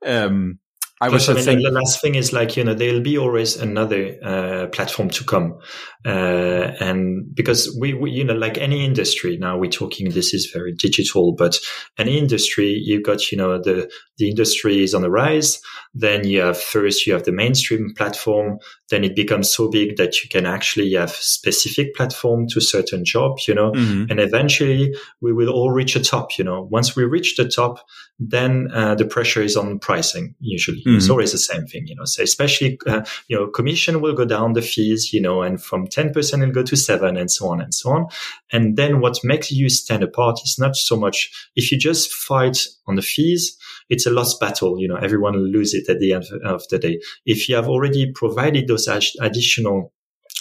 um 0.05 0.59
I 1.01 1.09
was 1.09 1.27
saying 1.27 1.63
the 1.63 1.71
last 1.71 2.01
thing 2.01 2.15
is 2.17 2.33
like 2.33 2.57
you 2.57 2.65
know 2.65 2.75
there'll 2.75 3.01
be 3.01 3.17
always 3.19 3.57
another 3.57 4.17
uh, 4.23 4.67
platform 4.69 5.11
to 5.11 5.25
come, 5.25 5.59
uh, 6.05 6.73
and 6.81 7.35
because 7.35 7.77
we, 7.81 7.95
we, 7.95 8.11
you 8.11 8.25
know 8.25 8.35
like 8.35 8.59
any 8.59 8.85
industry 8.85 9.37
now 9.37 9.57
we're 9.57 9.71
talking 9.71 10.11
this 10.11 10.35
is 10.35 10.51
very 10.53 10.73
digital, 10.73 11.35
but 11.35 11.59
any 11.99 12.19
industry 12.19 12.81
you've 12.85 13.05
got 13.05 13.31
you 13.31 13.39
know 13.39 13.61
the 13.61 13.91
the 14.19 14.29
industry 14.29 14.83
is 14.83 14.95
on 14.95 15.03
the 15.03 15.11
rise. 15.11 15.61
Then 15.95 16.27
you 16.27 16.41
have 16.41 16.61
first 16.61 17.07
you 17.07 17.13
have 17.13 17.25
the 17.25 17.33
mainstream 17.33 17.95
platform, 17.97 18.59
then 18.91 19.05
it 19.05 19.15
becomes 19.15 19.51
so 19.51 19.71
big 19.71 19.97
that 19.97 20.23
you 20.23 20.29
can 20.29 20.47
actually 20.47 20.93
have 20.95 21.11
specific 21.11 21.95
platform 21.95 22.47
to 22.49 22.61
certain 22.61 23.05
job, 23.05 23.39
you 23.47 23.55
know, 23.55 23.73
mm-hmm. 23.73 24.11
and 24.11 24.21
eventually 24.21 24.95
we 25.21 25.33
will 25.33 25.49
all 25.49 25.71
reach 25.71 25.97
a 25.97 26.03
top, 26.03 26.39
you 26.39 26.45
know. 26.45 26.69
Once 26.71 26.97
we 26.97 27.05
reach 27.05 27.37
the 27.37 27.49
top, 27.49 27.87
then 28.19 28.69
uh, 28.73 28.95
the 28.95 29.05
pressure 29.05 29.43
is 29.43 29.57
on 29.57 29.79
pricing. 29.79 30.35
Usually, 30.41 30.83
mm-hmm. 30.89 30.97
it's 30.97 31.11
always 31.11 31.33
the 31.33 31.39
same 31.39 31.67
thing, 31.67 31.87
you 31.87 31.95
know. 31.95 32.05
So 32.05 32.23
especially, 32.23 32.79
uh, 32.87 33.05
you 33.29 33.37
know, 33.37 33.47
commission 33.49 34.01
will 34.01 34.15
go 34.15 34.25
down 34.25 34.55
the 34.55 34.63
fees, 34.63 35.13
you 35.13 35.21
know, 35.21 35.43
and 35.43 35.63
from 35.63 35.87
ten 35.87 36.13
percent 36.13 36.43
it'll 36.43 36.55
go 36.55 36.63
to 36.63 36.77
seven, 36.77 37.17
and 37.17 37.31
so 37.31 37.49
on 37.49 37.61
and 37.61 37.75
so 37.75 37.91
on. 37.91 38.07
And 38.53 38.77
then 38.77 39.01
what 39.01 39.19
makes 39.25 39.51
you 39.51 39.69
stand 39.69 40.03
apart 40.03 40.41
is 40.45 40.57
not 40.59 40.77
so 40.77 40.97
much 40.97 41.31
if 41.57 41.71
you 41.71 41.79
just 41.79 42.13
fight 42.13 42.67
on 42.87 42.97
the 42.97 43.03
fees 43.03 43.57
it's 43.89 44.07
a 44.07 44.11
lost 44.11 44.41
battle. 44.41 44.79
You 44.79 44.89
know, 44.89 44.97
everyone 44.97 45.35
will 45.35 45.49
lose 45.49 45.75
it 45.75 45.89
at 45.89 45.99
the 45.99 46.13
end 46.13 46.25
of 46.45 46.63
the 46.69 46.79
day. 46.79 47.01
If 47.27 47.49
you 47.49 47.57
have 47.57 47.69
already 47.69 48.13
provided 48.13 48.69
those 48.69 48.89
additional 49.21 49.93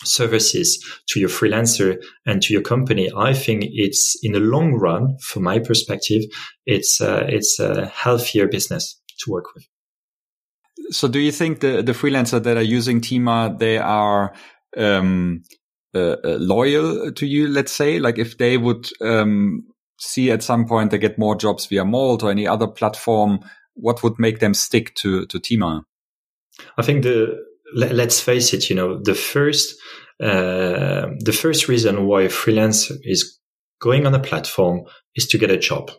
services 0.04 0.84
to 1.08 1.20
your 1.20 1.30
freelancer 1.30 1.98
and 2.26 2.42
to 2.44 2.54
your 2.54 2.62
company, 2.62 3.10
I 3.16 3.34
think 3.34 3.66
it's 3.68 4.18
in 4.22 4.34
the 4.34 4.40
long 4.40 4.74
run, 4.74 5.18
from 5.20 5.44
my 5.44 5.60
perspective, 5.60 6.24
it's 6.66 7.02
uh, 7.02 7.26
it's 7.28 7.60
a 7.60 7.88
healthier 7.88 8.48
business 8.48 9.00
to 9.20 9.32
work 9.32 9.46
with. 9.56 9.68
So, 10.90 11.08
do 11.08 11.20
you 11.20 11.32
think 11.32 11.60
the 11.60 11.82
the 11.82 11.94
freelancer 11.94 12.42
that 12.42 12.58
are 12.58 12.62
using 12.62 13.02
TIMAA 13.02 13.60
they 13.60 13.78
are 13.78 14.34
um, 14.78 15.44
uh, 15.94 16.16
uh, 16.24 16.38
loyal 16.40 17.12
to 17.12 17.26
you? 17.26 17.48
Let's 17.48 17.72
say, 17.72 18.00
like 18.00 18.18
if 18.18 18.38
they 18.38 18.58
would 18.58 18.90
um, 19.02 19.68
see 20.00 20.32
at 20.32 20.44
some 20.44 20.68
point 20.68 20.92
they 20.92 20.98
get 20.98 21.18
more 21.18 21.36
jobs 21.36 21.66
via 21.66 21.86
Malt 21.86 22.24
or 22.24 22.32
any 22.32 22.48
other 22.48 22.68
platform, 22.68 23.40
what 23.74 24.04
would 24.04 24.18
make 24.18 24.40
them 24.40 24.54
stick 24.54 24.96
to 24.96 25.26
to 25.26 25.40
TIMAA? 25.40 25.84
I 26.78 26.82
think 26.82 27.04
the 27.04 27.38
let's 27.74 28.22
face 28.22 28.54
it, 28.54 28.70
you 28.70 28.76
know, 28.76 29.00
the 29.02 29.16
first 29.16 29.76
uh, 30.22 31.08
the 31.20 31.38
first 31.38 31.68
reason 31.68 32.08
why 32.08 32.24
a 32.24 32.30
freelance 32.30 32.92
is 33.04 33.40
going 33.80 34.08
on 34.08 34.16
a 34.16 34.20
platform 34.20 34.82
is 35.16 35.28
to 35.28 35.38
get 35.38 35.52
a 35.52 35.58
job 35.58 35.92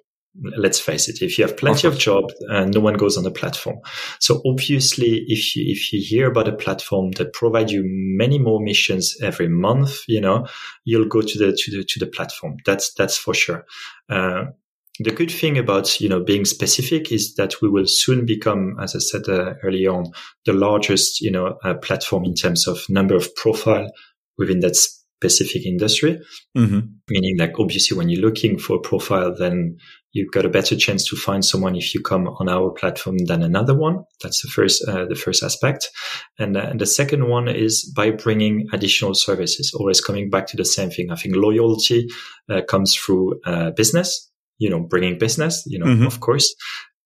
let's 0.56 0.80
face 0.80 1.08
it, 1.08 1.22
if 1.22 1.38
you 1.38 1.46
have 1.46 1.56
plenty 1.56 1.86
of, 1.86 1.94
of 1.94 1.98
jobs, 1.98 2.34
uh, 2.50 2.64
no 2.64 2.80
one 2.80 2.94
goes 2.94 3.16
on 3.16 3.24
the 3.24 3.30
platform. 3.30 3.78
So 4.20 4.42
obviously, 4.46 5.24
if 5.28 5.56
you, 5.56 5.64
if 5.66 5.92
you 5.92 6.00
hear 6.02 6.30
about 6.30 6.48
a 6.48 6.56
platform 6.56 7.12
that 7.12 7.32
provide 7.32 7.70
you 7.70 7.82
many 7.84 8.38
more 8.38 8.60
missions 8.60 9.16
every 9.22 9.48
month, 9.48 10.00
you 10.06 10.20
know, 10.20 10.46
you'll 10.84 11.08
go 11.08 11.22
to 11.22 11.38
the, 11.38 11.56
to 11.56 11.76
the, 11.76 11.84
to 11.84 11.98
the 11.98 12.06
platform. 12.06 12.56
That's, 12.64 12.92
that's 12.94 13.16
for 13.16 13.34
sure. 13.34 13.64
Uh, 14.08 14.44
the 15.00 15.10
good 15.10 15.30
thing 15.30 15.58
about 15.58 16.00
you 16.00 16.08
know 16.08 16.22
being 16.22 16.44
specific 16.44 17.12
is 17.12 17.34
that 17.36 17.62
we 17.62 17.68
will 17.68 17.86
soon 17.86 18.26
become, 18.26 18.76
as 18.80 18.96
I 18.96 18.98
said 18.98 19.28
uh, 19.28 19.54
early 19.62 19.86
on, 19.86 20.12
the 20.44 20.52
largest 20.52 21.20
you 21.20 21.30
know 21.30 21.56
uh, 21.62 21.74
platform 21.74 22.24
in 22.24 22.34
terms 22.34 22.66
of 22.66 22.80
number 22.88 23.14
of 23.14 23.34
profile 23.36 23.90
within 24.36 24.60
that 24.60 24.76
specific 24.76 25.66
industry. 25.66 26.20
Mm-hmm. 26.56 26.80
Meaning, 27.08 27.38
like 27.38 27.58
obviously, 27.58 27.96
when 27.96 28.08
you're 28.08 28.22
looking 28.22 28.58
for 28.58 28.76
a 28.76 28.80
profile, 28.80 29.34
then 29.36 29.78
you've 30.12 30.32
got 30.32 30.44
a 30.44 30.48
better 30.48 30.76
chance 30.76 31.06
to 31.08 31.16
find 31.16 31.44
someone 31.44 31.76
if 31.76 31.94
you 31.94 32.00
come 32.00 32.28
on 32.28 32.48
our 32.48 32.70
platform 32.70 33.18
than 33.26 33.42
another 33.42 33.74
one. 33.74 34.04
That's 34.22 34.42
the 34.42 34.48
first, 34.48 34.86
uh, 34.88 35.06
the 35.06 35.14
first 35.14 35.42
aspect. 35.42 35.88
And, 36.38 36.56
uh, 36.56 36.60
and, 36.70 36.80
the 36.80 36.86
second 36.86 37.28
one 37.28 37.48
is 37.48 37.84
by 37.94 38.10
bringing 38.10 38.68
additional 38.72 39.14
services, 39.14 39.74
always 39.74 40.00
coming 40.00 40.30
back 40.30 40.46
to 40.48 40.56
the 40.56 40.64
same 40.64 40.90
thing. 40.90 41.10
I 41.10 41.16
think 41.16 41.36
loyalty 41.36 42.08
uh, 42.48 42.62
comes 42.62 42.94
through 42.94 43.40
uh, 43.44 43.70
business, 43.72 44.30
you 44.58 44.70
know, 44.70 44.80
bringing 44.80 45.18
business, 45.18 45.62
you 45.66 45.78
know, 45.78 45.86
mm-hmm. 45.86 46.06
of 46.06 46.20
course. 46.20 46.54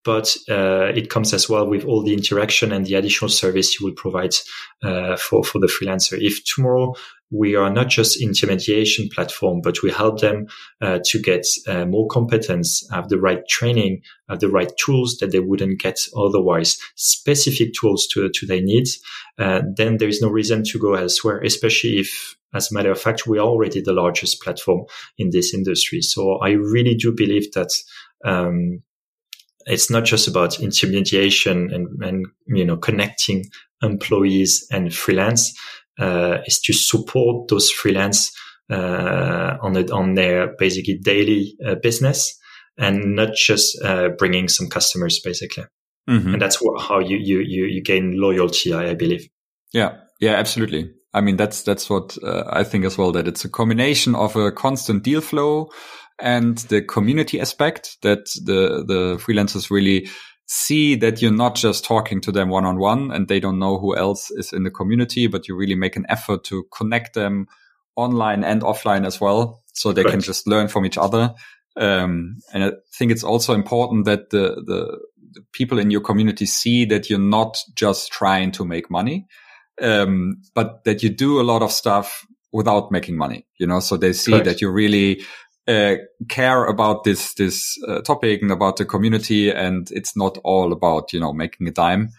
But 0.04 0.36
uh, 0.50 0.90
it 0.94 1.10
comes 1.10 1.32
as 1.32 1.48
well 1.48 1.68
with 1.68 1.84
all 1.84 2.02
the 2.02 2.12
interaction 2.12 2.72
and 2.72 2.84
the 2.84 2.94
additional 2.94 3.28
service 3.28 3.78
you 3.78 3.86
will 3.86 3.94
provide 3.94 4.34
uh, 4.82 5.16
for 5.16 5.44
for 5.44 5.60
the 5.60 5.68
freelancer. 5.68 6.18
If 6.20 6.42
tomorrow 6.44 6.94
we 7.32 7.56
are 7.56 7.70
not 7.70 7.88
just 7.88 8.20
intermediation 8.20 9.08
platform, 9.08 9.62
but 9.62 9.82
we 9.82 9.90
help 9.90 10.20
them 10.20 10.46
uh, 10.82 10.98
to 11.06 11.18
get 11.18 11.46
uh, 11.66 11.86
more 11.86 12.06
competence, 12.08 12.86
have 12.90 13.08
the 13.08 13.18
right 13.18 13.48
training, 13.48 14.02
have 14.28 14.40
the 14.40 14.50
right 14.50 14.70
tools 14.76 15.16
that 15.18 15.32
they 15.32 15.40
wouldn't 15.40 15.80
get 15.80 15.98
otherwise, 16.14 16.78
specific 16.94 17.72
tools 17.72 18.06
to, 18.06 18.28
to 18.28 18.46
their 18.46 18.60
needs. 18.60 19.00
Uh, 19.38 19.62
then 19.76 19.96
there 19.96 20.08
is 20.08 20.20
no 20.20 20.28
reason 20.28 20.62
to 20.62 20.78
go 20.78 20.94
elsewhere, 20.94 21.40
especially 21.40 21.98
if, 21.98 22.36
as 22.52 22.70
a 22.70 22.74
matter 22.74 22.90
of 22.90 23.00
fact, 23.00 23.26
we 23.26 23.38
are 23.38 23.46
already 23.46 23.80
the 23.80 23.94
largest 23.94 24.42
platform 24.42 24.84
in 25.16 25.30
this 25.30 25.54
industry. 25.54 26.02
So 26.02 26.36
I 26.36 26.50
really 26.50 26.94
do 26.94 27.12
believe 27.12 27.50
that, 27.52 27.70
um, 28.24 28.82
it's 29.64 29.88
not 29.88 30.04
just 30.04 30.28
about 30.28 30.60
intermediation 30.60 31.72
and, 31.72 32.02
and, 32.02 32.26
you 32.46 32.64
know, 32.64 32.76
connecting 32.76 33.44
employees 33.80 34.66
and 34.70 34.92
freelance 34.92 35.56
is 35.98 36.60
to 36.60 36.72
support 36.72 37.48
those 37.48 37.70
freelance 37.70 38.32
uh, 38.70 39.56
on 39.60 39.76
it 39.76 39.90
on 39.90 40.14
their 40.14 40.54
basically 40.58 40.98
daily 40.98 41.56
uh, 41.66 41.74
business 41.82 42.38
and 42.78 43.14
not 43.14 43.34
just 43.34 43.80
uh, 43.82 44.08
bringing 44.18 44.48
some 44.48 44.68
customers 44.68 45.20
basically. 45.20 45.64
Mm-hmm. 46.08 46.34
And 46.34 46.42
that's 46.42 46.56
what, 46.56 46.80
how 46.80 46.98
you, 46.98 47.18
you, 47.18 47.40
you, 47.40 47.66
you 47.66 47.82
gain 47.82 48.18
loyalty, 48.18 48.72
I, 48.72 48.90
I, 48.90 48.94
believe. 48.94 49.28
Yeah. 49.72 49.98
Yeah, 50.20 50.32
absolutely. 50.32 50.92
I 51.14 51.20
mean, 51.20 51.36
that's, 51.36 51.62
that's 51.62 51.90
what 51.90 52.16
uh, 52.22 52.44
I 52.48 52.64
think 52.64 52.84
as 52.84 52.96
well, 52.96 53.12
that 53.12 53.28
it's 53.28 53.44
a 53.44 53.50
combination 53.50 54.14
of 54.14 54.34
a 54.36 54.50
constant 54.50 55.02
deal 55.02 55.20
flow 55.20 55.70
and 56.18 56.58
the 56.58 56.82
community 56.82 57.40
aspect 57.40 57.98
that 58.02 58.26
the, 58.42 58.84
the 58.86 59.16
freelancers 59.18 59.70
really 59.70 60.08
see 60.54 60.94
that 60.96 61.22
you're 61.22 61.32
not 61.32 61.54
just 61.54 61.82
talking 61.82 62.20
to 62.20 62.30
them 62.30 62.50
one 62.50 62.66
on 62.66 62.78
one 62.78 63.10
and 63.10 63.26
they 63.26 63.40
don't 63.40 63.58
know 63.58 63.78
who 63.78 63.96
else 63.96 64.30
is 64.30 64.52
in 64.52 64.64
the 64.64 64.70
community, 64.70 65.26
but 65.26 65.48
you 65.48 65.56
really 65.56 65.74
make 65.74 65.96
an 65.96 66.04
effort 66.10 66.44
to 66.44 66.64
connect 66.76 67.14
them 67.14 67.46
online 67.96 68.44
and 68.44 68.60
offline 68.60 69.06
as 69.06 69.18
well. 69.18 69.62
So 69.72 69.92
they 69.92 70.02
right. 70.02 70.10
can 70.10 70.20
just 70.20 70.46
learn 70.46 70.68
from 70.68 70.84
each 70.84 70.98
other. 70.98 71.32
Um, 71.78 72.36
and 72.52 72.64
I 72.64 72.72
think 72.94 73.12
it's 73.12 73.24
also 73.24 73.54
important 73.54 74.04
that 74.04 74.28
the, 74.28 74.56
the, 74.66 74.98
the, 75.32 75.40
people 75.52 75.78
in 75.78 75.90
your 75.90 76.02
community 76.02 76.44
see 76.44 76.84
that 76.84 77.08
you're 77.08 77.18
not 77.18 77.56
just 77.74 78.12
trying 78.12 78.52
to 78.52 78.66
make 78.66 78.90
money, 78.90 79.26
um, 79.80 80.42
but 80.54 80.84
that 80.84 81.02
you 81.02 81.08
do 81.08 81.40
a 81.40 81.48
lot 81.50 81.62
of 81.62 81.72
stuff 81.72 82.26
without 82.52 82.92
making 82.92 83.16
money, 83.16 83.46
you 83.58 83.66
know, 83.66 83.80
so 83.80 83.96
they 83.96 84.12
see 84.12 84.38
that 84.38 84.60
you 84.60 84.70
really 84.70 85.22
uh, 85.68 85.94
care 86.28 86.64
about 86.64 87.04
this 87.04 87.34
this 87.34 87.78
uh, 87.86 88.00
topic 88.02 88.42
and 88.42 88.50
about 88.50 88.76
the 88.76 88.84
community, 88.84 89.50
and 89.50 89.88
it's 89.92 90.16
not 90.16 90.38
all 90.44 90.72
about 90.72 91.12
you 91.12 91.20
know 91.20 91.32
making 91.32 91.68
a 91.68 91.70
dime. 91.70 92.10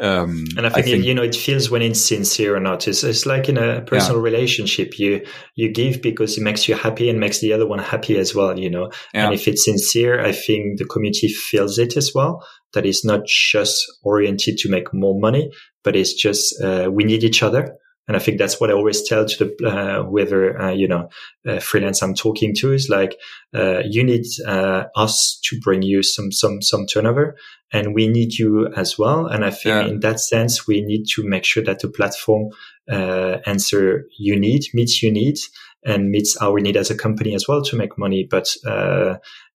Um, 0.00 0.46
and 0.56 0.66
I 0.66 0.70
think, 0.70 0.86
I 0.86 0.90
think, 0.90 1.04
you 1.04 1.14
know 1.14 1.22
it 1.22 1.34
feels 1.34 1.70
when 1.70 1.82
it's 1.82 2.00
sincere 2.00 2.56
or 2.56 2.60
not. 2.60 2.88
It's, 2.88 3.04
it's 3.04 3.26
like 3.26 3.48
in 3.48 3.58
a 3.58 3.82
personal 3.82 4.18
yeah. 4.18 4.24
relationship. 4.24 4.98
You 4.98 5.24
you 5.54 5.70
give 5.70 6.00
because 6.00 6.38
it 6.38 6.42
makes 6.42 6.66
you 6.66 6.74
happy 6.74 7.10
and 7.10 7.20
makes 7.20 7.40
the 7.40 7.52
other 7.52 7.66
one 7.66 7.78
happy 7.78 8.16
as 8.18 8.34
well. 8.34 8.58
You 8.58 8.70
know, 8.70 8.90
yeah. 9.12 9.26
and 9.26 9.34
if 9.34 9.46
it's 9.46 9.64
sincere, 9.64 10.24
I 10.24 10.32
think 10.32 10.78
the 10.78 10.86
community 10.86 11.28
feels 11.28 11.78
it 11.78 11.96
as 11.96 12.12
well. 12.14 12.46
That 12.72 12.86
is 12.86 13.04
not 13.04 13.26
just 13.26 13.84
oriented 14.02 14.56
to 14.58 14.70
make 14.70 14.94
more 14.94 15.18
money, 15.20 15.50
but 15.84 15.94
it's 15.94 16.14
just 16.14 16.54
uh, 16.62 16.88
we 16.90 17.04
need 17.04 17.22
each 17.22 17.42
other. 17.42 17.76
And 18.08 18.16
I 18.16 18.20
think 18.20 18.38
that's 18.38 18.60
what 18.60 18.68
I 18.68 18.72
always 18.72 19.08
tell 19.08 19.24
to 19.24 19.44
the, 19.44 19.68
uh, 19.68 20.02
whoever, 20.02 20.60
uh, 20.60 20.72
you 20.72 20.88
know, 20.88 21.08
uh, 21.48 21.60
freelance 21.60 22.02
I'm 22.02 22.14
talking 22.14 22.52
to 22.56 22.72
is 22.72 22.88
like, 22.88 23.16
uh, 23.54 23.82
you 23.84 24.02
need, 24.02 24.24
uh, 24.46 24.84
us 24.96 25.40
to 25.44 25.60
bring 25.60 25.82
you 25.82 26.02
some, 26.02 26.32
some, 26.32 26.62
some 26.62 26.86
turnover 26.86 27.36
and 27.72 27.94
we 27.94 28.08
need 28.08 28.34
you 28.34 28.66
as 28.74 28.98
well. 28.98 29.26
And 29.26 29.44
I 29.44 29.50
think 29.50 29.64
yeah. 29.64 29.86
in 29.86 30.00
that 30.00 30.18
sense, 30.18 30.66
we 30.66 30.82
need 30.82 31.04
to 31.14 31.22
make 31.22 31.44
sure 31.44 31.62
that 31.62 31.78
the 31.78 31.88
platform, 31.88 32.50
uh, 32.90 33.38
answer 33.46 34.06
you 34.18 34.38
need, 34.38 34.64
meets 34.74 35.02
you 35.02 35.12
need 35.12 35.38
and 35.84 36.10
meets 36.10 36.36
our 36.40 36.58
need 36.58 36.76
as 36.76 36.90
a 36.90 36.96
company 36.96 37.34
as 37.34 37.46
well 37.46 37.62
to 37.62 37.76
make 37.76 37.96
money. 37.96 38.26
But, 38.28 38.48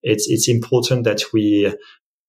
it's, 0.03 0.29
it's 0.29 0.47
important 0.47 1.03
that 1.03 1.21
we, 1.33 1.73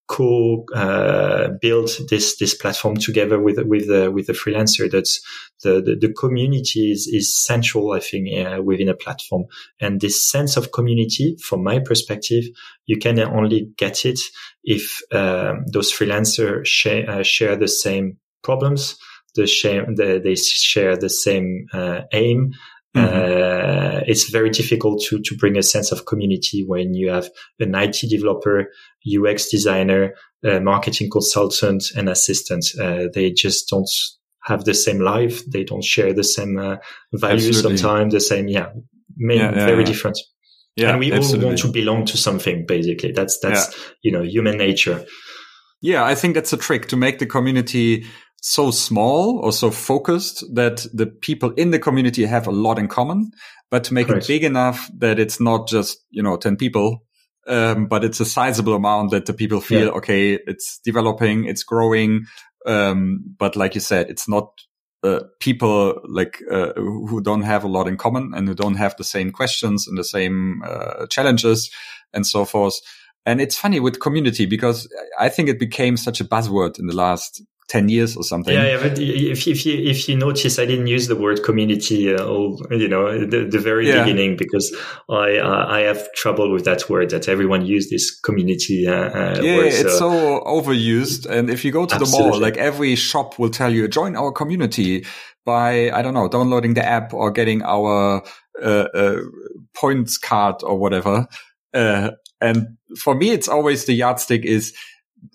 co 0.08 0.64
uh, 0.74 1.48
build 1.60 1.90
this 2.08 2.36
this 2.38 2.54
platform 2.54 2.96
together 2.96 3.38
with 3.40 3.58
with 3.66 3.86
the 3.86 4.10
with 4.10 4.26
the 4.26 4.32
freelancer. 4.32 4.90
That's 4.90 5.20
the 5.62 5.82
the, 5.82 5.96
the 6.00 6.12
community 6.12 6.90
is 6.90 7.06
is 7.06 7.34
central, 7.34 7.92
I 7.92 8.00
think, 8.00 8.28
uh, 8.34 8.62
within 8.62 8.88
a 8.88 8.94
platform. 8.94 9.44
And 9.80 10.00
this 10.00 10.28
sense 10.28 10.56
of 10.56 10.72
community, 10.72 11.36
from 11.42 11.62
my 11.62 11.78
perspective, 11.78 12.44
you 12.86 12.98
can 12.98 13.18
only 13.20 13.70
get 13.76 14.04
it 14.04 14.18
if 14.64 15.00
um, 15.12 15.64
those 15.72 15.92
freelancers 15.92 16.66
share 16.66 17.08
uh, 17.08 17.22
share 17.22 17.56
the 17.56 17.68
same 17.68 18.16
problems, 18.42 18.96
the 19.34 19.46
share 19.46 19.86
the, 19.94 20.20
they 20.22 20.34
share 20.34 20.96
the 20.96 21.10
same 21.10 21.66
uh, 21.72 22.00
aim. 22.12 22.52
Mm-hmm. 23.06 23.98
Uh, 23.98 24.00
it's 24.06 24.30
very 24.30 24.50
difficult 24.50 25.02
to, 25.08 25.20
to 25.20 25.36
bring 25.36 25.56
a 25.56 25.62
sense 25.62 25.92
of 25.92 26.06
community 26.06 26.64
when 26.66 26.94
you 26.94 27.10
have 27.10 27.28
an 27.60 27.74
IT 27.74 27.98
developer, 28.08 28.66
UX 29.06 29.48
designer, 29.50 30.14
marketing 30.42 31.10
consultant, 31.10 31.84
and 31.96 32.08
assistant. 32.08 32.64
Uh, 32.80 33.04
they 33.14 33.30
just 33.30 33.68
don't 33.68 33.90
have 34.44 34.64
the 34.64 34.74
same 34.74 35.00
life. 35.00 35.44
They 35.46 35.64
don't 35.64 35.84
share 35.84 36.12
the 36.12 36.24
same 36.24 36.58
uh, 36.58 36.76
values 37.12 37.60
sometimes, 37.60 38.14
the 38.14 38.20
same, 38.20 38.48
yeah, 38.48 38.70
main, 39.16 39.38
yeah, 39.38 39.54
yeah 39.54 39.66
very 39.66 39.80
yeah. 39.80 39.86
different. 39.86 40.18
Yeah, 40.76 40.90
and 40.90 41.00
we 41.00 41.12
absolutely. 41.12 41.44
all 41.44 41.48
want 41.50 41.58
to 41.60 41.72
belong 41.72 42.04
to 42.06 42.16
something, 42.16 42.64
basically. 42.64 43.12
That's, 43.12 43.38
that's, 43.40 43.76
you 44.02 44.12
know, 44.12 44.22
human 44.22 44.56
nature. 44.56 45.04
Yeah, 45.80 46.04
I 46.04 46.14
think 46.14 46.34
that's 46.34 46.52
a 46.52 46.56
trick 46.56 46.86
to 46.88 46.96
make 46.96 47.18
the 47.18 47.26
community 47.26 48.06
so 48.40 48.70
small 48.70 49.38
or 49.38 49.52
so 49.52 49.70
focused 49.70 50.44
that 50.54 50.86
the 50.92 51.06
people 51.06 51.50
in 51.52 51.70
the 51.70 51.78
community 51.78 52.24
have 52.24 52.46
a 52.46 52.52
lot 52.52 52.78
in 52.78 52.88
common, 52.88 53.30
but 53.70 53.84
to 53.84 53.94
make 53.94 54.06
Correct. 54.06 54.24
it 54.24 54.28
big 54.28 54.44
enough 54.44 54.90
that 54.98 55.18
it's 55.18 55.40
not 55.40 55.68
just, 55.68 55.98
you 56.10 56.22
know, 56.22 56.36
10 56.36 56.56
people, 56.56 57.02
um, 57.46 57.86
but 57.86 58.04
it's 58.04 58.20
a 58.20 58.24
sizable 58.24 58.74
amount 58.74 59.10
that 59.10 59.26
the 59.26 59.32
people 59.32 59.60
feel, 59.60 59.86
yeah. 59.86 59.92
okay, 59.92 60.38
it's 60.46 60.80
developing, 60.84 61.46
it's 61.46 61.62
growing. 61.62 62.26
Um, 62.66 63.34
but 63.38 63.56
like 63.56 63.74
you 63.74 63.80
said, 63.80 64.10
it's 64.10 64.28
not 64.28 64.52
uh, 65.02 65.20
people 65.40 66.00
like 66.08 66.42
uh, 66.50 66.72
who 66.74 67.20
don't 67.20 67.42
have 67.42 67.64
a 67.64 67.68
lot 67.68 67.88
in 67.88 67.96
common 67.96 68.32
and 68.34 68.48
who 68.48 68.54
don't 68.54 68.74
have 68.74 68.96
the 68.96 69.04
same 69.04 69.30
questions 69.30 69.86
and 69.88 69.96
the 69.96 70.04
same 70.04 70.62
uh, 70.64 71.06
challenges 71.06 71.70
and 72.12 72.26
so 72.26 72.44
forth. 72.44 72.80
And 73.24 73.40
it's 73.40 73.56
funny 73.56 73.80
with 73.80 74.00
community 74.00 74.46
because 74.46 74.88
I 75.18 75.28
think 75.28 75.48
it 75.48 75.58
became 75.58 75.96
such 75.96 76.20
a 76.20 76.24
buzzword 76.24 76.78
in 76.78 76.86
the 76.86 76.96
last 76.96 77.42
10 77.68 77.90
years 77.90 78.16
or 78.16 78.24
something. 78.24 78.54
Yeah, 78.54 78.66
yeah 78.66 78.82
but 78.82 78.98
if, 78.98 79.46
if 79.46 79.66
you, 79.66 79.78
if 79.78 80.08
you 80.08 80.16
notice, 80.16 80.58
I 80.58 80.64
didn't 80.64 80.86
use 80.86 81.06
the 81.06 81.16
word 81.16 81.42
community, 81.42 82.14
uh, 82.14 82.24
all, 82.24 82.60
you 82.70 82.88
know, 82.88 83.26
the, 83.26 83.44
the 83.44 83.58
very 83.58 83.86
yeah. 83.86 84.00
beginning 84.02 84.36
because 84.36 84.74
I, 85.10 85.36
uh, 85.36 85.66
I 85.68 85.80
have 85.80 86.10
trouble 86.14 86.50
with 86.50 86.64
that 86.64 86.88
word 86.88 87.10
that 87.10 87.28
everyone 87.28 87.66
use 87.66 87.90
this 87.90 88.18
community, 88.20 88.88
uh, 88.88 88.92
uh 88.92 89.40
yeah, 89.42 89.56
word, 89.58 89.66
it's 89.66 89.98
so 89.98 90.42
overused. 90.46 91.26
And 91.26 91.50
if 91.50 91.62
you 91.62 91.70
go 91.70 91.84
to 91.84 91.94
Absolutely. 91.94 92.24
the 92.24 92.30
mall, 92.30 92.40
like 92.40 92.56
every 92.56 92.96
shop 92.96 93.38
will 93.38 93.50
tell 93.50 93.72
you, 93.72 93.86
join 93.86 94.16
our 94.16 94.32
community 94.32 95.04
by, 95.44 95.90
I 95.90 96.00
don't 96.00 96.14
know, 96.14 96.28
downloading 96.28 96.72
the 96.72 96.84
app 96.84 97.12
or 97.12 97.30
getting 97.30 97.62
our, 97.62 98.22
uh, 98.62 98.66
uh, 98.94 99.20
points 99.74 100.16
card 100.16 100.62
or 100.62 100.78
whatever. 100.78 101.26
and 101.74 102.78
for 102.96 103.14
me, 103.14 103.30
it's 103.30 103.48
always 103.48 103.84
the 103.84 103.92
yardstick 103.92 104.46
is, 104.46 104.72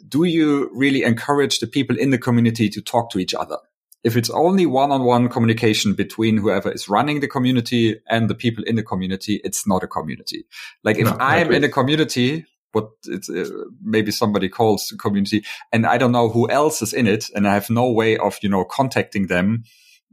do 0.08 0.24
you 0.24 0.70
really 0.74 1.04
encourage 1.04 1.60
the 1.60 1.68
people 1.68 1.98
in 1.98 2.10
the 2.10 2.18
community 2.18 2.70
to 2.70 2.82
talk 2.82 3.10
to 3.12 3.20
each 3.20 3.34
other? 3.34 3.58
If 4.04 4.18
it's 4.18 4.30
only 4.30 4.66
one-on-one 4.66 5.30
communication 5.30 5.94
between 5.94 6.38
whoever 6.38 6.70
is 6.70 6.90
running 6.90 7.22
the 7.22 7.28
community 7.28 8.02
and 8.10 8.30
the 8.30 8.36
people 8.36 8.64
in 8.66 8.76
the 8.76 8.84
community, 8.84 9.40
it's 9.46 9.66
not 9.66 9.82
a 9.82 9.88
community. 9.88 10.46
Like 10.84 10.98
if 10.98 11.06
no, 11.06 11.16
I'm 11.20 11.54
in 11.54 11.64
a 11.64 11.70
community, 11.70 12.46
what 12.74 12.90
it's 13.06 13.30
uh, 13.30 13.46
maybe 13.82 14.12
somebody 14.12 14.50
calls 14.50 14.92
a 14.92 14.98
community 14.98 15.46
and 15.72 15.86
I 15.86 15.98
don't 15.98 16.12
know 16.12 16.28
who 16.28 16.50
else 16.50 16.82
is 16.82 16.92
in 16.92 17.08
it 17.08 17.30
and 17.34 17.48
I 17.48 17.54
have 17.54 17.70
no 17.70 17.90
way 17.90 18.18
of, 18.18 18.40
you 18.42 18.50
know, 18.50 18.66
contacting 18.66 19.28
them. 19.28 19.64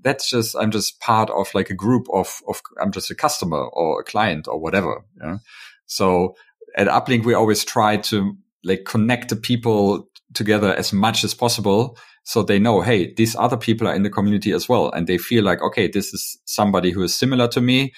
That's 0.00 0.30
just, 0.30 0.54
I'm 0.54 0.70
just 0.70 1.00
part 1.00 1.28
of 1.30 1.52
like 1.52 1.68
a 1.68 1.74
group 1.74 2.06
of, 2.12 2.40
of, 2.46 2.62
I'm 2.80 2.92
just 2.92 3.10
a 3.10 3.14
customer 3.14 3.64
or 3.64 4.00
a 4.00 4.04
client 4.04 4.46
or 4.46 4.58
whatever. 4.60 5.02
Yeah. 5.20 5.38
So 5.86 6.36
at 6.76 6.86
Uplink, 6.86 7.24
we 7.24 7.34
always 7.34 7.64
try 7.64 7.96
to 7.96 8.36
like 8.64 8.84
connect 8.84 9.28
the 9.28 9.36
people 9.36 10.08
together 10.34 10.74
as 10.74 10.92
much 10.92 11.24
as 11.24 11.34
possible 11.34 11.96
so 12.24 12.42
they 12.42 12.58
know 12.58 12.80
hey 12.82 13.12
these 13.14 13.34
other 13.36 13.56
people 13.56 13.88
are 13.88 13.94
in 13.94 14.02
the 14.02 14.10
community 14.10 14.52
as 14.52 14.68
well. 14.68 14.90
And 14.90 15.06
they 15.06 15.18
feel 15.18 15.44
like 15.44 15.62
okay 15.62 15.88
this 15.88 16.12
is 16.12 16.38
somebody 16.44 16.90
who 16.90 17.02
is 17.02 17.14
similar 17.14 17.48
to 17.48 17.60
me. 17.60 17.92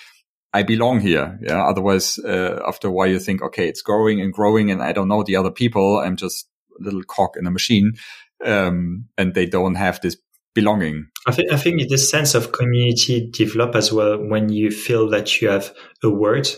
I 0.54 0.62
belong 0.62 1.00
here. 1.00 1.38
Yeah. 1.42 1.64
Otherwise 1.64 2.18
uh, 2.18 2.60
after 2.66 2.88
a 2.88 2.92
while 2.92 3.08
you 3.08 3.18
think 3.18 3.42
okay 3.42 3.68
it's 3.68 3.82
growing 3.82 4.20
and 4.20 4.32
growing 4.32 4.70
and 4.70 4.82
i 4.82 4.92
don't 4.92 5.08
know 5.08 5.22
the 5.22 5.36
other 5.36 5.50
people. 5.50 5.98
I'm 5.98 6.16
just 6.16 6.48
a 6.78 6.84
little 6.84 7.02
cog 7.02 7.30
in 7.36 7.46
a 7.46 7.50
machine. 7.50 7.92
Um, 8.44 9.06
and 9.16 9.34
they 9.34 9.46
don't 9.46 9.76
have 9.76 10.00
this 10.00 10.16
belonging. 10.54 11.06
I 11.26 11.32
think, 11.32 11.52
I 11.52 11.56
think 11.56 11.88
this 11.88 12.10
sense 12.10 12.34
of 12.34 12.52
community 12.52 13.30
develop 13.30 13.74
as 13.74 13.92
well 13.92 14.18
when 14.18 14.48
you 14.48 14.70
feel 14.70 15.08
that 15.10 15.40
you 15.40 15.48
have 15.48 15.72
a 16.02 16.10
word 16.10 16.48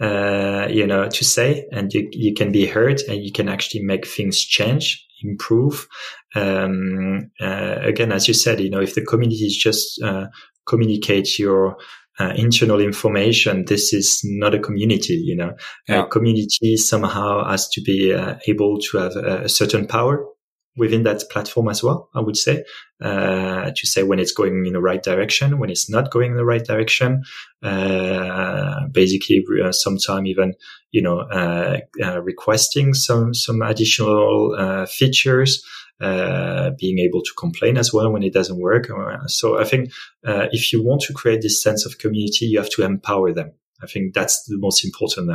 uh, 0.00 0.66
you 0.70 0.86
know, 0.86 1.08
to 1.08 1.24
say, 1.24 1.66
and 1.72 1.92
you, 1.92 2.08
you 2.12 2.34
can 2.34 2.50
be 2.52 2.66
heard 2.66 3.00
and 3.08 3.24
you 3.24 3.32
can 3.32 3.48
actually 3.48 3.82
make 3.82 4.06
things 4.06 4.40
change, 4.40 5.06
improve. 5.22 5.86
Um, 6.34 7.30
uh, 7.40 7.76
again, 7.80 8.12
as 8.12 8.26
you 8.26 8.34
said, 8.34 8.60
you 8.60 8.70
know, 8.70 8.80
if 8.80 8.94
the 8.94 9.04
community 9.04 9.44
is 9.44 9.56
just, 9.56 10.02
uh, 10.02 10.26
communicate 10.66 11.38
your, 11.38 11.76
uh, 12.18 12.32
internal 12.36 12.80
information, 12.80 13.64
this 13.66 13.92
is 13.92 14.20
not 14.24 14.54
a 14.54 14.60
community, 14.60 15.14
you 15.14 15.36
know. 15.36 15.52
Yeah. 15.88 16.04
A 16.04 16.06
community 16.06 16.76
somehow 16.76 17.48
has 17.48 17.68
to 17.70 17.80
be 17.82 18.12
uh, 18.14 18.36
able 18.46 18.78
to 18.78 18.98
have 18.98 19.16
a, 19.16 19.42
a 19.44 19.48
certain 19.48 19.86
power 19.86 20.24
within 20.76 21.04
that 21.04 21.22
platform 21.30 21.68
as 21.68 21.82
well, 21.82 22.08
I 22.14 22.20
would 22.20 22.36
say, 22.36 22.64
uh, 23.04 23.70
to 23.76 23.86
say 23.86 24.02
when 24.02 24.18
it's 24.18 24.32
going 24.32 24.64
in 24.64 24.72
the 24.72 24.80
right 24.80 25.02
direction, 25.02 25.58
when 25.58 25.68
it's 25.68 25.90
not 25.90 26.10
going 26.10 26.30
in 26.30 26.36
the 26.38 26.44
right 26.44 26.64
direction. 26.64 27.22
Uh, 27.62 28.86
basically, 28.90 29.44
uh, 29.62 29.72
sometime 29.72 30.26
even, 30.26 30.54
you 30.90 31.02
know, 31.02 31.18
uh, 31.20 31.78
uh 32.02 32.20
requesting 32.22 32.94
some, 32.94 33.34
some 33.34 33.60
additional, 33.60 34.54
uh, 34.58 34.86
features, 34.86 35.62
uh, 36.00 36.70
being 36.78 36.98
able 36.98 37.20
to 37.20 37.30
complain 37.38 37.76
as 37.76 37.92
well 37.92 38.10
when 38.10 38.22
it 38.22 38.32
doesn't 38.32 38.58
work. 38.58 38.88
So 39.26 39.60
I 39.60 39.64
think, 39.64 39.92
if 40.24 40.72
you 40.72 40.82
want 40.82 41.02
to 41.02 41.12
create 41.12 41.42
this 41.42 41.62
sense 41.62 41.84
of 41.86 41.98
community, 41.98 42.46
you 42.46 42.58
have 42.58 42.70
to 42.70 42.84
empower 42.84 43.32
them. 43.32 43.52
I 43.84 43.86
think 43.86 44.14
that's 44.14 44.44
the 44.44 44.58
most 44.58 44.84
important 44.84 45.30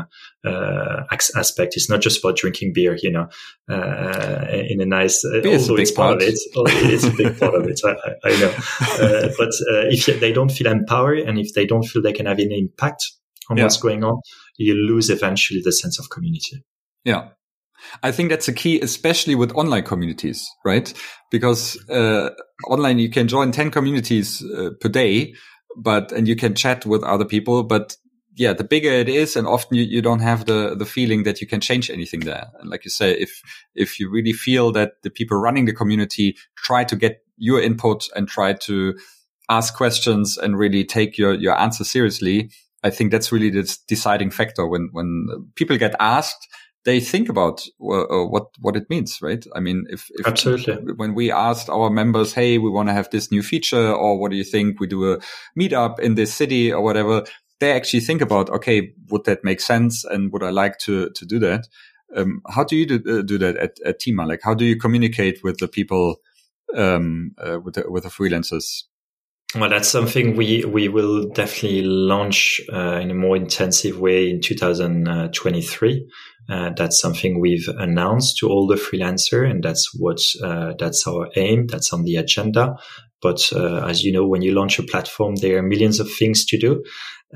uh, 0.45 1.03
aspect. 1.11 1.75
It's 1.75 1.89
not 1.89 2.01
just 2.01 2.23
about 2.23 2.37
drinking 2.37 2.73
beer, 2.73 2.97
you 3.01 3.11
know, 3.11 3.27
uh, 3.69 4.45
in 4.49 4.81
a 4.81 4.85
nice, 4.85 5.23
uh, 5.23 5.41
although 5.45 5.75
it's 5.77 5.91
part, 5.91 6.17
of 6.17 6.21
it. 6.21 6.33
It's 6.33 7.05
a 7.05 7.11
big 7.11 7.39
part 7.39 7.55
of 7.55 7.67
it. 7.67 7.79
I, 7.85 8.27
I 8.27 8.39
know. 8.39 8.53
Uh, 8.99 9.29
but 9.37 9.49
uh, 9.71 9.87
if 9.89 10.19
they 10.19 10.33
don't 10.33 10.51
feel 10.51 10.67
empowered 10.67 11.19
and 11.19 11.39
if 11.39 11.53
they 11.53 11.65
don't 11.65 11.83
feel 11.83 12.01
they 12.01 12.11
can 12.11 12.25
have 12.25 12.39
any 12.39 12.59
impact 12.59 13.03
on 13.49 13.57
yeah. 13.57 13.63
what's 13.63 13.77
going 13.77 14.03
on, 14.03 14.19
you 14.57 14.73
lose 14.73 15.09
eventually 15.09 15.61
the 15.63 15.71
sense 15.71 15.99
of 15.99 16.09
community. 16.09 16.63
Yeah. 17.05 17.29
I 18.03 18.11
think 18.11 18.29
that's 18.29 18.47
a 18.47 18.53
key, 18.53 18.79
especially 18.81 19.35
with 19.35 19.53
online 19.53 19.83
communities, 19.83 20.49
right? 20.65 20.93
Because 21.31 21.77
uh, 21.89 22.31
online 22.67 22.99
you 22.99 23.09
can 23.09 23.27
join 23.27 23.51
10 23.51 23.71
communities 23.71 24.43
uh, 24.43 24.71
per 24.81 24.89
day, 24.89 25.33
but, 25.77 26.11
and 26.11 26.27
you 26.27 26.35
can 26.35 26.55
chat 26.55 26.85
with 26.85 27.03
other 27.03 27.25
people, 27.25 27.63
but 27.63 27.95
yeah, 28.39 28.53
the 28.53 28.63
bigger 28.63 28.89
it 28.89 29.09
is, 29.09 29.35
and 29.35 29.45
often 29.45 29.75
you, 29.75 29.83
you 29.83 30.01
don't 30.01 30.21
have 30.21 30.45
the 30.45 30.73
the 30.73 30.85
feeling 30.85 31.23
that 31.23 31.41
you 31.41 31.47
can 31.47 31.59
change 31.59 31.89
anything 31.89 32.21
there. 32.21 32.47
And 32.59 32.69
like 32.69 32.85
you 32.85 32.89
say, 32.89 33.11
if 33.11 33.41
if 33.75 33.99
you 33.99 34.09
really 34.09 34.31
feel 34.31 34.71
that 34.71 34.93
the 35.03 35.09
people 35.09 35.37
running 35.37 35.65
the 35.65 35.73
community 35.73 36.37
try 36.55 36.85
to 36.85 36.95
get 36.95 37.17
your 37.35 37.61
input 37.61 38.07
and 38.15 38.29
try 38.29 38.53
to 38.53 38.97
ask 39.49 39.75
questions 39.75 40.37
and 40.37 40.57
really 40.57 40.85
take 40.85 41.17
your 41.17 41.33
your 41.33 41.59
answer 41.59 41.83
seriously, 41.83 42.49
I 42.81 42.91
think 42.91 43.11
that's 43.11 43.29
really 43.29 43.49
the 43.49 43.77
deciding 43.89 44.31
factor. 44.31 44.65
When 44.65 44.87
when 44.93 45.27
people 45.55 45.77
get 45.77 45.95
asked, 45.99 46.47
they 46.85 47.01
think 47.01 47.27
about 47.27 47.65
uh, 47.81 48.23
what 48.23 48.45
what 48.61 48.77
it 48.77 48.89
means, 48.89 49.21
right? 49.21 49.45
I 49.53 49.59
mean, 49.59 49.83
if, 49.89 50.07
if 50.11 50.25
absolutely 50.25 50.93
when 50.95 51.13
we 51.13 51.29
asked 51.29 51.69
our 51.69 51.89
members, 51.89 52.33
"Hey, 52.33 52.57
we 52.57 52.69
want 52.69 52.87
to 52.87 52.93
have 52.93 53.09
this 53.09 53.31
new 53.31 53.43
feature," 53.43 53.91
or 53.91 54.17
"What 54.17 54.31
do 54.31 54.37
you 54.37 54.45
think 54.45 54.79
we 54.79 54.87
do 54.87 55.11
a 55.11 55.19
meetup 55.59 55.99
in 55.99 56.15
this 56.15 56.33
city 56.33 56.71
or 56.71 56.81
whatever?" 56.81 57.25
They 57.59 57.71
actually 57.71 58.01
think 58.01 58.21
about, 58.21 58.49
"Okay, 58.49 58.93
would 59.09 59.25
that 59.25 59.43
make 59.43 59.59
sense? 59.59 60.05
And 60.05 60.31
would 60.31 60.43
I 60.43 60.49
like 60.49 60.77
to 60.79 61.09
to 61.09 61.25
do 61.25 61.39
that?" 61.39 61.67
Um, 62.15 62.41
how 62.49 62.63
do 62.63 62.75
you 62.75 62.85
do, 62.85 62.95
uh, 62.95 63.21
do 63.21 63.37
that 63.37 63.55
at, 63.57 63.79
at 63.85 63.99
TIMAA? 63.99 64.27
Like, 64.27 64.41
how 64.43 64.53
do 64.53 64.65
you 64.65 64.75
communicate 64.77 65.43
with 65.43 65.59
the 65.59 65.67
people, 65.67 66.15
um, 66.75 67.35
uh, 67.37 67.59
with 67.59 67.75
the, 67.75 67.85
with 67.89 68.03
the 68.03 68.09
freelancers? 68.09 68.83
Well, 69.55 69.69
that's 69.69 69.89
something 69.89 70.35
we 70.35 70.63
we 70.63 70.89
will 70.89 71.27
definitely 71.27 71.81
launch 71.81 72.61
uh, 72.71 72.99
in 73.01 73.09
a 73.09 73.15
more 73.15 73.35
intensive 73.35 73.99
way 73.99 74.29
in 74.29 74.41
2023. 74.41 76.07
Uh, 76.47 76.69
that's 76.77 76.99
something 76.99 77.39
we've 77.39 77.67
announced 77.79 78.37
to 78.37 78.47
all 78.47 78.67
the 78.67 78.75
freelancer, 78.75 79.49
and 79.49 79.63
that's 79.63 79.91
what 79.97 80.19
uh, 80.43 80.73
that's 80.77 81.07
our 81.07 81.29
aim. 81.35 81.65
That's 81.65 81.91
on 81.91 82.03
the 82.03 82.17
agenda. 82.17 82.75
But 83.21 83.49
uh, 83.53 83.85
as 83.85 84.03
you 84.03 84.11
know, 84.11 84.25
when 84.25 84.41
you 84.41 84.53
launch 84.53 84.79
a 84.79 84.83
platform, 84.83 85.35
there 85.35 85.57
are 85.57 85.63
millions 85.63 85.99
of 85.99 86.09
things 86.11 86.45
to 86.45 86.57
do, 86.57 86.83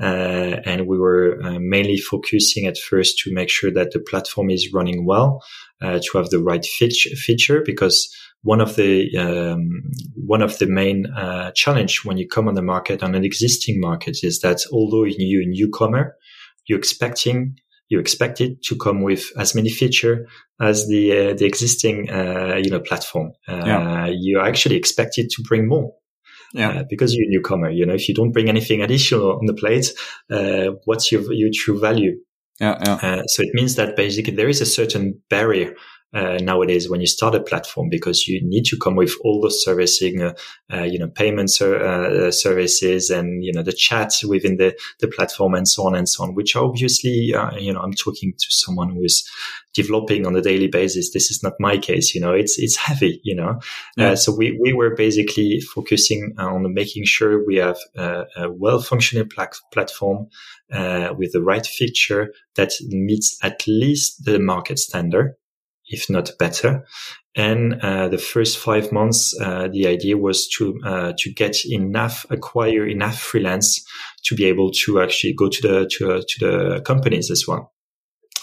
uh, 0.00 0.60
and 0.64 0.86
we 0.86 0.98
were 0.98 1.38
uh, 1.42 1.58
mainly 1.60 1.98
focusing 1.98 2.66
at 2.66 2.78
first 2.78 3.18
to 3.18 3.34
make 3.34 3.50
sure 3.50 3.70
that 3.70 3.92
the 3.92 4.00
platform 4.00 4.50
is 4.50 4.72
running 4.72 5.04
well, 5.04 5.42
to 5.80 6.10
have 6.14 6.30
the 6.30 6.42
right 6.42 6.64
feature, 6.64 7.62
because 7.64 8.08
one 8.44 8.60
of 8.60 8.76
the 8.76 9.14
um, 9.16 9.82
one 10.14 10.42
of 10.42 10.58
the 10.58 10.66
main 10.66 11.06
uh, 11.06 11.50
challenge 11.52 12.04
when 12.04 12.18
you 12.18 12.28
come 12.28 12.46
on 12.46 12.54
the 12.54 12.62
market 12.62 13.02
on 13.02 13.14
an 13.14 13.24
existing 13.24 13.80
market 13.80 14.18
is 14.22 14.40
that 14.40 14.60
although 14.70 15.04
you're 15.04 15.42
a 15.42 15.46
newcomer, 15.46 16.14
you're 16.66 16.78
expecting 16.78 17.58
you 17.88 17.98
expect 17.98 18.40
it 18.40 18.62
to 18.64 18.76
come 18.76 19.02
with 19.02 19.30
as 19.38 19.54
many 19.54 19.70
feature 19.70 20.26
as 20.60 20.86
the 20.88 21.12
uh, 21.12 21.34
the 21.34 21.44
existing 21.44 22.10
uh, 22.10 22.58
you 22.62 22.70
know 22.70 22.80
platform. 22.80 23.32
Uh, 23.48 23.62
yeah. 23.66 24.06
You 24.06 24.40
actually 24.40 24.76
expect 24.76 25.18
it 25.18 25.30
to 25.30 25.42
bring 25.42 25.68
more. 25.68 25.94
Yeah. 26.52 26.70
Uh, 26.70 26.84
because 26.88 27.12
you're 27.12 27.26
a 27.26 27.30
newcomer, 27.30 27.68
you 27.68 27.84
know, 27.84 27.94
if 27.94 28.08
you 28.08 28.14
don't 28.14 28.30
bring 28.30 28.48
anything 28.48 28.80
additional 28.80 29.32
on 29.32 29.46
the 29.46 29.54
plate, 29.54 29.92
uh, 30.30 30.76
what's 30.84 31.10
your 31.10 31.32
your 31.32 31.50
true 31.52 31.80
value? 31.80 32.16
Yeah, 32.60 32.78
yeah. 32.86 33.22
so 33.26 33.42
it 33.42 33.50
means 33.52 33.74
that 33.74 33.96
basically 33.96 34.34
there 34.34 34.48
is 34.48 34.60
a 34.60 34.66
certain 34.66 35.20
barrier 35.28 35.74
uh, 36.14 36.38
nowadays 36.40 36.88
when 36.88 37.00
you 37.00 37.06
start 37.06 37.34
a 37.34 37.42
platform 37.42 37.88
because 37.88 38.28
you 38.28 38.40
need 38.46 38.64
to 38.64 38.78
come 38.78 38.94
with 38.94 39.14
all 39.24 39.40
the 39.40 39.50
servicing, 39.50 40.22
uh, 40.22 40.34
uh, 40.72 40.82
you 40.82 40.98
know, 40.98 41.08
payment 41.08 41.50
ser- 41.50 41.84
uh, 41.84 42.30
services 42.30 43.10
and, 43.10 43.44
you 43.44 43.52
know, 43.52 43.62
the 43.62 43.72
chat 43.72 44.12
within 44.28 44.56
the, 44.56 44.78
the 45.00 45.08
platform 45.08 45.54
and 45.54 45.66
so 45.66 45.84
on 45.86 45.94
and 45.94 46.08
so 46.08 46.22
on, 46.22 46.34
which 46.34 46.54
obviously, 46.54 47.34
uh, 47.34 47.50
you 47.56 47.72
know, 47.72 47.80
I'm 47.80 47.94
talking 47.94 48.32
to 48.32 48.46
someone 48.48 48.90
who 48.90 49.02
is 49.02 49.28
developing 49.74 50.24
on 50.24 50.36
a 50.36 50.40
daily 50.40 50.68
basis. 50.68 51.12
This 51.12 51.30
is 51.32 51.42
not 51.42 51.54
my 51.58 51.78
case, 51.78 52.14
you 52.14 52.20
know, 52.20 52.32
it's, 52.32 52.58
it's 52.60 52.76
heavy, 52.76 53.20
you 53.24 53.34
know. 53.34 53.58
Yeah. 53.96 54.10
Uh, 54.10 54.16
so 54.16 54.32
we, 54.32 54.56
we 54.62 54.72
were 54.72 54.94
basically 54.94 55.60
focusing 55.60 56.34
on 56.38 56.72
making 56.72 57.06
sure 57.06 57.44
we 57.44 57.56
have 57.56 57.78
a, 57.96 58.24
a 58.36 58.52
well 58.52 58.80
functioning 58.80 59.28
pla- 59.28 59.48
platform, 59.72 60.28
with 61.16 61.32
the 61.32 61.42
right 61.42 61.66
feature 61.66 62.32
that 62.56 62.72
meets 62.88 63.38
at 63.42 63.64
least 63.66 64.24
the 64.24 64.38
market 64.40 64.78
standard 64.78 65.36
if 65.86 66.08
not 66.08 66.30
better. 66.38 66.84
And 67.36 67.80
uh, 67.82 68.08
the 68.08 68.18
first 68.18 68.58
five 68.58 68.92
months, 68.92 69.34
uh, 69.40 69.68
the 69.68 69.88
idea 69.88 70.16
was 70.16 70.48
to 70.56 70.78
uh, 70.84 71.12
to 71.18 71.32
get 71.32 71.64
enough, 71.64 72.24
acquire 72.30 72.86
enough 72.86 73.18
freelance 73.18 73.84
to 74.24 74.36
be 74.36 74.44
able 74.44 74.70
to 74.84 75.00
actually 75.00 75.34
go 75.34 75.48
to 75.48 75.62
the 75.62 75.90
to, 75.98 76.12
uh, 76.12 76.22
to 76.28 76.38
the 76.38 76.80
companies 76.82 77.30
as 77.30 77.44
well. 77.46 77.72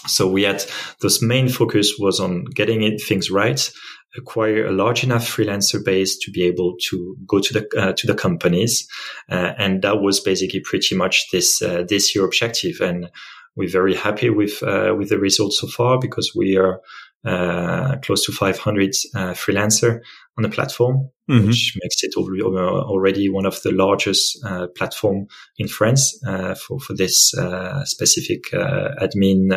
So 0.06 0.28
we 0.28 0.42
had 0.42 0.62
this 1.00 1.22
main 1.22 1.48
focus 1.48 1.94
was 1.98 2.20
on 2.20 2.44
getting 2.54 2.82
it, 2.82 3.00
things 3.00 3.30
right, 3.30 3.72
acquire 4.16 4.66
a 4.66 4.72
large 4.72 5.04
enough 5.04 5.24
freelancer 5.24 5.82
base 5.82 6.18
to 6.18 6.30
be 6.30 6.42
able 6.42 6.74
to 6.90 7.16
go 7.26 7.38
to 7.38 7.52
the 7.54 7.68
uh, 7.78 7.92
to 7.94 8.06
the 8.06 8.14
companies, 8.14 8.86
uh, 9.30 9.54
and 9.56 9.80
that 9.82 10.02
was 10.02 10.20
basically 10.20 10.60
pretty 10.60 10.94
much 10.94 11.30
this 11.32 11.60
this 11.60 12.14
year 12.14 12.26
objective. 12.26 12.82
And 12.82 13.10
we're 13.56 13.70
very 13.70 13.94
happy 13.94 14.28
with 14.28 14.60
with 14.60 15.08
the 15.08 15.18
results 15.18 15.60
so 15.60 15.66
far 15.66 15.98
because 15.98 16.32
we 16.36 16.58
are 16.58 16.80
uh, 17.24 17.96
close 18.02 18.24
to 18.26 18.32
500 18.32 18.94
uh, 19.14 19.32
freelancer 19.32 20.00
on 20.36 20.42
the 20.42 20.48
platform, 20.48 21.08
mm-hmm. 21.30 21.46
which 21.46 21.78
makes 21.82 22.02
it 22.02 22.14
already 22.16 23.28
one 23.28 23.46
of 23.46 23.60
the 23.62 23.70
largest 23.70 24.38
uh, 24.44 24.66
platform 24.76 25.26
in 25.58 25.68
France 25.68 26.18
uh, 26.26 26.54
for 26.54 26.80
for 26.80 26.94
this 26.94 27.32
uh, 27.34 27.84
specific 27.84 28.52
uh, 28.52 28.90
admin 29.00 29.50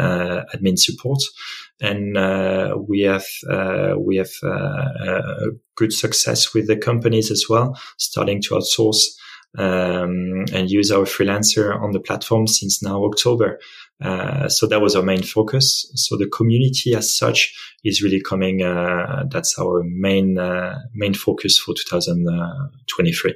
admin 0.53 0.78
support. 0.78 1.20
And 1.82 2.16
we 2.88 3.01
have 3.01 3.26
we 3.97 4.18
have 4.18 4.32
good 5.76 5.91
success 5.91 6.53
with 6.53 6.68
the 6.68 6.78
companies 6.78 7.32
as 7.32 7.45
well, 7.49 7.78
starting 7.97 8.41
to 8.43 8.55
outsource 8.55 9.03
um, 9.58 10.45
and 10.53 10.70
use 10.70 10.91
our 10.91 11.06
freelancer 11.06 11.80
on 11.82 11.91
the 11.91 11.99
platform 11.99 12.47
since 12.47 12.82
now 12.82 13.03
October. 13.06 13.60
Uh, 14.01 14.49
so 14.49 14.68
that 14.68 14.82
was 14.82 14.95
our 14.95 15.03
main 15.03 15.24
focus. 15.24 15.89
So 15.95 16.18
the 16.18 16.28
community 16.28 16.93
as 16.95 17.16
such 17.16 17.56
is 17.84 18.01
really 18.01 18.22
coming. 18.22 18.62
Uh, 18.62 19.26
that's 19.30 19.58
our 19.58 19.84
main 19.86 20.38
uh, 20.38 20.80
main 20.93 21.14
focus 21.14 21.58
for 21.58 21.74
2023. 21.74 23.36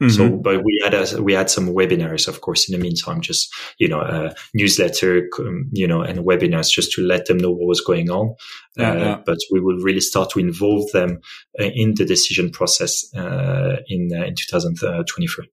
Mm-hmm. 0.00 0.10
So, 0.10 0.30
but 0.36 0.62
we 0.62 0.80
had 0.84 0.92
a, 0.92 1.22
we 1.22 1.32
had 1.32 1.48
some 1.48 1.68
webinars, 1.68 2.28
of 2.28 2.42
course, 2.42 2.68
in 2.68 2.78
the 2.78 2.82
meantime, 2.82 3.22
just 3.22 3.52
you 3.78 3.88
know, 3.88 4.00
a 4.00 4.34
newsletter, 4.52 5.28
you 5.72 5.86
know, 5.86 6.02
and 6.02 6.18
webinars 6.18 6.70
just 6.70 6.92
to 6.92 7.02
let 7.02 7.26
them 7.26 7.38
know 7.38 7.50
what 7.50 7.66
was 7.66 7.80
going 7.80 8.10
on. 8.10 8.34
Yeah, 8.76 8.90
uh, 8.90 8.94
yeah. 8.94 9.20
But 9.24 9.38
we 9.50 9.60
will 9.60 9.78
really 9.78 10.00
start 10.00 10.30
to 10.30 10.38
involve 10.38 10.90
them 10.92 11.20
uh, 11.58 11.64
in 11.74 11.94
the 11.94 12.04
decision 12.04 12.50
process 12.50 13.12
uh, 13.14 13.76
in 13.88 14.10
in 14.14 14.34
2023. 14.34 15.48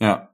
Yeah 0.00 0.26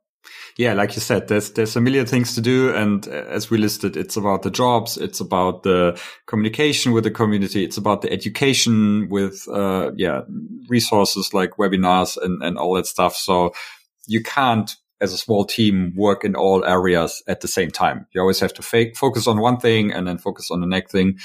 yeah, 0.56 0.74
like 0.74 0.94
you 0.94 1.00
said, 1.00 1.28
there's 1.28 1.52
there's 1.52 1.76
a 1.76 1.80
million 1.80 2.06
things 2.06 2.34
to 2.34 2.40
do, 2.40 2.74
and 2.74 3.06
uh, 3.08 3.12
as 3.28 3.50
we 3.50 3.58
listed, 3.58 3.96
it's 3.96 4.16
about 4.16 4.42
the 4.42 4.50
jobs, 4.50 4.96
it's 4.96 5.20
about 5.20 5.62
the 5.62 5.98
communication 6.26 6.92
with 6.92 7.04
the 7.04 7.10
community, 7.10 7.64
it's 7.64 7.78
about 7.78 8.02
the 8.02 8.12
education 8.12 9.08
with 9.08 9.48
uh, 9.48 9.90
yeah 9.96 10.22
resources 10.68 11.32
like 11.32 11.52
webinars 11.52 12.18
and 12.22 12.42
and 12.42 12.58
all 12.58 12.74
that 12.74 12.86
stuff. 12.86 13.16
So 13.16 13.52
you 14.06 14.22
can't 14.22 14.74
as 15.00 15.14
a 15.14 15.18
small 15.18 15.46
team 15.46 15.94
work 15.96 16.24
in 16.26 16.34
all 16.34 16.62
areas 16.62 17.22
at 17.26 17.40
the 17.40 17.48
same 17.48 17.70
time. 17.70 18.06
You 18.12 18.20
always 18.20 18.40
have 18.40 18.52
to 18.54 18.62
fake, 18.62 18.98
focus 18.98 19.26
on 19.26 19.40
one 19.40 19.56
thing 19.56 19.92
and 19.92 20.06
then 20.06 20.18
focus 20.18 20.50
on 20.50 20.60
the 20.60 20.66
next 20.66 20.92
thing. 20.92 21.18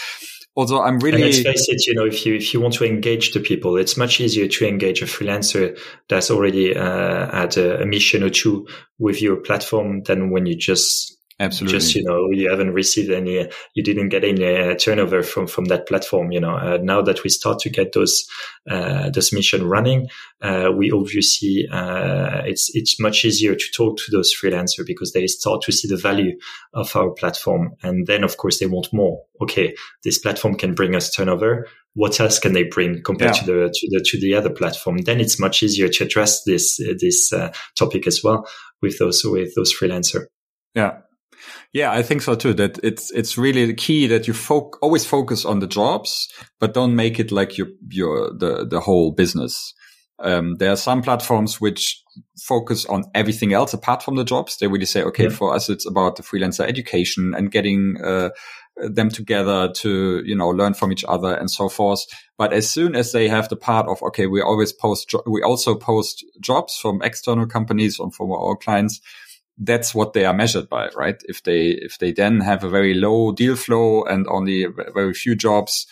Although 0.57 0.81
I'm 0.81 0.99
really, 0.99 1.21
and 1.21 1.25
let's 1.25 1.41
face 1.41 1.67
it, 1.67 1.85
you 1.85 1.93
know, 1.93 2.05
if 2.05 2.25
you 2.25 2.35
if 2.35 2.53
you 2.53 2.61
want 2.61 2.75
to 2.75 2.85
engage 2.85 3.33
the 3.33 3.41
people, 3.41 3.75
it's 3.75 3.97
much 3.97 4.21
easier 4.21 4.47
to 4.47 4.67
engage 4.67 5.01
a 5.01 5.05
freelancer 5.05 5.77
that's 6.07 6.31
already 6.31 6.75
uh, 6.75 7.29
had 7.29 7.57
a, 7.57 7.81
a 7.81 7.85
mission 7.85 8.23
or 8.23 8.29
two 8.29 8.65
with 8.97 9.21
your 9.21 9.35
platform 9.35 10.03
than 10.03 10.29
when 10.29 10.45
you 10.45 10.55
just 10.55 11.14
Absolutely. 11.37 11.79
Just, 11.79 11.95
you 11.95 12.03
know, 12.05 12.29
you 12.31 12.49
haven't 12.49 12.71
received 12.71 13.11
any, 13.11 13.45
you 13.73 13.83
didn't 13.83 14.07
get 14.07 14.23
any 14.23 14.45
uh, 14.45 14.73
turnover 14.75 15.21
from, 15.21 15.47
from 15.47 15.65
that 15.65 15.85
platform. 15.85 16.31
You 16.31 16.39
know, 16.39 16.55
uh, 16.55 16.77
now 16.81 17.01
that 17.01 17.23
we 17.23 17.29
start 17.29 17.59
to 17.59 17.69
get 17.69 17.91
those, 17.91 18.25
uh, 18.69 19.09
those 19.09 19.33
mission 19.33 19.67
running, 19.67 20.07
uh, 20.41 20.69
we 20.73 20.91
obviously, 20.91 21.67
uh, 21.69 22.41
it's, 22.45 22.71
it's 22.73 23.01
much 23.01 23.25
easier 23.25 23.53
to 23.53 23.65
talk 23.75 23.97
to 23.97 24.11
those 24.11 24.33
freelancers 24.33 24.85
because 24.87 25.11
they 25.11 25.27
start 25.27 25.61
to 25.63 25.73
see 25.73 25.89
the 25.89 25.97
value 25.97 26.37
of 26.73 26.95
our 26.95 27.11
platform. 27.11 27.75
And 27.83 28.07
then, 28.07 28.23
of 28.23 28.37
course, 28.37 28.59
they 28.59 28.67
want 28.67 28.93
more. 28.93 29.21
Okay. 29.41 29.75
This 30.05 30.17
platform 30.17 30.55
can 30.55 30.73
bring 30.73 30.95
us 30.95 31.13
turnover. 31.13 31.67
What 31.95 32.17
else 32.21 32.39
can 32.39 32.53
they 32.53 32.63
bring 32.63 33.03
compared 33.03 33.35
yeah. 33.35 33.41
to 33.41 33.45
the, 33.45 33.73
to 33.73 33.87
the, 33.89 34.05
to 34.05 34.19
the 34.21 34.35
other 34.35 34.49
platform? 34.49 34.99
Then 34.99 35.19
it's 35.19 35.37
much 35.37 35.63
easier 35.63 35.89
to 35.89 36.05
address 36.05 36.43
this, 36.45 36.77
this, 37.01 37.33
uh, 37.33 37.51
topic 37.77 38.07
as 38.07 38.23
well 38.23 38.47
with 38.81 38.99
those, 38.99 39.25
with 39.25 39.53
those 39.55 39.77
freelancers. 39.77 40.27
Yeah. 40.73 40.99
Yeah, 41.73 41.91
I 41.91 42.03
think 42.03 42.21
so 42.21 42.35
too. 42.35 42.53
That 42.53 42.79
it's 42.83 43.11
it's 43.11 43.37
really 43.37 43.65
the 43.65 43.73
key 43.73 44.07
that 44.07 44.27
you 44.27 44.33
fo- 44.33 44.71
always 44.81 45.05
focus 45.05 45.45
on 45.45 45.59
the 45.59 45.67
jobs, 45.67 46.29
but 46.59 46.73
don't 46.73 46.95
make 46.95 47.19
it 47.19 47.31
like 47.31 47.57
your 47.57 47.67
your 47.89 48.31
the 48.33 48.65
the 48.65 48.79
whole 48.79 49.11
business. 49.11 49.73
Um, 50.19 50.55
there 50.55 50.71
are 50.71 50.77
some 50.77 51.01
platforms 51.01 51.59
which 51.59 52.01
focus 52.41 52.85
on 52.85 53.03
everything 53.13 53.51
else 53.51 53.73
apart 53.73 54.01
from 54.01 54.15
the 54.15 54.23
jobs. 54.23 54.57
They 54.57 54.67
really 54.67 54.85
say, 54.85 55.03
okay, 55.03 55.25
yeah. 55.25 55.29
for 55.29 55.53
us, 55.53 55.69
it's 55.69 55.85
about 55.85 56.15
the 56.15 56.23
freelancer 56.23 56.65
education 56.65 57.33
and 57.35 57.51
getting 57.51 57.97
uh, 58.01 58.29
them 58.77 59.09
together 59.09 59.71
to 59.73 60.23
you 60.25 60.35
know 60.35 60.49
learn 60.49 60.73
from 60.73 60.91
each 60.91 61.05
other 61.07 61.33
and 61.33 61.49
so 61.49 61.69
forth. 61.69 62.05
But 62.37 62.53
as 62.53 62.69
soon 62.69 62.95
as 62.95 63.11
they 63.11 63.27
have 63.27 63.49
the 63.49 63.55
part 63.55 63.87
of 63.87 64.01
okay, 64.03 64.27
we 64.27 64.41
always 64.41 64.73
post, 64.73 65.09
jo- 65.09 65.23
we 65.25 65.41
also 65.41 65.75
post 65.75 66.25
jobs 66.39 66.77
from 66.77 67.01
external 67.01 67.45
companies 67.45 67.99
and 67.99 68.13
from 68.13 68.31
our 68.31 68.55
clients 68.55 69.01
that's 69.57 69.95
what 69.95 70.13
they 70.13 70.25
are 70.25 70.33
measured 70.33 70.69
by, 70.69 70.89
right? 70.95 71.21
If 71.25 71.43
they, 71.43 71.69
if 71.69 71.97
they 71.97 72.11
then 72.11 72.41
have 72.41 72.63
a 72.63 72.69
very 72.69 72.93
low 72.93 73.31
deal 73.31 73.55
flow 73.55 74.03
and 74.03 74.27
only 74.27 74.65
very 74.93 75.13
few 75.13 75.35
jobs, 75.35 75.87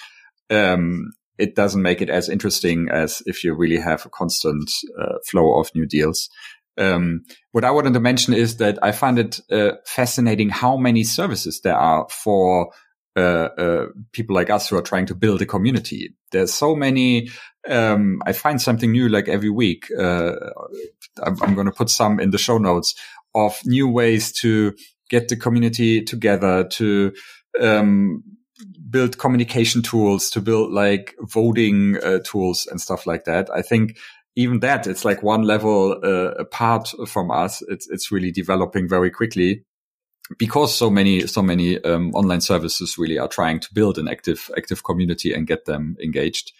um, 0.49 1.13
it 1.37 1.55
doesn't 1.55 1.81
make 1.81 2.01
it 2.01 2.09
as 2.09 2.29
interesting 2.29 2.89
as 2.91 3.23
if 3.25 3.43
you 3.43 3.53
really 3.53 3.79
have 3.79 4.05
a 4.05 4.09
constant 4.09 4.69
uh, 4.99 5.15
flow 5.25 5.59
of 5.59 5.73
new 5.73 5.85
deals. 5.85 6.29
Um, 6.77 7.23
what 7.51 7.63
I 7.63 7.71
wanted 7.71 7.93
to 7.93 7.99
mention 7.99 8.33
is 8.33 8.57
that 8.57 8.79
I 8.81 8.91
find 8.91 9.19
it 9.19 9.39
uh, 9.51 9.73
fascinating 9.85 10.49
how 10.49 10.77
many 10.77 11.03
services 11.03 11.61
there 11.61 11.77
are 11.77 12.07
for 12.09 12.71
uh, 13.15 13.49
uh, 13.57 13.85
people 14.11 14.35
like 14.35 14.49
us 14.49 14.67
who 14.67 14.77
are 14.77 14.81
trying 14.81 15.05
to 15.05 15.15
build 15.15 15.41
a 15.41 15.45
community. 15.45 16.15
There's 16.31 16.53
so 16.53 16.75
many. 16.75 17.29
Um, 17.69 18.21
I 18.25 18.33
find 18.33 18.61
something 18.61 18.91
new 18.91 19.07
like 19.07 19.27
every 19.27 19.51
week. 19.51 19.85
Uh, 19.97 20.33
I'm, 21.21 21.41
I'm 21.43 21.53
going 21.53 21.67
to 21.67 21.71
put 21.71 21.89
some 21.89 22.19
in 22.19 22.31
the 22.31 22.39
show 22.39 22.57
notes 22.57 22.95
of 23.35 23.59
new 23.65 23.87
ways 23.87 24.31
to 24.31 24.73
get 25.09 25.27
the 25.27 25.35
community 25.35 26.01
together 26.01 26.63
to 26.63 27.13
um, 27.61 28.23
build 28.89 29.17
communication 29.17 29.81
tools, 29.81 30.29
to 30.31 30.41
build 30.41 30.71
like 30.71 31.15
voting 31.21 31.97
uh, 32.03 32.19
tools 32.23 32.67
and 32.69 32.79
stuff 32.79 33.05
like 33.05 33.25
that. 33.25 33.49
I 33.53 33.61
think 33.61 33.97
even 34.35 34.59
that 34.61 34.87
it's 34.87 35.05
like 35.05 35.21
one 35.21 35.43
level 35.43 35.99
uh, 36.03 36.31
apart 36.39 36.89
from 37.07 37.31
us. 37.31 37.61
It's 37.67 37.89
it's 37.89 38.11
really 38.11 38.31
developing 38.31 38.89
very 38.89 39.11
quickly 39.11 39.63
because 40.37 40.75
so 40.75 40.89
many 40.89 41.27
so 41.27 41.41
many 41.41 41.79
um, 41.83 42.11
online 42.15 42.41
services 42.41 42.97
really 42.97 43.19
are 43.19 43.27
trying 43.27 43.59
to 43.59 43.73
build 43.73 43.97
an 43.97 44.07
active 44.07 44.49
active 44.57 44.83
community 44.83 45.33
and 45.33 45.47
get 45.47 45.65
them 45.65 45.95
engaged. 46.01 46.51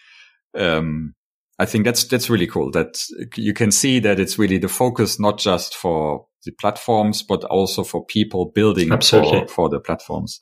Um, 0.56 1.14
I 1.58 1.66
think 1.66 1.84
that's 1.84 2.04
that's 2.04 2.30
really 2.30 2.46
cool. 2.46 2.70
That 2.70 3.04
you 3.36 3.54
can 3.54 3.70
see 3.70 4.00
that 4.00 4.20
it's 4.20 4.38
really 4.38 4.58
the 4.58 4.68
focus, 4.68 5.18
not 5.18 5.38
just 5.38 5.74
for 5.74 6.26
the 6.44 6.52
platforms, 6.52 7.22
but 7.22 7.44
also 7.44 7.84
for 7.84 8.04
people 8.04 8.46
building 8.46 8.88
for, 9.00 9.48
for 9.48 9.68
the 9.68 9.80
platforms. 9.80 10.40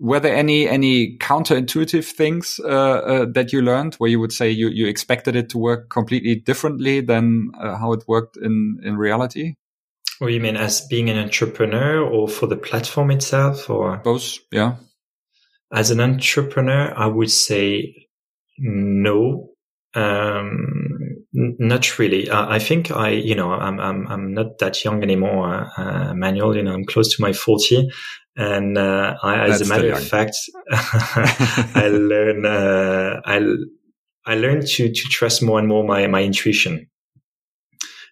Were 0.00 0.20
there 0.20 0.34
any 0.34 0.68
any 0.68 1.16
counterintuitive 1.18 2.04
things 2.04 2.60
uh, 2.64 2.68
uh, 2.68 3.26
that 3.32 3.52
you 3.52 3.62
learned 3.62 3.94
where 3.94 4.10
you 4.10 4.18
would 4.18 4.32
say 4.32 4.50
you 4.50 4.68
you 4.68 4.86
expected 4.86 5.36
it 5.36 5.48
to 5.50 5.58
work 5.58 5.88
completely 5.88 6.34
differently 6.34 7.00
than 7.00 7.52
uh, 7.60 7.76
how 7.76 7.92
it 7.92 8.02
worked 8.08 8.36
in 8.36 8.80
in 8.82 8.96
reality? 8.96 9.54
Or 10.20 10.30
you 10.30 10.40
mean 10.40 10.56
as 10.56 10.80
being 10.80 11.10
an 11.10 11.18
entrepreneur 11.18 12.00
or 12.00 12.28
for 12.28 12.46
the 12.46 12.56
platform 12.56 13.10
itself 13.10 13.70
or 13.70 13.98
both? 13.98 14.38
Yeah. 14.50 14.76
As 15.72 15.90
an 15.90 16.00
entrepreneur, 16.00 16.92
I 16.96 17.06
would 17.06 17.30
say 17.30 18.08
no. 18.58 19.53
Um, 19.94 21.24
not 21.32 21.98
really. 21.98 22.28
Uh, 22.28 22.48
I 22.48 22.58
think 22.58 22.90
I, 22.90 23.10
you 23.10 23.34
know, 23.34 23.52
I'm, 23.52 23.80
I'm, 23.80 24.06
I'm 24.08 24.34
not 24.34 24.58
that 24.58 24.84
young 24.84 25.02
anymore, 25.02 25.68
uh, 25.76 26.14
Manuel, 26.14 26.56
you 26.56 26.62
know, 26.62 26.74
I'm 26.74 26.84
close 26.84 27.14
to 27.14 27.22
my 27.22 27.32
40. 27.32 27.90
And, 28.36 28.76
uh, 28.76 29.16
I, 29.22 29.48
as 29.48 29.60
a 29.60 29.66
matter 29.66 29.92
of 29.92 30.06
fact, 30.06 30.36
I 30.70 31.88
learn, 31.92 32.44
uh, 32.46 33.20
I, 33.24 33.40
I 34.26 34.34
learned 34.36 34.66
to, 34.66 34.88
to 34.88 35.02
trust 35.10 35.42
more 35.42 35.58
and 35.58 35.68
more 35.68 35.84
my, 35.84 36.06
my 36.06 36.22
intuition. 36.22 36.88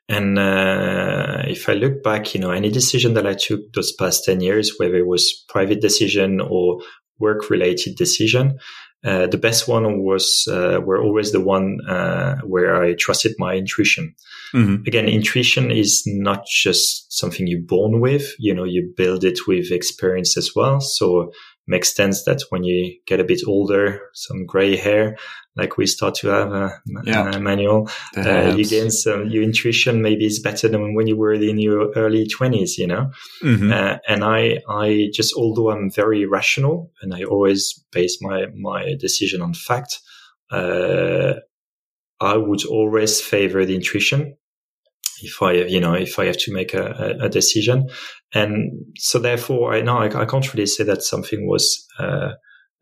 And 0.09 0.39
uh, 0.39 1.43
if 1.47 1.69
I 1.69 1.75
look 1.75 2.03
back, 2.03 2.35
you 2.35 2.41
know, 2.41 2.51
any 2.51 2.71
decision 2.71 3.15
that 3.15 3.27
I 3.27 3.35
took 3.35 3.73
those 3.73 3.93
past 3.93 4.25
10 4.25 4.41
years, 4.41 4.75
whether 4.79 4.97
it 4.97 5.07
was 5.07 5.45
private 5.49 5.81
decision 5.81 6.41
or 6.41 6.81
work 7.19 7.51
related 7.51 7.97
decision, 7.97 8.59
uh, 9.05 9.27
the 9.27 9.39
best 9.39 9.67
one 9.67 10.01
was 10.03 10.47
uh, 10.51 10.81
were 10.85 11.03
always 11.03 11.33
the 11.33 11.41
one 11.41 11.79
uh, 11.89 12.37
where 12.43 12.83
I 12.83 12.95
trusted 12.95 13.35
my 13.39 13.55
intuition. 13.55 14.15
Mm-hmm. 14.55 14.87
Again, 14.87 15.09
intuition 15.09 15.71
is 15.71 16.03
not 16.07 16.47
just 16.47 17.13
something 17.13 17.47
you're 17.47 17.61
born 17.61 18.01
with. 18.01 18.35
You 18.39 18.55
know, 18.55 18.65
you 18.65 18.93
build 18.97 19.25
it 19.25 19.41
with 19.49 19.73
experience 19.73 20.37
as 20.37 20.53
well. 20.55 20.81
So 20.81 21.33
makes 21.67 21.95
sense 21.95 22.25
that 22.25 22.43
when 22.51 22.65
you 22.65 22.97
get 23.07 23.21
a 23.21 23.25
bit 23.25 23.41
older, 23.47 24.01
some 24.15 24.47
gray 24.47 24.77
hair, 24.77 25.17
like 25.55 25.77
we 25.77 25.87
start 25.87 26.15
to 26.17 26.29
have 26.29 26.53
a, 26.53 26.81
yeah. 27.05 27.31
a 27.31 27.41
Manuel, 27.41 27.89
uh, 28.17 28.55
you 28.57 28.65
gain 28.65 28.91
some, 28.91 29.29
your 29.29 29.43
intuition 29.43 30.03
maybe 30.03 30.27
is 30.27 30.41
better 30.41 30.69
than 30.69 30.95
when 30.95 31.07
you 31.07 31.17
were 31.17 31.35
in 31.35 31.59
your 31.59 31.93
early 31.93 32.27
twenties, 32.27 32.79
you 32.79 32.87
know? 32.87 33.11
Mm-hmm. 33.43 33.73
Uh, 33.73 33.99
and 34.09 34.25
I, 34.25 34.59
I 34.69 35.11
just, 35.13 35.35
although 35.37 35.71
I'm 35.71 35.91
very 35.91 36.27
rational 36.27 36.91
and 37.01 37.15
I 37.15 37.25
always 37.25 37.85
base 37.93 38.19
my, 38.21 38.47
my 38.55 38.95
decision 38.99 39.41
on 39.41 39.55
fact, 39.55 40.01
uh, 40.51 41.35
I 42.21 42.37
would 42.37 42.65
always 42.67 43.21
favor 43.21 43.65
the 43.65 43.75
intuition 43.75 44.37
if 45.23 45.43
I, 45.43 45.53
you 45.53 45.81
know, 45.81 45.95
if 45.95 46.19
I 46.19 46.27
have 46.27 46.39
to 46.39 46.53
make 46.53 46.75
a, 46.75 47.17
a 47.21 47.29
decision. 47.29 47.89
And 48.35 48.73
so 48.99 49.19
therefore, 49.19 49.75
I 49.75 49.83
know 49.83 49.99
I, 49.99 50.07
I, 50.07 50.25
can't 50.25 50.53
really 50.53 50.67
say 50.67 50.85
that 50.85 51.03
something 51.03 51.47
was, 51.47 51.87
uh, 51.99 52.33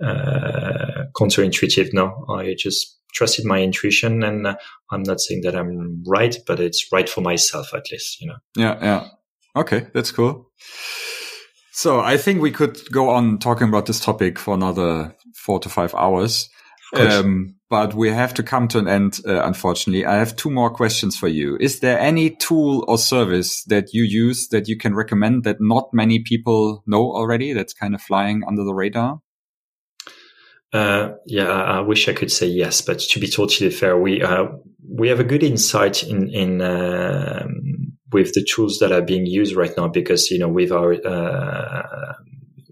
uh, 0.02 1.04
counterintuitive. 1.14 1.92
No, 1.92 2.26
I 2.28 2.54
just 2.58 2.98
trusted 3.12 3.44
my 3.44 3.60
intuition 3.60 4.22
and 4.22 4.46
uh, 4.46 4.56
I'm 4.90 5.02
not 5.02 5.20
saying 5.20 5.42
that 5.42 5.56
I'm 5.56 6.02
right, 6.06 6.36
but 6.46 6.60
it's 6.60 6.90
right 6.92 7.08
for 7.08 7.20
myself 7.20 7.74
at 7.74 7.90
least, 7.90 8.20
you 8.20 8.28
know? 8.28 8.36
Yeah. 8.56 8.78
Yeah. 8.80 9.08
Okay. 9.56 9.86
That's 9.92 10.12
cool. 10.12 10.50
So 11.72 12.00
I 12.00 12.16
think 12.16 12.40
we 12.40 12.50
could 12.50 12.78
go 12.92 13.10
on 13.10 13.38
talking 13.38 13.68
about 13.68 13.86
this 13.86 14.00
topic 14.00 14.38
for 14.38 14.54
another 14.54 15.14
four 15.34 15.58
to 15.60 15.68
five 15.68 15.94
hours. 15.94 16.48
Um, 16.92 17.54
but 17.68 17.94
we 17.94 18.10
have 18.10 18.34
to 18.34 18.42
come 18.42 18.66
to 18.68 18.78
an 18.78 18.88
end, 18.88 19.20
uh, 19.26 19.42
unfortunately. 19.44 20.04
I 20.04 20.16
have 20.16 20.34
two 20.34 20.50
more 20.50 20.70
questions 20.70 21.16
for 21.16 21.28
you. 21.28 21.56
Is 21.60 21.80
there 21.80 21.98
any 21.98 22.30
tool 22.30 22.84
or 22.88 22.98
service 22.98 23.62
that 23.64 23.94
you 23.94 24.02
use 24.02 24.48
that 24.48 24.66
you 24.66 24.76
can 24.76 24.94
recommend 24.94 25.44
that 25.44 25.60
not 25.60 25.94
many 25.94 26.18
people 26.18 26.82
know 26.86 27.12
already 27.12 27.52
that's 27.52 27.72
kind 27.72 27.94
of 27.94 28.02
flying 28.02 28.42
under 28.46 28.64
the 28.64 28.74
radar? 28.74 29.20
Uh, 30.72 31.12
yeah, 31.26 31.50
I 31.50 31.80
wish 31.80 32.08
I 32.08 32.12
could 32.12 32.30
say 32.30 32.46
yes, 32.46 32.80
but 32.80 33.00
to 33.00 33.20
be 33.20 33.28
totally 33.28 33.70
fair, 33.70 33.98
we 33.98 34.22
uh, 34.22 34.46
we 34.88 35.08
have 35.08 35.18
a 35.18 35.24
good 35.24 35.42
insight 35.42 36.04
in 36.04 36.28
in 36.30 36.60
uh, 36.60 37.46
with 38.12 38.32
the 38.34 38.44
tools 38.44 38.78
that 38.78 38.92
are 38.92 39.02
being 39.02 39.26
used 39.26 39.56
right 39.56 39.72
now 39.76 39.88
because 39.88 40.30
you 40.30 40.38
know 40.38 40.48
with 40.48 40.70
our 40.70 40.94
uh, 40.94 42.14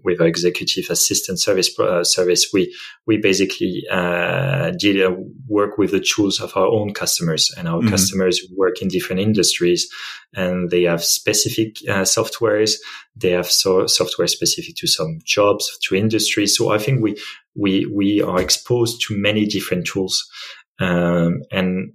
with 0.03 0.21
our 0.21 0.27
executive 0.27 0.89
assistant 0.89 1.39
service 1.39 1.77
uh, 1.79 2.03
service, 2.03 2.49
we 2.53 2.75
we 3.05 3.17
basically 3.17 3.83
uh, 3.91 4.71
did 4.71 5.01
uh, 5.01 5.15
work 5.47 5.77
with 5.77 5.91
the 5.91 5.99
tools 5.99 6.39
of 6.39 6.55
our 6.55 6.67
own 6.67 6.93
customers, 6.93 7.53
and 7.57 7.67
our 7.67 7.79
mm-hmm. 7.79 7.89
customers 7.89 8.41
work 8.55 8.81
in 8.81 8.87
different 8.87 9.21
industries, 9.21 9.89
and 10.33 10.69
they 10.69 10.83
have 10.83 11.03
specific 11.03 11.77
uh, 11.87 12.01
softwares. 12.03 12.75
They 13.15 13.31
have 13.31 13.47
so 13.47 13.87
software 13.87 14.27
specific 14.27 14.75
to 14.77 14.87
some 14.87 15.19
jobs, 15.25 15.77
to 15.83 15.95
industries. 15.95 16.55
So 16.55 16.71
I 16.71 16.77
think 16.77 17.01
we 17.01 17.17
we 17.55 17.85
we 17.85 18.21
are 18.21 18.41
exposed 18.41 19.01
to 19.07 19.17
many 19.17 19.45
different 19.45 19.87
tools, 19.87 20.29
um, 20.79 21.41
and 21.51 21.93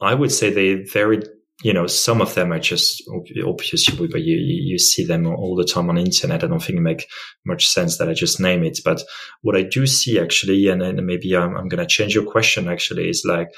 I 0.00 0.14
would 0.14 0.32
say 0.32 0.50
they 0.50 0.74
very 0.74 1.22
you 1.62 1.72
know, 1.72 1.88
some 1.88 2.20
of 2.20 2.34
them 2.34 2.52
are 2.52 2.60
just 2.60 3.02
obviously, 3.44 4.06
but 4.06 4.22
you, 4.22 4.36
you 4.36 4.78
see 4.78 5.04
them 5.04 5.26
all 5.26 5.56
the 5.56 5.64
time 5.64 5.88
on 5.88 5.96
the 5.96 6.02
internet. 6.02 6.44
I 6.44 6.46
don't 6.46 6.62
think 6.62 6.78
it 6.78 6.82
make 6.82 7.08
much 7.44 7.66
sense 7.66 7.98
that 7.98 8.08
I 8.08 8.14
just 8.14 8.40
name 8.40 8.62
it. 8.62 8.78
But 8.84 9.02
what 9.42 9.56
I 9.56 9.62
do 9.62 9.86
see 9.86 10.20
actually, 10.20 10.68
and, 10.68 10.82
and 10.82 11.04
maybe 11.04 11.36
I'm, 11.36 11.56
I'm 11.56 11.68
going 11.68 11.80
to 11.80 11.86
change 11.86 12.14
your 12.14 12.30
question 12.30 12.68
actually 12.68 13.08
is 13.08 13.24
like, 13.24 13.48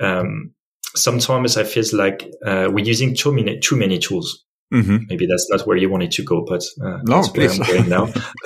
um, 0.00 0.52
sometimes 0.96 1.56
I 1.56 1.62
feel 1.62 1.84
like, 1.92 2.28
uh, 2.44 2.68
we're 2.72 2.84
using 2.84 3.14
too 3.14 3.32
many, 3.32 3.60
too 3.60 3.76
many 3.76 3.98
tools. 3.98 4.44
Mm-hmm. 4.72 4.96
Maybe 5.08 5.26
that's 5.26 5.48
not 5.50 5.66
where 5.66 5.76
you 5.76 5.88
wanted 5.88 6.10
to 6.12 6.22
go, 6.22 6.44
but 6.44 6.62
uh, 6.80 6.98
no, 7.02 7.16
that's 7.16 7.28
please. 7.28 7.58
where 7.58 7.78
I'm 7.78 7.88
going 7.88 7.88
now. 7.88 8.04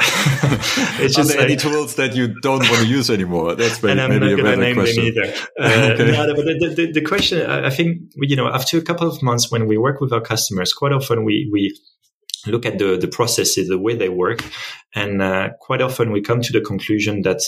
it's 1.01 1.15
just 1.15 1.31
like, 1.31 1.39
any 1.39 1.57
tools 1.57 1.95
that 1.95 2.15
you 2.15 2.39
don't 2.41 2.61
want 2.61 2.83
to 2.83 2.87
use 2.87 3.09
anymore. 3.09 3.55
That's 3.55 3.83
maybe, 3.83 3.93
and 3.93 4.01
I'm 4.01 4.11
maybe 4.11 4.35
not 4.35 4.43
going 4.43 4.59
to 4.59 4.65
name 4.65 4.77
question. 4.77 5.05
them 5.05 5.25
either. 5.25 5.35
Uh, 5.59 5.91
okay. 5.93 6.11
no, 6.13 6.35
but 6.35 6.45
the, 6.45 6.75
the, 6.77 6.93
the, 6.93 7.01
question, 7.01 7.49
I 7.49 7.71
think, 7.71 8.03
you 8.17 8.37
know, 8.37 8.49
after 8.49 8.79
a 8.79 8.83
couple 8.83 9.09
of 9.09 9.23
months 9.23 9.51
when 9.51 9.67
we 9.67 9.77
work 9.77 10.01
with 10.01 10.13
our 10.13 10.21
customers, 10.21 10.73
quite 10.73 10.93
often 10.93 11.25
we 11.25 11.49
we 11.53 11.77
look 12.47 12.67
at 12.67 12.79
the 12.79 12.97
the 12.97 13.09
processes, 13.09 13.69
the 13.69 13.79
way 13.79 13.97
they 13.97 14.09
work, 14.09 14.45
and 14.95 15.23
uh, 15.23 15.51
quite 15.61 15.83
often 15.83 16.13
we 16.13 16.21
come 16.21 16.41
to 16.43 16.53
the 16.53 16.61
conclusion 16.61 17.23
that 17.23 17.43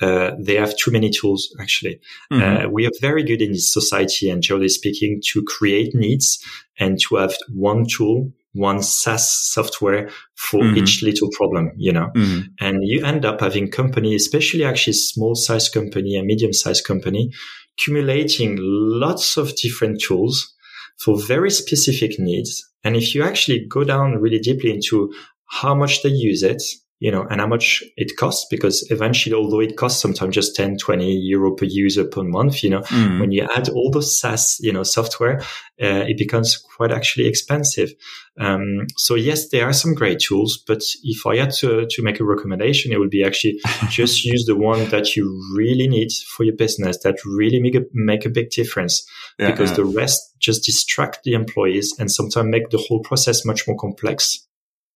uh, 0.00 0.32
they 0.38 0.54
have 0.54 0.76
too 0.76 0.90
many 0.90 1.10
tools 1.10 1.54
actually. 1.60 2.00
Mm-hmm. 2.32 2.66
Uh, 2.66 2.68
we 2.70 2.86
are 2.86 2.92
very 3.00 3.22
good 3.22 3.42
in 3.42 3.52
this 3.52 3.72
society 3.72 4.30
and 4.30 4.42
generally 4.42 4.68
speaking 4.68 5.20
to 5.32 5.44
create 5.46 5.94
needs 5.94 6.42
and 6.78 6.98
to 7.00 7.16
have 7.16 7.34
one 7.52 7.84
tool, 7.86 8.32
one 8.54 8.82
SaaS 8.82 9.28
software 9.28 10.10
for 10.34 10.60
mm-hmm. 10.60 10.78
each 10.78 11.02
little 11.02 11.28
problem, 11.32 11.72
you 11.76 11.92
know, 11.92 12.10
mm-hmm. 12.14 12.40
and 12.60 12.78
you 12.82 13.04
end 13.04 13.24
up 13.24 13.40
having 13.40 13.70
company, 13.70 14.14
especially 14.14 14.64
actually 14.64 14.94
small 14.94 15.34
size 15.34 15.68
company 15.68 16.16
and 16.16 16.26
medium 16.26 16.52
sized 16.52 16.84
company 16.84 17.30
accumulating 17.78 18.56
lots 18.60 19.36
of 19.36 19.56
different 19.56 20.00
tools 20.00 20.54
for 20.98 21.20
very 21.20 21.50
specific 21.50 22.18
needs. 22.18 22.62
And 22.84 22.96
if 22.96 23.14
you 23.14 23.22
actually 23.22 23.66
go 23.66 23.84
down 23.84 24.18
really 24.18 24.38
deeply 24.38 24.70
into 24.72 25.12
how 25.46 25.74
much 25.74 26.02
they 26.02 26.10
use 26.10 26.42
it, 26.42 26.62
you 27.02 27.10
know, 27.10 27.26
and 27.28 27.40
how 27.40 27.48
much 27.48 27.82
it 27.96 28.16
costs 28.16 28.46
because 28.48 28.86
eventually, 28.88 29.34
although 29.34 29.58
it 29.58 29.76
costs 29.76 30.00
sometimes 30.00 30.36
just 30.36 30.54
10, 30.54 30.76
20 30.76 31.12
euro 31.12 31.52
per 31.52 31.64
user 31.64 32.04
per 32.04 32.22
month, 32.22 32.62
you 32.62 32.70
know, 32.70 32.82
mm. 32.82 33.18
when 33.18 33.32
you 33.32 33.44
add 33.56 33.68
all 33.70 33.90
the 33.90 34.00
SaaS, 34.00 34.58
you 34.60 34.72
know, 34.72 34.84
software, 34.84 35.40
uh, 35.82 36.06
it 36.06 36.16
becomes 36.16 36.56
quite 36.56 36.92
actually 36.92 37.26
expensive. 37.26 37.90
Um, 38.38 38.86
so 38.96 39.16
yes, 39.16 39.48
there 39.48 39.68
are 39.68 39.72
some 39.72 39.94
great 39.94 40.20
tools, 40.20 40.62
but 40.64 40.80
if 41.02 41.26
I 41.26 41.38
had 41.38 41.50
to, 41.54 41.86
to 41.90 42.02
make 42.04 42.20
a 42.20 42.24
recommendation, 42.24 42.92
it 42.92 43.00
would 43.00 43.10
be 43.10 43.24
actually 43.24 43.58
just 43.88 44.24
use 44.24 44.44
the 44.46 44.54
one 44.54 44.88
that 44.90 45.16
you 45.16 45.42
really 45.56 45.88
need 45.88 46.12
for 46.36 46.44
your 46.44 46.54
business 46.54 46.98
that 47.02 47.16
really 47.24 47.58
make 47.58 47.74
a, 47.74 47.82
make 47.92 48.24
a 48.24 48.30
big 48.30 48.50
difference 48.50 49.04
yeah, 49.40 49.50
because 49.50 49.70
yeah. 49.70 49.78
the 49.78 49.86
rest 49.86 50.36
just 50.38 50.64
distract 50.64 51.24
the 51.24 51.32
employees 51.32 51.96
and 51.98 52.12
sometimes 52.12 52.48
make 52.48 52.70
the 52.70 52.78
whole 52.78 53.00
process 53.00 53.44
much 53.44 53.66
more 53.66 53.76
complex. 53.76 54.46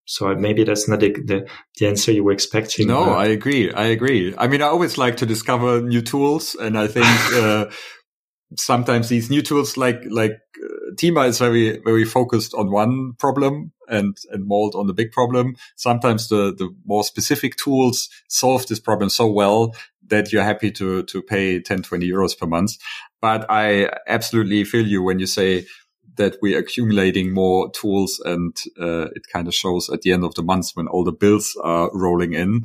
So 0.07 0.35
maybe 0.35 0.65
that's 0.65 0.89
not 0.89 1.01
the, 1.01 1.13
the, 1.13 1.49
the 1.79 1.87
answer 1.89 2.13
you 2.13 2.25
were 2.25 2.33
expecting. 2.33 2.87
No, 2.87 3.13
I 3.13 3.27
agree. 3.27 3.73
I 3.73 3.87
agree. 3.87 4.35
I 4.39 4.47
mean, 4.47 4.63
I 4.63 4.67
always 4.67 4.97
like 4.97 5.17
to 5.19 5.27
discover 5.27 5.81
new 5.83 6.01
tools 6.01 6.55
and 6.55 6.79
I 6.79 6.87
think, 6.87 7.07
uh, 7.35 7.67
sometimes 8.57 9.09
these 9.09 9.29
new 9.29 9.43
tools 9.43 9.77
like, 9.77 10.03
like 10.09 10.39
uh, 10.63 10.93
TIMAA 10.95 11.29
is 11.29 11.39
very, 11.41 11.81
very 11.85 12.05
focused 12.05 12.55
on 12.55 12.71
one 12.71 13.15
problem 13.19 13.73
and, 13.89 14.17
and 14.31 14.47
Malt 14.47 14.77
on 14.77 14.87
the 14.87 14.95
big 14.95 15.11
problem. 15.11 15.57
Sometimes 15.75 16.29
the, 16.29 16.55
the 16.57 16.73
more 16.85 17.03
specific 17.03 17.57
tools 17.57 18.09
solve 18.29 18.67
this 18.69 18.79
problem 18.79 19.11
so 19.11 19.27
well 19.27 19.75
that 20.07 20.33
you're 20.33 20.45
happy 20.45 20.71
to, 20.71 21.03
to 21.03 21.21
pay 21.21 21.61
10, 21.61 21.83
20 21.83 22.09
euros 22.09 22.39
per 22.39 22.47
month. 22.47 22.77
But 23.21 23.45
I 23.51 23.91
absolutely 24.07 24.63
feel 24.63 24.87
you 24.87 25.03
when 25.03 25.19
you 25.19 25.27
say 25.27 25.67
that 26.17 26.37
we're 26.43 26.59
accumulating 26.59 27.33
more 27.33 27.71
tools 27.73 28.21
and 28.25 28.57
uh, 28.81 29.07
it 29.15 29.23
kind 29.33 29.49
of 29.49 29.55
shows 29.55 29.89
at 29.91 30.03
the 30.03 30.13
end 30.13 30.25
of 30.25 30.35
the 30.35 30.43
month 30.43 30.71
when 30.75 30.89
all 30.89 31.05
the 31.05 31.13
bills 31.13 31.57
are 31.63 31.91
rolling 31.93 32.33
in 32.33 32.63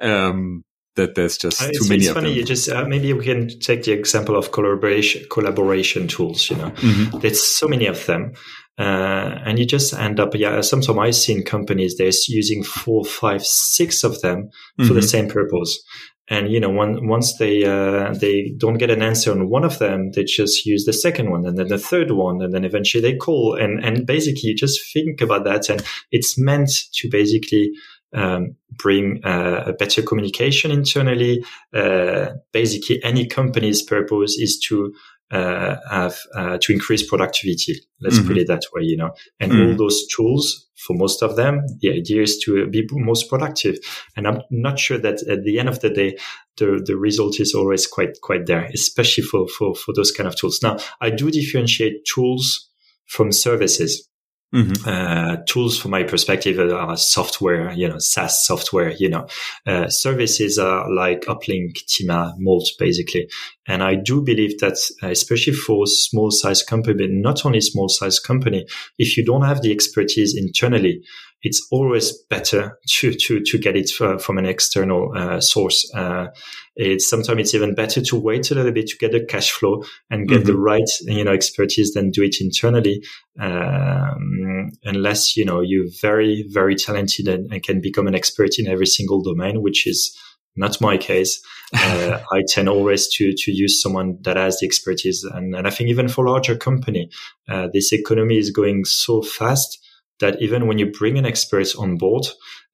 um, 0.00 0.64
that 0.96 1.14
there's 1.14 1.36
just 1.36 1.62
uh, 1.62 1.66
too 1.66 1.88
many 1.88 2.04
it's 2.04 2.12
funny, 2.12 2.32
You 2.32 2.44
just 2.44 2.68
uh, 2.68 2.84
maybe 2.86 3.12
we 3.12 3.24
can 3.24 3.48
take 3.60 3.82
the 3.82 3.92
example 3.92 4.36
of 4.36 4.52
collaboration 4.52 5.24
collaboration 5.30 6.06
tools. 6.06 6.50
You 6.50 6.56
know, 6.56 6.70
mm-hmm. 6.70 7.18
there's 7.18 7.42
so 7.42 7.66
many 7.66 7.86
of 7.86 8.04
them. 8.06 8.34
Uh, 8.76 9.38
and 9.46 9.56
you 9.56 9.64
just 9.64 9.94
end 9.94 10.18
up, 10.18 10.34
yeah, 10.34 10.60
sometimes 10.60 10.98
I've 10.98 11.14
seen 11.14 11.44
companies, 11.44 11.96
they're 11.96 12.10
using 12.26 12.64
four, 12.64 13.04
five, 13.04 13.46
six 13.46 14.02
of 14.02 14.20
them 14.20 14.48
for 14.78 14.82
mm-hmm. 14.82 14.94
the 14.94 15.02
same 15.02 15.28
purpose. 15.28 15.80
And 16.28 16.50
you 16.50 16.58
know, 16.58 16.70
one, 16.70 17.06
once 17.06 17.36
they 17.36 17.64
uh, 17.64 18.14
they 18.14 18.54
don't 18.56 18.78
get 18.78 18.90
an 18.90 19.02
answer 19.02 19.30
on 19.30 19.50
one 19.50 19.64
of 19.64 19.78
them, 19.78 20.12
they 20.12 20.24
just 20.24 20.64
use 20.64 20.86
the 20.86 20.92
second 20.92 21.30
one, 21.30 21.44
and 21.44 21.58
then 21.58 21.68
the 21.68 21.78
third 21.78 22.12
one, 22.12 22.40
and 22.40 22.54
then 22.54 22.64
eventually 22.64 23.02
they 23.02 23.16
call. 23.16 23.54
And 23.54 23.84
and 23.84 24.06
basically, 24.06 24.50
you 24.50 24.54
just 24.54 24.80
think 24.92 25.20
about 25.20 25.44
that, 25.44 25.68
and 25.68 25.84
it's 26.10 26.38
meant 26.38 26.70
to 26.94 27.10
basically 27.10 27.72
um, 28.14 28.56
bring 28.78 29.20
uh, 29.24 29.64
a 29.66 29.72
better 29.74 30.00
communication 30.00 30.70
internally. 30.70 31.44
Uh, 31.74 32.28
basically, 32.52 33.02
any 33.04 33.26
company's 33.26 33.82
purpose 33.82 34.38
is 34.38 34.58
to 34.68 34.94
uh, 35.30 35.76
have 35.90 36.16
uh, 36.34 36.58
to 36.58 36.72
increase 36.72 37.06
productivity. 37.06 37.80
Let's 38.00 38.18
mm-hmm. 38.18 38.28
put 38.28 38.38
it 38.38 38.46
that 38.46 38.62
way, 38.72 38.82
you 38.82 38.96
know. 38.96 39.10
And 39.40 39.52
mm-hmm. 39.52 39.70
all 39.72 39.76
those 39.76 40.06
tools, 40.06 40.63
for 40.76 40.94
most 40.94 41.22
of 41.22 41.36
them, 41.36 41.64
the 41.80 41.92
idea 41.92 42.22
is 42.22 42.38
to 42.40 42.64
uh, 42.64 42.66
be 42.66 42.86
most 42.92 43.28
productive. 43.30 43.78
And 44.16 44.26
I'm 44.26 44.42
not 44.50 44.78
sure 44.78 44.98
that 44.98 45.22
at 45.28 45.44
the 45.44 45.58
end 45.58 45.68
of 45.68 45.80
the 45.80 45.90
day, 45.90 46.18
the 46.56 46.82
the 46.84 46.96
result 46.96 47.40
is 47.40 47.54
always 47.54 47.86
quite 47.86 48.20
quite 48.20 48.46
there, 48.46 48.70
especially 48.72 49.24
for 49.24 49.46
for 49.48 49.74
for 49.74 49.94
those 49.94 50.12
kind 50.12 50.28
of 50.28 50.36
tools. 50.36 50.60
Now, 50.62 50.78
I 51.00 51.10
do 51.10 51.30
differentiate 51.30 52.04
tools 52.04 52.68
from 53.06 53.32
services. 53.32 54.08
Mm-hmm. 54.54 54.88
Uh, 54.88 55.36
tools 55.46 55.76
from 55.76 55.90
my 55.90 56.04
perspective 56.04 56.60
are 56.60 56.96
software, 56.96 57.72
you 57.72 57.88
know, 57.88 57.98
SaaS 57.98 58.46
software, 58.46 58.92
you 58.92 59.08
know, 59.08 59.26
uh, 59.66 59.88
services 59.88 60.58
are 60.58 60.88
like 60.94 61.22
Uplink, 61.22 61.78
TIMAA, 61.88 62.34
Malt, 62.38 62.68
basically. 62.78 63.28
And 63.66 63.82
I 63.82 63.96
do 63.96 64.22
believe 64.22 64.60
that, 64.60 64.76
uh, 65.02 65.08
especially 65.08 65.54
for 65.54 65.86
small 65.86 66.30
size 66.30 66.62
company, 66.62 66.94
but 66.96 67.10
not 67.10 67.44
only 67.44 67.60
small 67.60 67.88
size 67.88 68.20
company, 68.20 68.64
if 68.96 69.16
you 69.16 69.24
don't 69.24 69.42
have 69.42 69.62
the 69.62 69.72
expertise 69.72 70.36
internally, 70.36 71.02
it's 71.44 71.66
always 71.70 72.16
better 72.30 72.78
to 72.86 73.14
to 73.14 73.40
to 73.40 73.58
get 73.58 73.76
it 73.76 73.90
for, 73.90 74.18
from 74.18 74.38
an 74.38 74.46
external 74.46 75.12
uh, 75.14 75.40
source. 75.40 75.88
Uh, 75.94 76.28
it's 76.74 77.08
sometimes 77.08 77.38
it's 77.38 77.54
even 77.54 77.74
better 77.74 78.00
to 78.00 78.16
wait 78.16 78.50
a 78.50 78.54
little 78.54 78.72
bit 78.72 78.88
to 78.88 78.96
get 78.96 79.12
the 79.12 79.24
cash 79.24 79.52
flow 79.52 79.84
and 80.10 80.26
get 80.26 80.38
mm-hmm. 80.38 80.46
the 80.46 80.56
right 80.56 80.90
you 81.02 81.22
know 81.22 81.32
expertise 81.32 81.92
than 81.92 82.10
do 82.10 82.22
it 82.22 82.36
internally. 82.40 83.04
Um, 83.38 84.70
unless 84.84 85.36
you 85.36 85.44
know 85.44 85.60
you're 85.60 85.90
very 86.00 86.46
very 86.48 86.74
talented 86.74 87.28
and, 87.28 87.52
and 87.52 87.62
can 87.62 87.80
become 87.80 88.06
an 88.06 88.14
expert 88.14 88.58
in 88.58 88.66
every 88.66 88.86
single 88.86 89.22
domain, 89.22 89.60
which 89.60 89.86
is 89.86 90.18
not 90.56 90.80
my 90.80 90.96
case. 90.96 91.40
Uh, 91.76 92.20
I 92.30 92.44
tend 92.46 92.68
always 92.68 93.08
to 93.14 93.32
to 93.36 93.50
use 93.50 93.82
someone 93.82 94.18
that 94.20 94.36
has 94.36 94.60
the 94.60 94.66
expertise, 94.66 95.24
and, 95.24 95.56
and 95.56 95.66
I 95.66 95.70
think 95.70 95.90
even 95.90 96.06
for 96.06 96.28
larger 96.28 96.56
company, 96.56 97.10
uh, 97.48 97.66
this 97.72 97.92
economy 97.92 98.38
is 98.38 98.52
going 98.52 98.84
so 98.84 99.22
fast 99.22 99.83
that 100.20 100.40
even 100.40 100.66
when 100.66 100.78
you 100.78 100.90
bring 100.90 101.18
an 101.18 101.26
expert 101.26 101.68
on 101.78 101.96
board, 101.96 102.26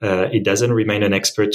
uh, 0.03 0.28
it 0.32 0.45
doesn't 0.45 0.72
remain 0.72 1.03
an 1.03 1.12
expert 1.12 1.55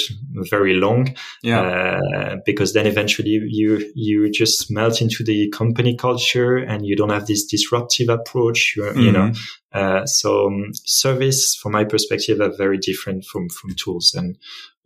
very 0.49 0.75
long. 0.75 1.15
Yeah. 1.41 1.61
Uh, 1.61 2.35
because 2.45 2.73
then 2.73 2.85
eventually 2.85 3.39
you, 3.43 3.91
you 3.95 4.31
just 4.31 4.71
melt 4.71 5.01
into 5.01 5.23
the 5.23 5.49
company 5.49 5.95
culture 5.95 6.57
and 6.57 6.85
you 6.85 6.95
don't 6.95 7.11
have 7.11 7.27
this 7.27 7.45
disruptive 7.45 8.09
approach, 8.09 8.75
mm-hmm. 8.77 8.99
you 8.99 9.11
know. 9.11 9.31
Uh, 9.73 10.05
so 10.05 10.47
um, 10.47 10.71
service 10.85 11.55
from 11.55 11.71
my 11.71 11.83
perspective 11.83 12.39
are 12.39 12.55
very 12.55 12.77
different 12.77 13.25
from, 13.25 13.49
from 13.49 13.75
tools. 13.75 14.13
And 14.15 14.37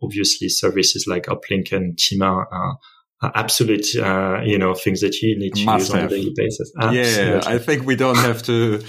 obviously 0.02 0.48
services 0.48 1.06
like 1.06 1.26
Uplink 1.26 1.72
and 1.72 1.96
TIMAA 1.96 2.46
are, 2.50 2.78
are 3.22 3.32
absolute, 3.34 3.94
uh, 3.96 4.40
you 4.42 4.58
know, 4.58 4.74
things 4.74 5.02
that 5.02 5.20
you 5.20 5.38
need 5.38 5.54
to 5.54 5.64
Must 5.64 5.80
use 5.80 5.92
have. 5.92 6.00
on 6.00 6.06
a 6.06 6.08
daily 6.08 6.32
basis. 6.34 6.72
Absolutely. 6.80 7.32
Yeah. 7.32 7.40
I 7.44 7.58
think 7.58 7.84
we 7.84 7.96
don't 7.96 8.16
have 8.16 8.42
to 8.44 8.82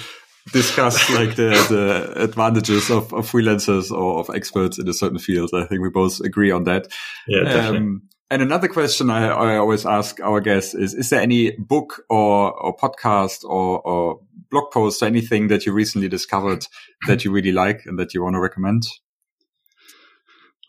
discuss 0.52 1.10
like 1.12 1.36
the, 1.36 1.50
the 1.70 2.24
advantages 2.24 2.90
of, 2.90 3.14
of 3.14 3.30
freelancers 3.30 3.92
or 3.92 4.20
of 4.20 4.30
experts 4.36 4.80
in 4.80 4.88
a 4.88 4.94
certain 4.94 5.20
field. 5.20 5.52
I 5.54 5.66
think 5.66 5.82
we 5.82 5.90
both 5.90 6.20
agree 6.22 6.52
on 6.52 6.64
that. 6.66 6.88
Yeah, 7.28 7.68
um, 7.68 8.04
and 8.32 8.42
another 8.42 8.70
question 8.70 9.10
I, 9.10 9.28
I, 9.28 9.58
always 9.58 9.86
ask 9.86 10.22
our 10.22 10.40
guests 10.40 10.74
is, 10.74 10.94
is 10.94 11.10
there 11.10 11.20
any 11.20 11.52
book 11.52 12.06
or, 12.10 12.54
or 12.54 12.76
podcast 12.78 13.44
or, 13.44 13.82
or 13.82 14.22
blog 14.50 14.72
post 14.72 15.04
or 15.04 15.06
anything 15.06 15.50
that 15.50 15.66
you 15.66 15.74
recently 15.74 16.08
discovered 16.08 16.66
that 17.08 17.26
you 17.26 17.32
really 17.32 17.52
like 17.52 17.82
and 17.86 18.00
that 18.00 18.14
you 18.14 18.24
want 18.24 18.36
to 18.36 18.40
recommend? 18.40 18.84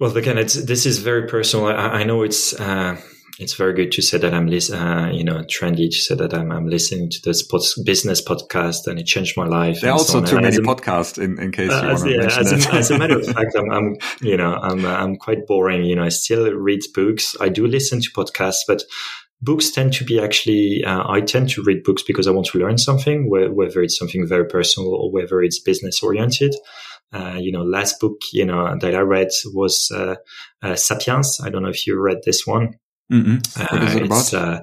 Well, 0.00 0.16
again, 0.16 0.38
it's, 0.38 0.54
this 0.54 0.86
is 0.86 0.98
very 0.98 1.28
personal. 1.28 1.66
I, 1.66 1.72
I 1.72 2.02
know 2.02 2.22
it's, 2.22 2.52
uh, 2.58 3.00
it's 3.38 3.54
very 3.54 3.72
good 3.72 3.90
to 3.92 4.02
say 4.02 4.18
that 4.18 4.34
I'm 4.34 4.46
listening, 4.46 4.80
uh, 4.80 5.10
you 5.10 5.24
know, 5.24 5.42
trendy 5.42 5.90
to 5.90 5.96
say 5.96 6.14
that 6.14 6.34
I'm, 6.34 6.52
I'm 6.52 6.66
listening 6.66 7.08
to 7.10 7.20
this 7.24 7.42
business 7.82 8.22
podcast 8.22 8.86
and 8.86 8.98
it 8.98 9.06
changed 9.06 9.36
my 9.36 9.46
life. 9.46 9.80
There 9.80 9.90
are 9.90 9.94
also 9.94 10.24
so 10.24 10.36
too 10.36 10.40
many 10.40 10.58
podcasts 10.58 11.22
in, 11.22 11.40
in 11.40 11.50
case 11.50 11.70
you 11.70 11.76
uh, 11.76 11.86
want 11.86 11.98
to 12.00 12.10
yeah, 12.10 12.18
mention 12.18 12.40
as, 12.40 12.66
a, 12.66 12.74
as 12.74 12.90
a 12.90 12.98
matter 12.98 13.18
of 13.18 13.26
fact, 13.34 13.54
I'm, 13.56 13.70
I'm, 13.70 13.96
you 14.20 14.36
know, 14.36 14.54
I'm, 14.54 14.84
I'm 14.84 15.16
quite 15.16 15.46
boring. 15.46 15.84
You 15.84 15.96
know, 15.96 16.04
I 16.04 16.10
still 16.10 16.52
read 16.52 16.80
books. 16.94 17.34
I 17.40 17.48
do 17.48 17.66
listen 17.66 18.02
to 18.02 18.10
podcasts, 18.10 18.60
but 18.68 18.82
books 19.40 19.70
tend 19.70 19.94
to 19.94 20.04
be 20.04 20.20
actually, 20.20 20.84
uh, 20.84 21.02
I 21.08 21.22
tend 21.22 21.48
to 21.50 21.62
read 21.62 21.84
books 21.84 22.02
because 22.02 22.26
I 22.26 22.32
want 22.32 22.48
to 22.48 22.58
learn 22.58 22.76
something, 22.76 23.30
whether 23.30 23.82
it's 23.82 23.98
something 23.98 24.26
very 24.26 24.46
personal 24.46 24.94
or 24.94 25.10
whether 25.10 25.42
it's 25.42 25.58
business 25.58 26.02
oriented. 26.02 26.54
Uh, 27.14 27.36
you 27.38 27.52
know, 27.52 27.62
last 27.62 28.00
book, 28.00 28.20
you 28.32 28.44
know, 28.44 28.74
that 28.80 28.94
I 28.94 29.00
read 29.00 29.28
was, 29.46 29.90
uh, 29.94 30.16
uh, 30.62 30.76
Sapiens. 30.76 31.40
I 31.42 31.50
don't 31.50 31.62
know 31.62 31.68
if 31.68 31.86
you 31.86 32.00
read 32.00 32.18
this 32.24 32.46
one. 32.46 32.78
Mm-hmm. 33.12 33.76
What 33.76 33.82
is 33.82 33.94
it 33.94 34.02
uh, 34.02 34.04
it's, 34.04 34.32
about? 34.32 34.48
Uh, 34.48 34.60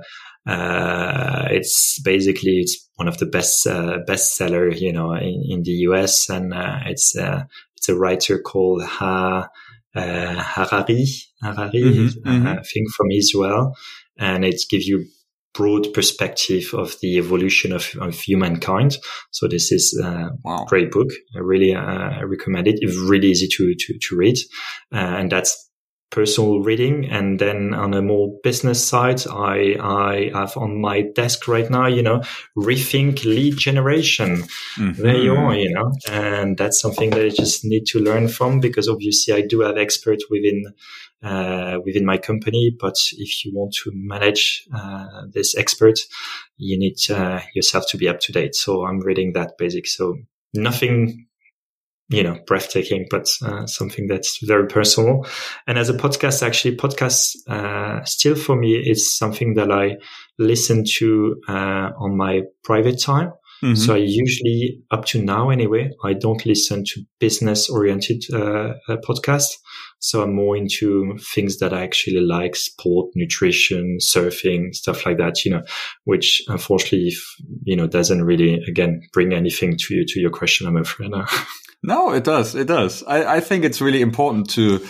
uh, 0.49 1.47
it's 1.51 2.01
basically 2.03 2.59
it's 2.59 2.89
one 2.95 3.07
of 3.07 3.17
the 3.17 3.25
best 3.25 3.67
uh, 3.67 3.99
bestseller 4.07 4.75
you 4.79 4.91
know 4.91 5.13
in, 5.13 5.43
in 5.47 5.63
the 5.63 5.71
US, 5.89 6.29
and 6.29 6.53
uh, 6.53 6.79
it's 6.85 7.15
uh, 7.15 7.43
it's 7.75 7.89
a 7.89 7.95
writer 7.95 8.39
called 8.39 8.83
ha 8.83 9.47
Harari 9.93 11.05
Harari 11.41 11.81
mm-hmm, 11.81 12.29
mm-hmm. 12.29 12.47
I 12.47 12.61
think 12.61 12.89
from 12.95 13.11
Israel, 13.11 13.75
and 14.17 14.45
it 14.45 14.61
gives 14.69 14.87
you 14.87 15.05
broad 15.53 15.93
perspective 15.93 16.73
of 16.73 16.95
the 17.01 17.17
evolution 17.17 17.73
of, 17.73 17.93
of 17.99 18.19
humankind. 18.19 18.97
So 19.31 19.47
this 19.47 19.71
is 19.71 19.99
a 20.01 20.29
wow. 20.43 20.65
great 20.67 20.91
book. 20.91 21.09
I 21.35 21.39
really 21.39 21.73
uh, 21.73 22.25
recommend 22.25 22.67
it. 22.67 22.79
It's 22.81 22.97
really 22.97 23.29
easy 23.29 23.47
to 23.47 23.75
to, 23.75 23.99
to 23.99 24.15
read, 24.15 24.37
uh, 24.93 24.97
and 25.19 25.31
that's 25.31 25.68
personal 26.11 26.61
reading. 26.61 27.09
And 27.09 27.39
then 27.39 27.73
on 27.73 27.93
a 27.93 28.01
more 28.01 28.33
business 28.43 28.85
side, 28.85 29.25
I, 29.27 29.75
I 29.79 30.31
have 30.33 30.57
on 30.57 30.81
my 30.81 31.01
desk 31.01 31.47
right 31.47 31.69
now, 31.69 31.87
you 31.87 32.01
know, 32.01 32.21
rethink 32.57 33.23
lead 33.23 33.57
generation. 33.57 34.43
Mm-hmm. 34.77 35.01
There 35.01 35.17
you 35.17 35.35
are, 35.35 35.55
you 35.55 35.71
know, 35.71 35.91
and 36.09 36.57
that's 36.57 36.79
something 36.79 37.11
that 37.11 37.25
I 37.25 37.29
just 37.29 37.63
need 37.63 37.85
to 37.87 37.99
learn 37.99 38.27
from 38.27 38.59
because 38.59 38.87
obviously 38.87 39.33
I 39.33 39.41
do 39.41 39.61
have 39.61 39.77
experts 39.77 40.25
within, 40.29 40.73
uh, 41.21 41.77
within 41.85 42.05
my 42.05 42.17
company. 42.17 42.75
But 42.77 42.95
if 43.17 43.45
you 43.45 43.51
want 43.53 43.73
to 43.83 43.91
manage, 43.93 44.67
uh, 44.75 45.23
this 45.31 45.55
expert, 45.55 45.99
you 46.57 46.77
need, 46.79 46.97
uh, 47.11 47.41
yourself 47.53 47.85
to 47.89 47.97
be 47.97 48.07
up 48.07 48.19
to 48.21 48.31
date. 48.31 48.55
So 48.55 48.85
I'm 48.85 48.99
reading 48.99 49.33
that 49.33 49.57
basic. 49.57 49.85
So 49.85 50.17
nothing 50.53 51.27
you 52.09 52.23
know, 52.23 52.37
breathtaking, 52.47 53.05
but 53.09 53.27
uh, 53.43 53.67
something 53.67 54.07
that's 54.07 54.39
very 54.43 54.67
personal. 54.67 55.25
And 55.67 55.77
as 55.77 55.89
a 55.89 55.93
podcast, 55.93 56.41
actually, 56.41 56.75
podcast 56.75 57.35
uh, 57.47 58.03
still 58.03 58.35
for 58.35 58.55
me 58.55 58.73
is 58.75 59.15
something 59.15 59.53
that 59.53 59.71
I 59.71 59.97
listen 60.39 60.83
to 60.97 61.35
uh, 61.47 61.91
on 61.99 62.17
my 62.17 62.41
private 62.63 62.99
time. 62.99 63.31
Mm-hmm. 63.63 63.75
So 63.75 63.93
I 63.93 63.97
usually, 63.97 64.81
up 64.89 65.05
to 65.05 65.21
now 65.21 65.49
anyway, 65.49 65.91
I 66.03 66.13
don't 66.13 66.45
listen 66.45 66.83
to 66.85 67.01
business 67.19 67.69
oriented 67.69 68.23
uh, 68.33 68.73
uh, 68.87 68.97
podcasts. 69.07 69.57
So 69.99 70.23
I'm 70.23 70.33
more 70.33 70.55
into 70.55 71.17
things 71.17 71.59
that 71.59 71.73
I 71.73 71.83
actually 71.83 72.21
like, 72.21 72.55
sport, 72.55 73.11
nutrition, 73.15 73.97
surfing, 74.01 74.73
stuff 74.73 75.05
like 75.05 75.17
that, 75.17 75.43
you 75.43 75.51
know, 75.51 75.61
which 76.05 76.41
unfortunately, 76.47 77.09
if, 77.09 77.35
you 77.63 77.75
know, 77.75 77.85
doesn't 77.85 78.23
really, 78.23 78.63
again, 78.65 79.01
bring 79.11 79.33
anything 79.33 79.75
to 79.77 79.95
you, 79.95 80.05
to 80.07 80.19
your 80.21 80.31
question, 80.31 80.65
I'm 80.65 80.77
afraid. 80.77 81.11
No, 81.81 82.11
it 82.11 82.23
does. 82.23 82.55
It 82.55 82.67
does. 82.67 83.03
I, 83.03 83.37
I 83.37 83.39
think 83.39 83.63
it's 83.63 83.81
really 83.81 84.01
important 84.01 84.49
to 84.51 84.85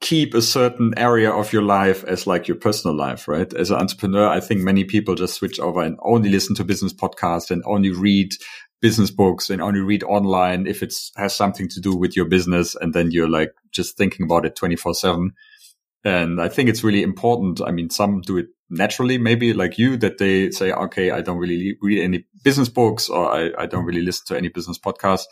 keep 0.00 0.34
a 0.34 0.42
certain 0.42 0.94
area 0.96 1.30
of 1.30 1.52
your 1.52 1.62
life 1.62 2.04
as 2.04 2.26
like 2.26 2.48
your 2.48 2.56
personal 2.56 2.96
life, 2.96 3.28
right? 3.28 3.52
As 3.54 3.70
an 3.70 3.76
entrepreneur, 3.76 4.28
I 4.28 4.40
think 4.40 4.60
many 4.62 4.84
people 4.84 5.14
just 5.14 5.34
switch 5.34 5.60
over 5.60 5.82
and 5.82 5.98
only 6.02 6.30
listen 6.30 6.54
to 6.56 6.64
business 6.64 6.92
podcasts 6.92 7.50
and 7.50 7.62
only 7.66 7.90
read 7.90 8.32
business 8.80 9.10
books 9.10 9.48
and 9.48 9.62
only 9.62 9.80
read 9.80 10.02
online 10.02 10.66
if 10.66 10.82
it 10.82 10.94
has 11.16 11.34
something 11.34 11.68
to 11.68 11.80
do 11.80 11.94
with 11.94 12.16
your 12.16 12.26
business. 12.26 12.74
And 12.74 12.92
then 12.94 13.10
you're 13.10 13.28
like 13.28 13.52
just 13.70 13.96
thinking 13.96 14.24
about 14.24 14.44
it 14.44 14.56
24 14.56 14.94
seven. 14.94 15.32
And 16.04 16.40
I 16.40 16.48
think 16.48 16.68
it's 16.68 16.84
really 16.84 17.02
important. 17.02 17.60
I 17.66 17.72
mean, 17.72 17.90
some 17.90 18.20
do 18.20 18.36
it 18.38 18.46
naturally, 18.70 19.18
maybe 19.18 19.52
like 19.52 19.78
you, 19.78 19.96
that 19.98 20.18
they 20.18 20.50
say, 20.50 20.72
okay, 20.72 21.10
I 21.10 21.20
don't 21.20 21.38
really 21.38 21.76
read 21.80 22.02
any 22.02 22.26
business 22.44 22.68
books 22.68 23.08
or 23.08 23.30
I, 23.30 23.50
I 23.58 23.66
don't 23.66 23.84
really 23.84 24.02
listen 24.02 24.26
to 24.28 24.36
any 24.36 24.48
business 24.48 24.78
podcasts. 24.78 25.24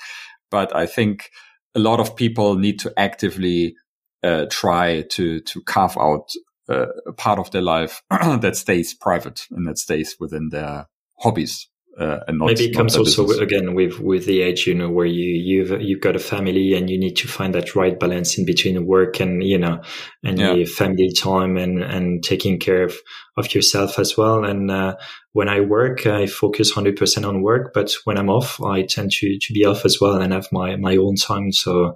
But 0.54 0.76
I 0.76 0.86
think 0.86 1.30
a 1.74 1.80
lot 1.80 1.98
of 1.98 2.14
people 2.14 2.54
need 2.54 2.78
to 2.78 2.92
actively 2.96 3.74
uh, 4.22 4.46
try 4.48 5.02
to 5.10 5.40
to 5.40 5.60
carve 5.62 5.98
out 5.98 6.28
uh, 6.68 6.86
a 7.08 7.12
part 7.12 7.40
of 7.40 7.50
their 7.50 7.60
life 7.60 8.02
that 8.10 8.54
stays 8.54 8.94
private 8.94 9.48
and 9.50 9.66
that 9.66 9.78
stays 9.78 10.14
within 10.20 10.50
their 10.50 10.86
hobbies 11.18 11.68
uh, 11.98 12.20
and 12.26 12.38
not, 12.38 12.46
maybe 12.46 12.66
it 12.66 12.74
comes 12.74 12.96
also 12.96 13.28
again 13.40 13.74
with 13.74 14.00
with 14.00 14.26
the 14.26 14.42
age 14.42 14.66
you 14.66 14.74
know 14.74 14.90
where 14.90 15.06
you 15.06 15.30
you've 15.30 15.80
you've 15.80 16.00
got 16.00 16.16
a 16.16 16.18
family 16.20 16.74
and 16.74 16.90
you 16.90 16.98
need 16.98 17.16
to 17.16 17.28
find 17.28 17.54
that 17.54 17.76
right 17.76 18.00
balance 18.00 18.36
in 18.36 18.44
between 18.44 18.86
work 18.86 19.20
and 19.20 19.44
you 19.44 19.58
know 19.58 19.80
and 20.24 20.38
yeah. 20.38 20.64
family 20.64 21.12
time 21.12 21.56
and 21.56 21.82
and 21.82 22.24
taking 22.24 22.58
care 22.58 22.82
of 22.82 22.96
of 23.36 23.54
yourself 23.54 23.98
as 23.98 24.16
well. 24.16 24.44
And 24.44 24.70
uh, 24.70 24.96
when 25.32 25.48
i 25.48 25.60
work 25.60 26.06
i 26.06 26.26
focus 26.26 26.72
100% 26.72 27.28
on 27.28 27.42
work 27.42 27.72
but 27.74 27.92
when 28.04 28.16
i'm 28.16 28.30
off 28.30 28.62
i 28.62 28.82
tend 28.82 29.10
to 29.10 29.36
to 29.40 29.52
be 29.52 29.64
off 29.64 29.84
as 29.84 30.00
well 30.00 30.20
and 30.20 30.32
have 30.32 30.48
my 30.52 30.76
my 30.76 30.96
own 30.96 31.16
time. 31.16 31.52
So 31.52 31.94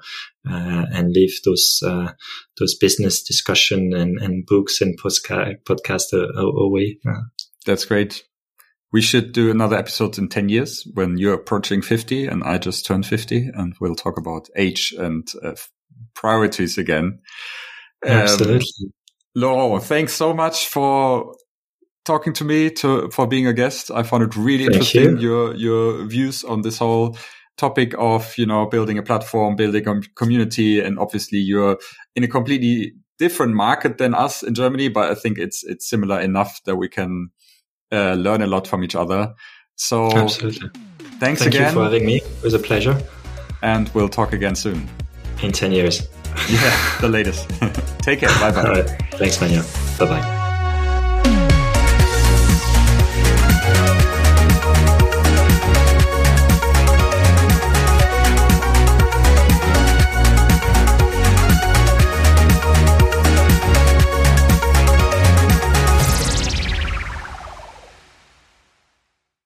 uh, 0.49 0.86
and 0.92 1.12
leave 1.12 1.40
those 1.44 1.80
uh, 1.84 2.12
those 2.59 2.74
business 2.76 3.22
discussion 3.22 3.92
and 3.94 4.18
and 4.18 4.46
books 4.46 4.80
and 4.80 5.01
podcast 5.01 5.62
podcast 5.64 6.12
away. 6.36 6.99
That's 7.66 7.84
great 7.84 8.24
we 8.93 9.03
should 9.03 9.32
do 9.32 9.51
another 9.51 9.76
episode 9.76 10.18
in 10.18 10.28
10 10.28 10.49
years 10.49 10.86
when 10.95 11.18
you're 11.18 11.34
approaching 11.34 11.82
50 11.82 12.26
and 12.26 12.43
I 12.43 12.59
just 12.59 12.86
turned 12.86 13.07
50 13.07 13.51
and 13.55 13.74
we'll 13.80 13.95
talk 13.95 14.18
about 14.18 14.49
age 14.57 14.95
and 14.99 15.28
uh, 15.43 15.55
priorities 16.14 16.78
again. 16.78 17.20
Absolutely. 18.05 18.57
Um, 18.57 18.93
Laurent, 19.34 19.84
thanks 19.84 20.14
so 20.14 20.32
much 20.32 20.68
for 20.68 21.34
talking 22.05 22.32
to 22.34 22.45
me, 22.45 22.70
to, 22.70 23.11
for 23.11 23.26
being 23.26 23.47
a 23.47 23.53
guest. 23.53 23.91
I 23.91 24.03
found 24.03 24.22
it 24.22 24.36
really 24.36 24.64
Thank 24.64 24.76
interesting, 24.76 25.18
you. 25.18 25.28
your, 25.28 25.55
your 25.55 26.05
views 26.07 26.43
on 26.45 26.62
this 26.62 26.78
whole 26.78 27.18
topic 27.59 27.95
of, 27.99 28.36
you 28.39 28.47
know, 28.47 28.66
building 28.66 28.97
a 28.97 29.03
platform, 29.03 29.55
building 29.55 29.86
a 29.86 30.01
community. 30.16 30.80
And 30.80 30.99
obviously 30.99 31.39
you're 31.39 31.78
in 32.16 32.24
a 32.24 32.28
completely 32.28 32.95
different 33.18 33.55
market 33.55 33.99
than 33.99 34.14
us 34.14 34.43
in 34.43 34.55
Germany, 34.55 34.89
but 34.89 35.11
I 35.11 35.14
think 35.14 35.39
it's, 35.39 35.62
it's 35.64 35.89
similar 35.89 36.20
enough 36.20 36.62
that 36.64 36.76
we 36.76 36.89
can 36.89 37.30
uh, 37.93 38.14
learn 38.14 38.43
a 38.43 38.47
lot 38.47 38.66
from 38.66 38.84
each 38.84 38.95
other. 38.95 39.34
So, 39.76 40.11
absolutely. 40.12 40.70
Thanks 41.20 41.43
Thank 41.43 41.55
again. 41.55 41.68
you 41.68 41.74
for 41.74 41.84
having 41.84 42.07
me. 42.07 42.16
It 42.16 42.43
was 42.43 42.55
a 42.55 42.59
pleasure. 42.59 43.01
And 43.62 43.89
we'll 43.91 44.09
talk 44.09 44.32
again 44.32 44.55
soon. 44.55 44.89
In 45.43 45.53
10 45.53 45.72
years. 45.72 46.09
yeah, 46.49 46.99
the 47.01 47.09
latest. 47.09 47.49
Take 48.01 48.20
care. 48.20 48.28
Bye 48.41 48.51
bye. 48.53 48.62
Right. 48.62 48.91
Thanks, 49.12 49.41
Manya. 49.41 49.62
Bye 49.99 50.07
bye. 50.07 50.38